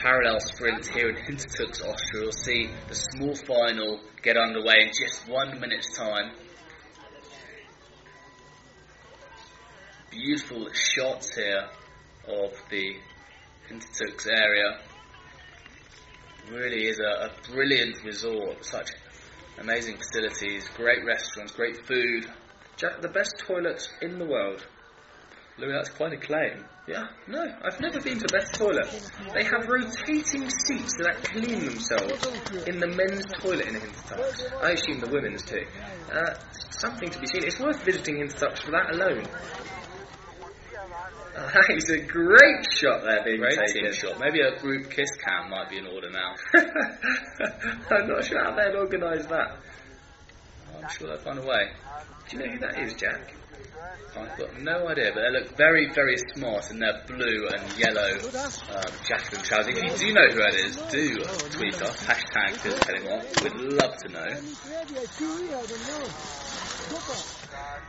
[0.03, 2.23] parallel sprint here in Hintertux, Austria.
[2.23, 6.33] We'll see the small final get underway in just one minute's time.
[10.11, 11.69] Beautiful shots here
[12.27, 12.97] of the
[13.71, 14.81] Hintertux area.
[16.51, 18.65] Really is a, a brilliant resort.
[18.65, 18.91] Such
[19.59, 22.27] amazing facilities, great restaurants, great food.
[23.01, 24.67] The best toilets in the world.
[25.63, 26.65] Louis, that's quite a claim.
[26.89, 29.11] Yeah, no, I've never been to a better toilet.
[29.33, 32.27] They have rotating seats that clean themselves
[32.67, 34.53] in the men's toilet in Hintertux.
[34.63, 35.65] I assume the women's too.
[36.13, 36.35] Uh,
[36.71, 37.45] something to be seen.
[37.45, 39.25] It's worth visiting Hintertux for that alone.
[41.37, 43.85] Uh, that is a great shot there being Great taken.
[43.85, 44.19] team shot.
[44.19, 46.35] Maybe a group kiss cam might be in order now.
[47.91, 49.57] I'm not sure how they'd organise that.
[50.77, 51.71] I'm sure they'll find a way.
[52.29, 53.35] Do you know who that is, Jack?
[54.15, 58.13] I've got no idea, but they look very, very smart in their blue and yellow
[58.13, 59.79] um, jacket and trousers.
[59.79, 61.17] If you do know who that is, do
[61.57, 63.43] tweet us, hashtag Telemark.
[63.43, 64.29] We'd love to know.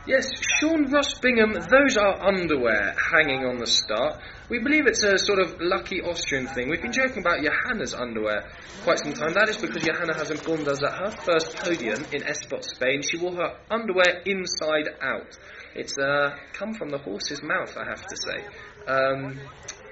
[0.06, 4.20] Yes, Sean Ross Bingham, those are underwear hanging on the start.
[4.48, 6.68] We believe it's a sort of lucky Austrian thing.
[6.68, 8.50] We've been joking about Johanna's underwear
[8.82, 9.32] quite some time.
[9.32, 13.16] That is because Johanna has informed us that her first podium in Espot, Spain, she
[13.16, 15.36] wore her underwear inside out.
[15.74, 18.44] It's uh, come from the horse's mouth, I have to say.
[18.86, 19.40] Um,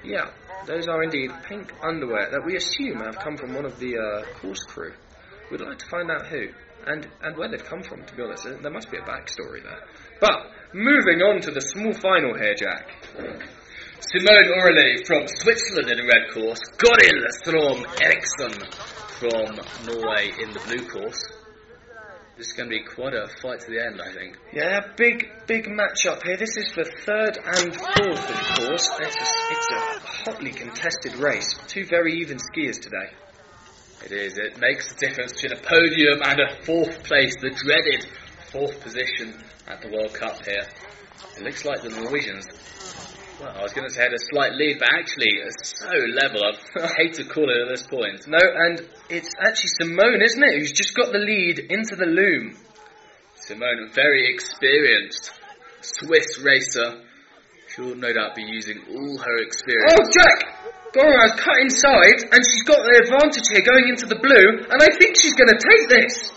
[0.03, 0.31] yeah,
[0.65, 4.39] those are indeed pink underwear that we assume have come from one of the uh,
[4.39, 4.93] course crew.
[5.51, 6.47] We'd like to find out who
[6.85, 8.03] and and where they've come from.
[8.05, 9.83] To be honest, there must be a backstory there.
[10.19, 12.89] But moving on to the small final here, Jack.
[13.99, 16.59] Simone Oehrli from Switzerland in the red course.
[16.77, 18.53] Goril Strom Eriksen
[19.19, 19.55] from
[19.85, 21.32] Norway in the blue course.
[22.35, 24.37] This is going to be quite a fight to the end, I think.
[24.51, 26.35] Yeah, big big match up here.
[26.35, 28.89] This is for third and fourth, of course.
[28.99, 31.53] It's a, it's a hotly contested race.
[31.67, 33.13] Two very even skiers today.
[34.05, 34.37] It is.
[34.39, 38.07] It makes the difference between a podium and a fourth place, the dreaded
[38.51, 39.35] fourth position
[39.67, 40.65] at the World Cup here.
[41.37, 42.47] It looks like the Norwegians.
[43.43, 46.47] Well, I was going to say had a slight lead, but actually it's so level.
[46.47, 48.23] I hate to call it at this point.
[48.23, 48.79] No, and
[49.09, 52.55] it's actually Simone, isn't it, who's just got the lead into the loom.
[53.35, 55.33] Simone, very experienced
[55.81, 57.03] Swiss racer.
[57.75, 59.91] She'll no doubt be using all her experience.
[59.91, 60.95] Oh, Jack!
[60.95, 64.87] Gora's cut inside, and she's got the advantage here going into the blue, and I
[64.95, 66.31] think she's going to take this.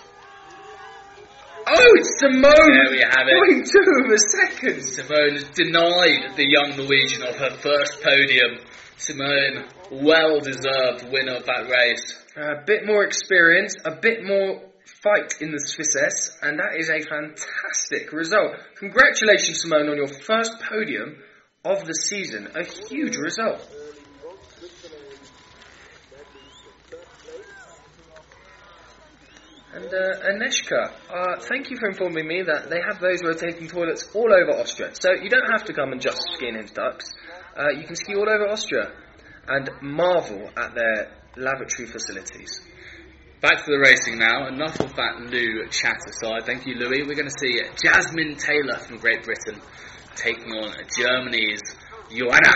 [1.69, 2.45] Oh, it's Simone!
[2.45, 3.35] There we have it.
[3.43, 4.83] Point two of a second.
[4.83, 8.61] Simone has denied the young Norwegian of her first podium.
[8.97, 12.25] Simone, well deserved winner of that race.
[12.37, 14.63] A bit more experience, a bit more
[15.03, 18.55] fight in the Swissess, and that is a fantastic result.
[18.79, 21.17] Congratulations, Simone, on your first podium
[21.65, 22.49] of the season.
[22.55, 23.69] A huge result.
[29.77, 34.09] And uh, Aneshka, uh, thank you for informing me that they have those rotating toilets
[34.15, 34.91] all over Austria.
[34.95, 37.13] So you don't have to come and just ski in ducks.
[37.55, 38.91] Uh, you can ski all over Austria
[39.47, 42.63] and marvel at their lavatory facilities.
[43.43, 44.49] Back to the racing now.
[44.49, 46.47] Enough of that Lou chat aside.
[46.47, 47.03] Thank you, Louis.
[47.07, 49.61] We're going to see Jasmine Taylor from Great Britain
[50.15, 51.61] taking on Germany's
[52.09, 52.55] Johanna.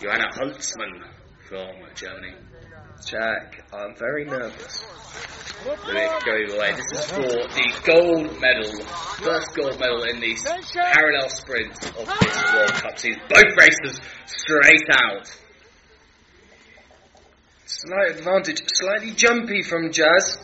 [0.00, 1.04] Johanna Holzmann
[1.46, 2.49] from Germany.
[3.04, 4.84] Jack, I'm very nervous.
[5.64, 6.72] Going away.
[6.72, 8.84] This is for the gold medal,
[9.20, 10.36] first gold medal in the
[10.94, 13.22] parallel sprint of this World Cup season.
[13.28, 15.38] Both races straight out.
[17.66, 20.38] Slight advantage, slightly jumpy from Jazz.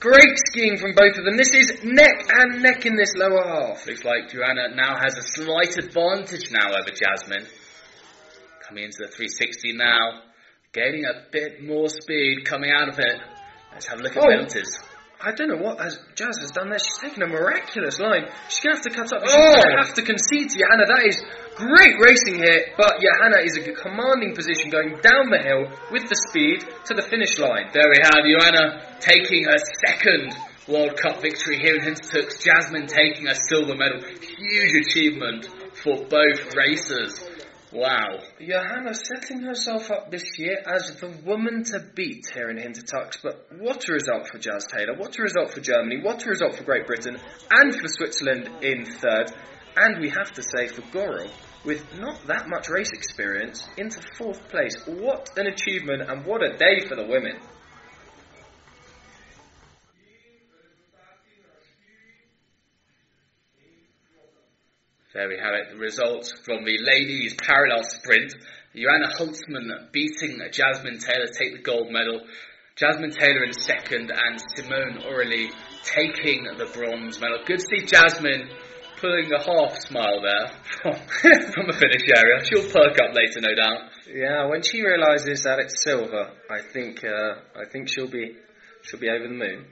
[0.00, 1.36] Great skiing from both of them.
[1.36, 3.86] This is neck and neck in this lower half.
[3.86, 7.46] Looks like Johanna now has a slight advantage now over Jasmine.
[8.68, 10.20] Coming into the 360 now,
[10.72, 13.16] gaining a bit more speed coming out of it.
[13.72, 14.28] Let's have a look at Oh.
[14.28, 14.78] penalties.
[15.20, 16.78] I don't know what has, Jazz has done there.
[16.78, 18.28] She's taken a miraculous line.
[18.50, 19.26] She's going to have to cut up.
[19.26, 19.56] She's Oh.
[19.56, 20.84] going to have to concede to Johanna.
[20.86, 21.16] That is
[21.56, 26.14] great racing here, but Johanna is a commanding position going down the hill with the
[26.28, 27.70] speed to the finish line.
[27.72, 30.36] There we have Johanna taking her second
[30.68, 32.44] World Cup victory here in Hintertux.
[32.44, 34.02] Jasmine taking a silver medal.
[34.04, 35.48] Huge achievement
[35.82, 37.27] for both racers.
[37.70, 38.20] Wow.
[38.40, 43.18] Johanna setting herself up this year as the woman to beat here in Hintertux.
[43.22, 46.56] But what a result for Jazz Taylor, what a result for Germany, what a result
[46.56, 47.18] for Great Britain,
[47.50, 49.32] and for Switzerland in third.
[49.76, 51.30] And we have to say for Guro,
[51.64, 54.74] with not that much race experience, into fourth place.
[54.86, 57.36] What an achievement and what a day for the women.
[65.14, 65.70] There we have it.
[65.70, 68.34] The results from the ladies parallel sprint.
[68.76, 72.20] Johanna Holzmann beating Jasmine Taylor to take the gold medal.
[72.76, 75.48] Jasmine Taylor in second and Simone Oehrli
[75.82, 77.38] taking the bronze medal.
[77.46, 78.50] Good to see Jasmine
[79.00, 80.50] pulling a half smile there
[80.82, 80.92] from,
[81.52, 82.44] from the finish area.
[82.44, 83.90] She'll perk up later, no doubt.
[84.12, 88.36] Yeah, when she realises that it's silver, I think uh, I think she'll be
[88.82, 89.64] she'll be over the moon.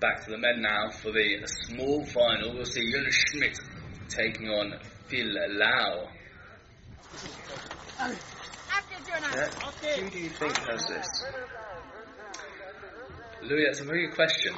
[0.00, 2.54] Back to the men now for the small final.
[2.54, 3.58] We'll see Jonas Schmidt
[4.08, 4.78] taking on
[5.08, 6.08] Phil Lau.
[7.98, 8.14] Yeah.
[9.98, 11.24] Who do you think has this?
[13.42, 14.54] Louis, that's a very good question.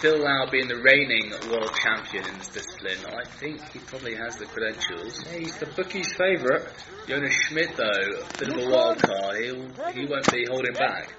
[0.00, 4.36] Phil Lau being the reigning world champion in this discipline, I think he probably has
[4.36, 5.24] the credentials.
[5.24, 6.66] Yeah, he's the bookie's favourite.
[7.08, 9.42] Jonas Schmidt, though, a bit of a wild card.
[9.42, 11.14] He'll, he won't be holding back.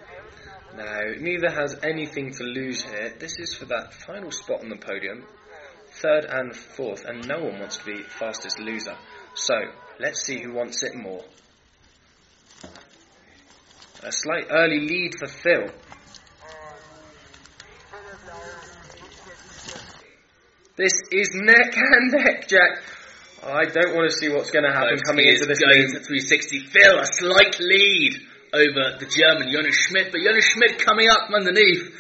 [0.76, 3.14] No, neither has anything to lose here.
[3.18, 5.24] This is for that final spot on the podium,
[6.02, 8.98] third and fourth, and no one wants to be fastest loser.
[9.36, 9.56] So
[10.00, 11.24] let's see who wants it more.
[14.04, 15.68] A slight early lead for Phil.
[20.76, 22.84] This is neck and neck, Jack.
[23.42, 26.60] I don't want to see what's going to happen coming into this to 360.
[26.66, 28.20] Phil, a slight lead
[28.56, 31.92] over the German Jonas Schmidt, but Jonas Schmidt coming up from underneath.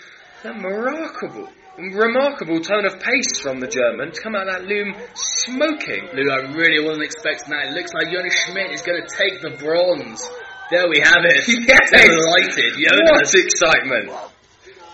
[0.45, 4.95] A remarkable, remarkable tone of pace from the German to come out of that loom
[5.13, 6.07] smoking.
[6.15, 7.69] Lou, I really wasn't expecting that.
[7.69, 10.23] It looks like Jonas Schmidt is going to take the bronze.
[10.71, 11.43] There we have it.
[11.47, 11.91] Yes!
[11.91, 12.73] Delighted.
[12.77, 14.11] What Jonas excitement!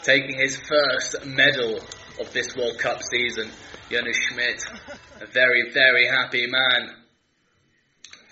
[0.04, 1.80] taking his first medal
[2.20, 3.50] of this World Cup season.
[3.90, 4.64] Jonas Schmidt,
[5.22, 6.96] a very, very happy man.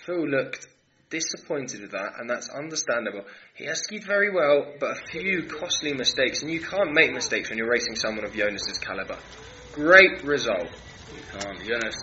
[0.04, 0.66] Phil looked
[1.10, 3.22] disappointed with that, and that's understandable.
[3.54, 7.50] He has skied very well, but a few costly mistakes, and you can't make mistakes
[7.50, 9.18] when you're racing someone of Jonas's caliber.
[9.72, 10.70] Great result.
[11.14, 11.58] You can't.
[11.64, 11.96] Jonas,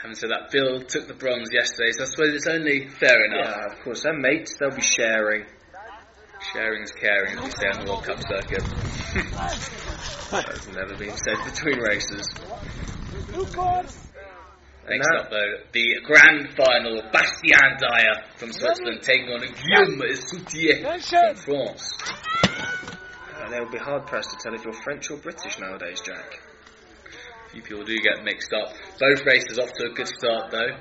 [0.00, 3.56] having said that, Phil took the bronze yesterday, so I suppose it's only fair enough.
[3.56, 5.44] Yeah, of course, they're mates, they'll be sharing.
[6.52, 8.64] Sharing's caring, as we say on the World Cup circuit.
[10.30, 12.32] That's never been said between races.
[14.90, 17.02] Next now- up, though, the grand final.
[17.12, 21.92] Bastien Dayer from Switzerland taking on Guillaume Soutier from France.
[22.44, 26.40] Uh, they'll be hard pressed to tell if you're French or British nowadays, Jack.
[27.46, 28.74] A Few people do get mixed up.
[28.98, 30.76] Both races off to a good start, though.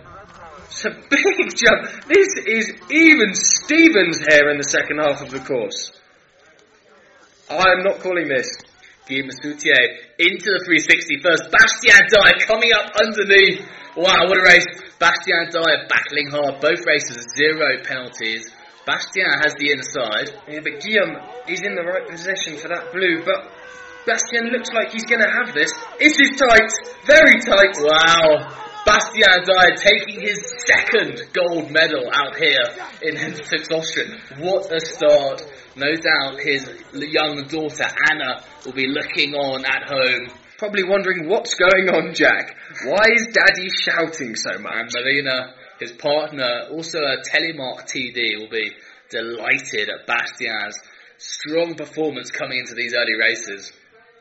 [0.65, 2.05] It's a big jump.
[2.07, 5.91] This is even Stevens here in the second half of the course.
[7.49, 8.49] I'm not calling this.
[9.07, 9.83] Guillaume Soutier
[10.19, 11.47] into the 360 first.
[11.47, 13.63] Bastien Dayer coming up underneath.
[13.95, 14.67] Wow, what a race.
[14.99, 16.59] Bastien Dayer battling hard.
[16.59, 18.51] Both races, zero penalties.
[18.85, 20.31] Bastien has the inside.
[20.47, 21.17] Yeah, but Guillaume
[21.47, 23.47] is in the right position for that blue, but
[24.07, 25.71] Bastien looks like he's going to have this.
[25.99, 26.71] It is tight,
[27.07, 27.75] very tight.
[27.83, 28.66] Wow.
[28.87, 32.63] Bastien Dayer taking his second gold medal out here
[33.01, 34.17] in Hintertux Austrian.
[34.37, 35.43] What a start.
[35.75, 40.29] No doubt his young daughter Anna will be looking on at home.
[40.57, 42.55] Probably wondering what's going on, Jack.
[42.85, 44.93] Why is Daddy shouting so And much?
[44.95, 48.71] Marina, his partner, also a Telemark TD, will be
[49.09, 50.79] delighted at Bastien's
[51.17, 53.73] strong performance coming into these early races.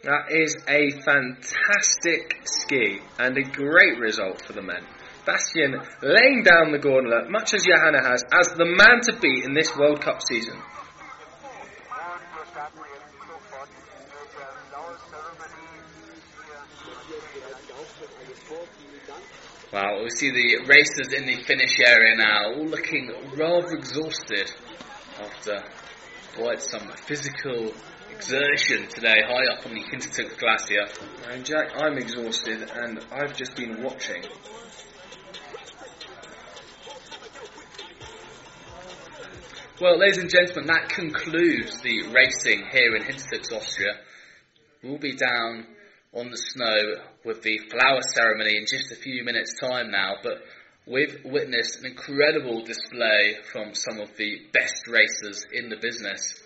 [0.07, 4.87] That is a fantastic ski and a great result for the men.
[5.27, 9.53] Bastien laying down the gauntlet, much as Johanna has, as the man to beat in
[9.53, 10.57] this World Cup season.
[19.73, 24.53] Wow, we see the racers in the finish area now, all looking rather exhausted
[25.21, 25.65] after
[26.37, 27.73] quite some physical
[28.17, 30.87] exertion today, high up on the Hintertux Glacier.
[31.31, 34.25] And Jack, I'm exhausted and I've just been watching.
[39.79, 43.93] Well, ladies and gentlemen, that concludes the racing here in Hintertux, Austria.
[44.83, 45.67] We'll be down
[46.15, 50.39] on the snow with the flower ceremony in just a few minutes' time now, but
[50.87, 56.41] we've witnessed an incredible display from some of the best racers in the business.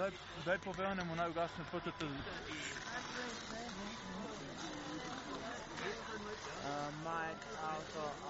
[0.00, 0.10] Zdaj,
[0.42, 2.08] zdaj povrnemo naj ugasne fototel.
[2.08, 2.16] Uh,
[7.60, 8.29] auto, auto.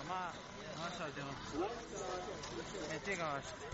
[0.00, 0.32] 아마
[0.74, 1.18] 정확하죠.
[2.88, 3.72] 네, 제가 왔어요.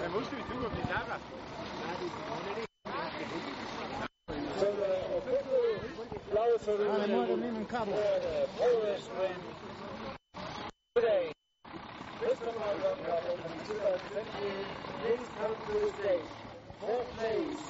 [0.00, 1.16] Men måske vi dukker til Java.
[6.66, 7.94] Ja, det må du lige med en kabel.
[16.80, 17.60] Four plays.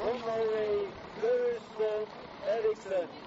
[0.00, 0.88] One away,
[1.22, 1.62] Lewis
[2.46, 3.21] Ericsson.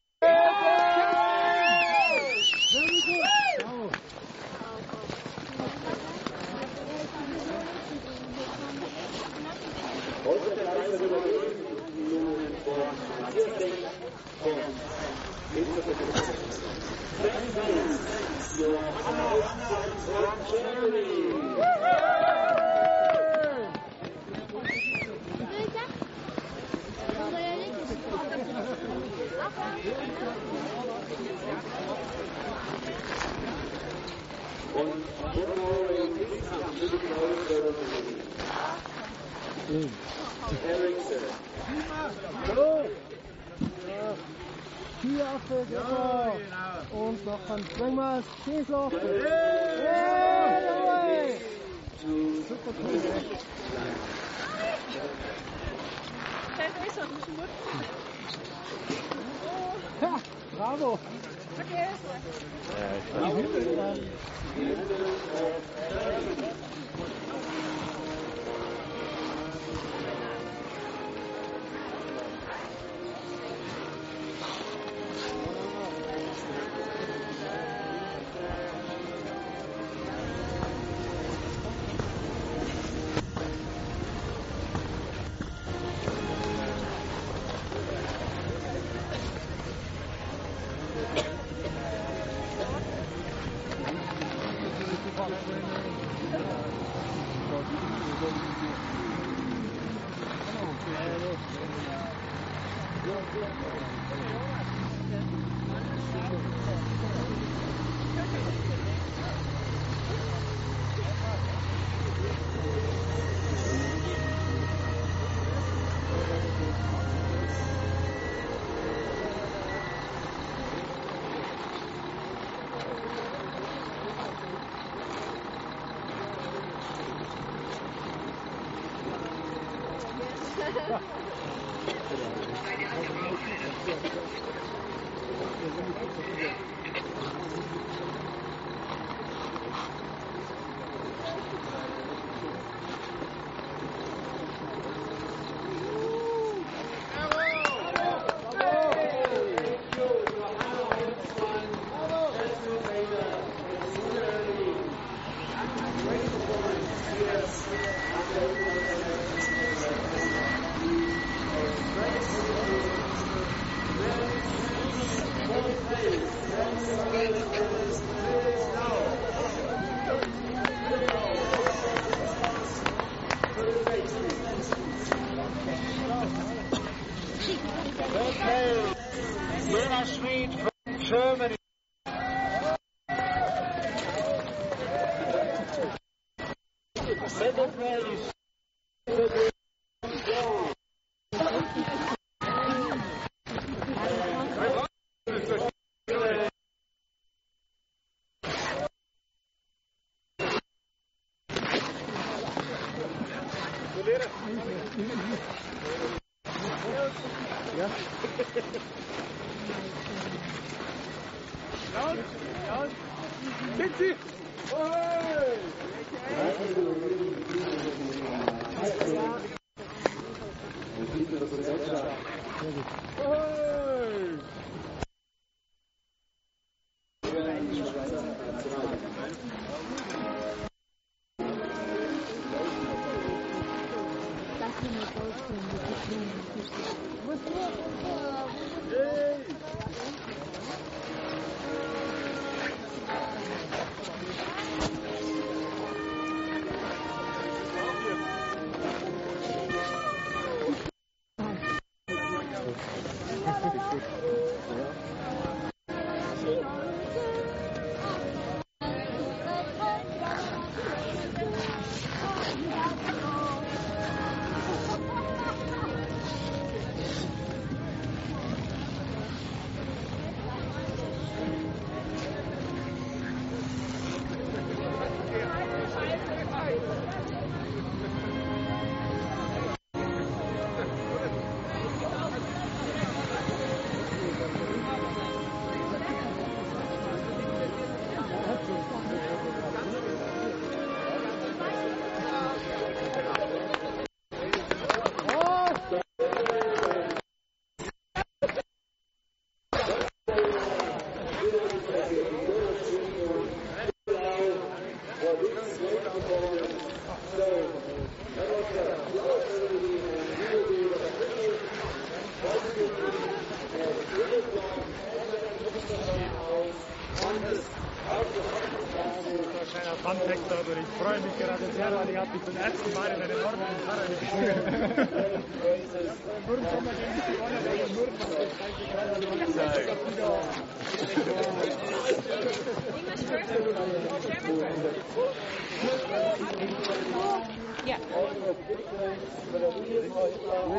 [320.99, 323.39] freue mich gerade sehr, weil ich habe mich zum ersten Mal in einem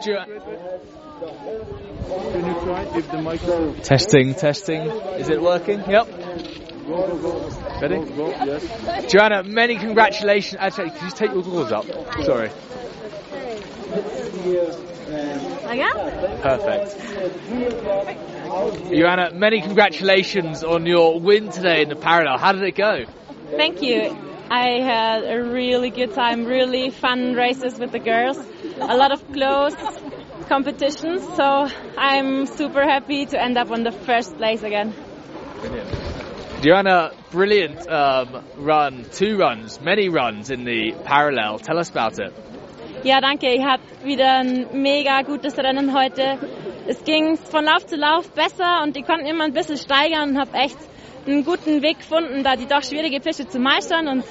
[0.05, 0.25] Yeah.
[3.83, 4.81] Testing, testing.
[5.17, 5.79] Is it working?
[5.89, 6.68] Yep.
[6.89, 8.01] Ready?
[8.17, 9.11] yes.
[9.11, 10.57] Johanna, many congratulations.
[10.59, 11.85] Actually, can you take your goggles up?
[12.23, 12.49] Sorry.
[15.77, 15.93] Yeah?
[16.41, 16.97] Perfect.
[18.91, 22.39] Johanna, many congratulations on your win today in the parallel.
[22.39, 23.05] How did it go?
[23.51, 24.17] Thank you.
[24.49, 28.39] I had a really good time, really fun races with the girls,
[28.79, 29.75] a lot of close
[30.47, 34.95] competitions, so I'm super happy to end up on the first place again.
[36.61, 41.57] Joanna, brilliant um, run, two runs, many runs in the parallel.
[41.59, 42.33] Tell us about it.
[43.05, 43.47] Ja, danke.
[43.47, 46.37] Ich habe wieder ein mega gutes Rennen heute.
[46.85, 50.37] Es ging von Lauf zu Lauf besser und die konnten immer ein bisschen steigern und
[50.37, 50.77] habe echt
[51.25, 54.25] einen guten Weg gefunden, da die doch schwierige Fische zu meistern und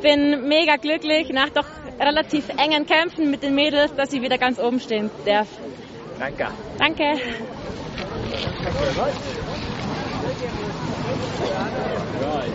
[0.00, 1.66] bin mega glücklich nach doch
[2.00, 5.48] relativ engen Kämpfen mit den Mädels, dass ich wieder ganz oben stehen darf.
[6.18, 6.48] Danke.
[6.78, 7.20] Danke.
[11.06, 12.52] Right.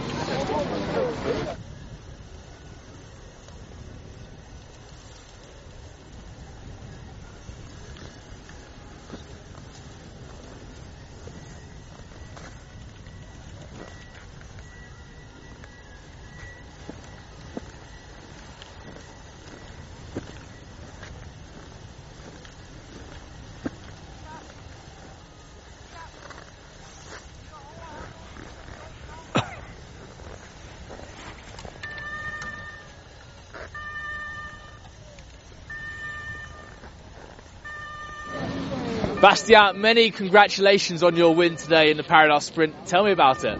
[39.22, 42.88] Bastien, many congratulations on your win today in the Parallel Sprint.
[42.88, 43.60] Tell me about it.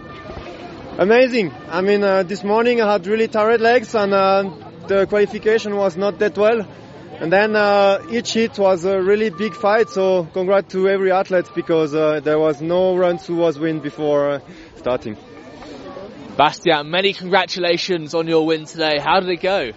[0.98, 1.52] Amazing.
[1.70, 4.50] I mean, uh, this morning I had really tired legs and uh,
[4.88, 6.66] the qualification was not that well.
[7.20, 11.46] And then uh, each hit was a really big fight, so congrats to every athlete
[11.54, 14.40] because uh, there was no runs who was win before uh,
[14.78, 15.16] starting.
[16.36, 18.98] Bastien, many congratulations on your win today.
[18.98, 19.70] How did it go?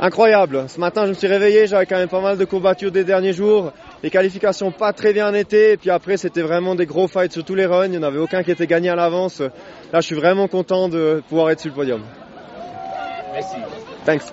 [0.00, 0.68] Incroyable.
[0.68, 3.32] Ce matin, je me suis réveillé, j'avais quand même pas mal de courbatures des derniers
[3.32, 3.72] jours.
[4.02, 7.44] Les qualifications pas très bien été, et puis après c'était vraiment des gros fights sur
[7.44, 7.84] tous les runs.
[7.86, 9.40] Il n'y en avait aucun qui était gagné à l'avance.
[9.40, 12.02] Là, je suis vraiment content de pouvoir être sur le podium.
[13.32, 13.56] Merci.
[14.04, 14.32] Thanks.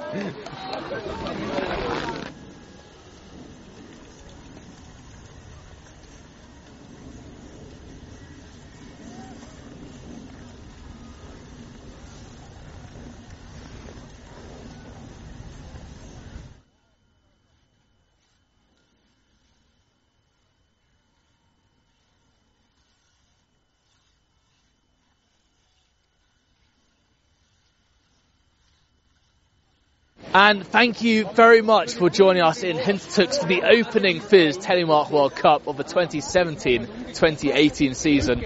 [30.32, 35.10] And thank you very much for joining us in Hintertux for the opening FIS Telemark
[35.10, 38.46] World Cup of the 2017-2018 season.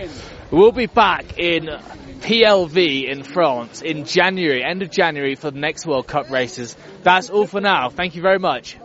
[0.49, 1.65] We'll be back in
[2.21, 6.77] PLV in France in January, end of January for the next World Cup races.
[7.01, 7.89] That's all for now.
[7.89, 8.77] Thank you very much.